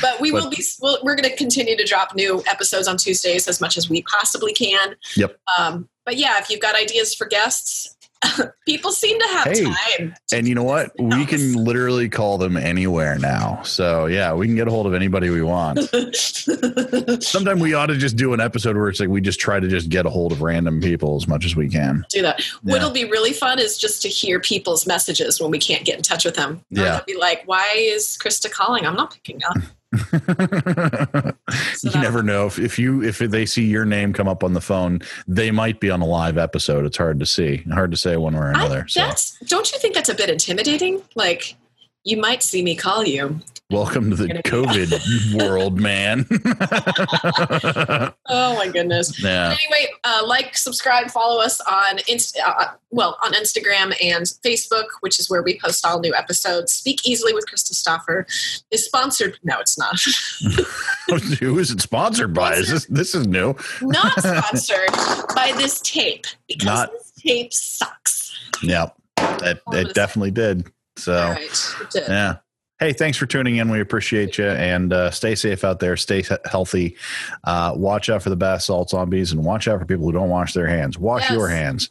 but 0.00 0.20
we 0.20 0.32
will 0.32 0.50
be. 0.50 0.62
We'll, 0.80 0.98
we're 1.02 1.16
going 1.16 1.28
to 1.28 1.36
continue 1.36 1.76
to 1.76 1.84
drop 1.84 2.14
new 2.14 2.42
episodes 2.50 2.88
on 2.88 2.96
Tuesdays 2.96 3.48
as 3.48 3.60
much 3.60 3.76
as 3.76 3.88
we 3.88 4.02
possibly 4.02 4.52
can. 4.52 4.96
Yep. 5.16 5.38
Um, 5.58 5.88
but 6.04 6.16
yeah, 6.16 6.38
if 6.38 6.50
you've 6.50 6.60
got 6.60 6.74
ideas 6.74 7.14
for 7.14 7.26
guests, 7.26 7.96
people 8.66 8.90
seem 8.92 9.18
to 9.20 9.26
have 9.28 9.44
Hey, 9.44 9.64
time. 9.64 10.14
to 10.28 10.36
and 10.36 10.48
you 10.48 10.54
know 10.54 10.62
what? 10.62 10.92
this 10.96 11.16
We 11.16 11.26
can 11.26 11.54
literally 11.54 12.08
call 12.08 12.38
them 12.38 12.56
anywhere 12.56 13.18
now. 13.18 13.62
So 13.62 14.06
yeah, 14.06 14.32
we 14.34 14.46
can 14.46 14.56
get 14.56 14.66
a 14.68 14.70
hold 14.70 14.86
of 14.86 14.94
anybody 14.94 15.30
we 15.30 15.42
want. 15.42 15.78
Sometimes 17.22 17.60
we 17.60 17.74
ought 17.74 17.86
to 17.86 17.96
just 17.96 18.16
do 18.16 18.32
an 18.32 18.40
episode 18.40 18.76
where 18.76 18.88
it's 18.88 19.00
like 19.00 19.08
we 19.08 19.20
just 19.20 19.40
try 19.40 19.60
to 19.60 19.68
just 19.68 19.88
get 19.88 20.06
a 20.06 20.10
hold 20.10 20.32
of 20.32 20.42
random 20.42 20.80
people 20.80 21.16
as 21.16 21.26
much 21.28 21.44
as 21.44 21.56
we 21.56 21.68
can. 21.68 22.04
do 22.10 22.22
that. 22.22 22.40
Yeah. 22.62 22.72
What'll 22.72 22.90
be 22.90 23.04
really 23.04 23.32
fun 23.32 23.58
is 23.58 23.76
just 23.78 24.02
to 24.02 24.08
hear 24.08 24.40
people's 24.40 24.86
messages 24.86 25.40
when 25.40 25.50
we 25.50 25.58
can't 25.58 25.84
get 25.84 25.96
in 25.96 26.02
touch 26.02 26.24
with 26.24 26.34
them. 26.36 26.64
Yeah. 26.70 27.00
Be 27.06 27.16
like, 27.16 27.42
"Why 27.46 27.74
is 27.76 28.18
Krista 28.20 28.50
calling? 28.50 28.86
I'm 28.86 28.94
not 28.96 29.12
picking 29.12 29.42
up." 29.44 29.56
So 31.74 31.90
you 31.90 32.00
never 32.00 32.22
know 32.22 32.46
if, 32.46 32.58
if 32.58 32.78
you 32.78 33.02
if 33.02 33.18
they 33.18 33.44
see 33.44 33.64
your 33.64 33.84
name 33.84 34.12
come 34.12 34.28
up 34.28 34.42
on 34.42 34.54
the 34.54 34.60
phone, 34.60 35.00
they 35.28 35.50
might 35.50 35.80
be 35.80 35.90
on 35.90 36.00
a 36.00 36.06
live 36.06 36.38
episode. 36.38 36.86
It's 36.86 36.96
hard 36.96 37.20
to 37.20 37.26
see, 37.26 37.58
hard 37.72 37.90
to 37.90 37.96
say 37.96 38.16
one 38.16 38.34
way 38.34 38.40
or 38.40 38.46
I, 38.48 38.64
another. 38.64 38.88
so 38.88 39.00
that's 39.00 39.38
don't 39.40 39.70
you 39.72 39.78
think 39.78 39.94
that's 39.94 40.08
a 40.08 40.14
bit 40.14 40.30
intimidating? 40.30 41.02
Like 41.14 41.56
you 42.04 42.16
might 42.16 42.42
see 42.42 42.62
me 42.62 42.74
call 42.74 43.04
you. 43.04 43.40
Welcome 43.70 44.10
to 44.10 44.16
the 44.16 44.28
COVID 44.28 45.34
world, 45.48 45.80
man. 45.80 46.26
Oh 48.26 48.56
my 48.56 48.68
goodness. 48.68 49.22
yeah. 49.22 49.48
Anyway, 49.54 49.86
uh, 50.04 50.22
like, 50.26 50.56
subscribe, 50.56 51.10
follow 51.10 51.40
us 51.40 51.60
on 51.62 51.98
Inst- 52.08 52.38
uh, 52.44 52.68
well 52.90 53.18
on 53.22 53.32
Instagram 53.34 53.94
and 54.02 54.24
Facebook, 54.44 54.84
which 55.00 55.18
is 55.20 55.28
where 55.28 55.42
we 55.42 55.58
post 55.60 55.84
all 55.84 56.00
new 56.00 56.14
episodes. 56.14 56.72
Speak 56.72 57.06
easily 57.06 57.32
with 57.34 57.44
Krista 57.46 57.72
Stoffer 57.74 58.24
is 58.70 58.84
sponsored. 58.84 59.38
No, 59.44 59.58
it's 59.60 59.78
not. 59.78 60.00
Who 61.40 61.58
is 61.58 61.70
it 61.70 61.80
sponsored 61.80 62.32
by? 62.34 62.54
Is 62.54 62.68
this 62.70 62.86
this 62.86 63.14
is 63.14 63.26
new? 63.26 63.54
not 63.82 64.18
sponsored 64.18 64.90
by 65.34 65.52
this 65.56 65.80
tape 65.80 66.26
because 66.48 66.64
Not- 66.66 66.92
this 66.92 67.12
tape 67.18 67.52
sucks. 67.52 68.32
Yep. 68.62 68.96
It, 69.18 69.60
on 69.66 69.76
a 69.76 69.80
it 69.80 69.94
definitely 69.94 70.30
did. 70.30 70.70
So 70.96 71.14
right, 71.14 71.74
it 71.80 71.90
did. 71.90 72.08
Yeah. 72.08 72.36
Hey, 72.80 72.92
thanks 72.92 73.16
for 73.16 73.26
tuning 73.26 73.56
in. 73.56 73.70
We 73.70 73.80
appreciate 73.80 74.36
you 74.36 74.46
and 74.48 74.92
uh, 74.92 75.10
stay 75.12 75.36
safe 75.36 75.62
out 75.62 75.78
there. 75.78 75.96
Stay 75.96 76.24
healthy. 76.44 76.96
Uh, 77.44 77.72
watch 77.76 78.10
out 78.10 78.22
for 78.22 78.30
the 78.30 78.36
bath 78.36 78.62
salt 78.62 78.90
zombies 78.90 79.30
and 79.32 79.44
watch 79.44 79.68
out 79.68 79.78
for 79.78 79.86
people 79.86 80.04
who 80.04 80.12
don't 80.12 80.28
wash 80.28 80.52
their 80.54 80.66
hands. 80.66 80.98
Wash 80.98 81.22
Yes. 81.22 81.30
your 81.32 81.48
hands 81.48 81.90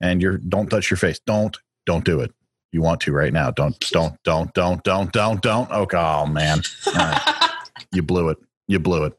and 0.00 0.22
your 0.22 0.38
don't 0.38 0.68
touch 0.68 0.90
your 0.90 0.96
face. 0.96 1.20
Don't 1.26 1.56
don't 1.84 2.04
do 2.04 2.20
it. 2.20 2.32
You 2.72 2.80
want 2.80 3.00
to 3.02 3.12
right 3.12 3.32
now. 3.32 3.50
Don't 3.50 3.78
don't 3.90 4.16
don't 4.24 4.52
don't 4.54 4.82
don't 4.82 5.12
don't 5.12 5.42
don't. 5.42 5.70
Okay, 5.70 5.98
oh 5.98 6.26
man, 6.26 6.62
All 6.86 6.92
right. 6.94 7.50
you 7.92 8.02
blew 8.02 8.30
it. 8.30 8.38
You 8.68 8.78
blew 8.78 9.04
it. 9.04 9.12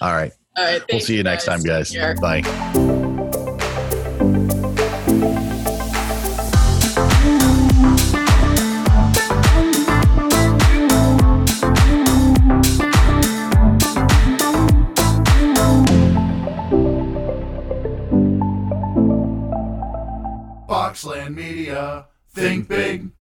All 0.00 0.12
right. 0.12 0.32
All 0.56 0.64
right, 0.64 0.82
We'll 0.90 1.00
see 1.00 1.16
you 1.16 1.22
next 1.22 1.44
time, 1.46 1.62
guys. 1.62 1.94
Bye. 2.20 2.42
Boxland 21.02 21.34
Media. 21.34 22.06
Think 22.34 22.68
big. 22.68 23.12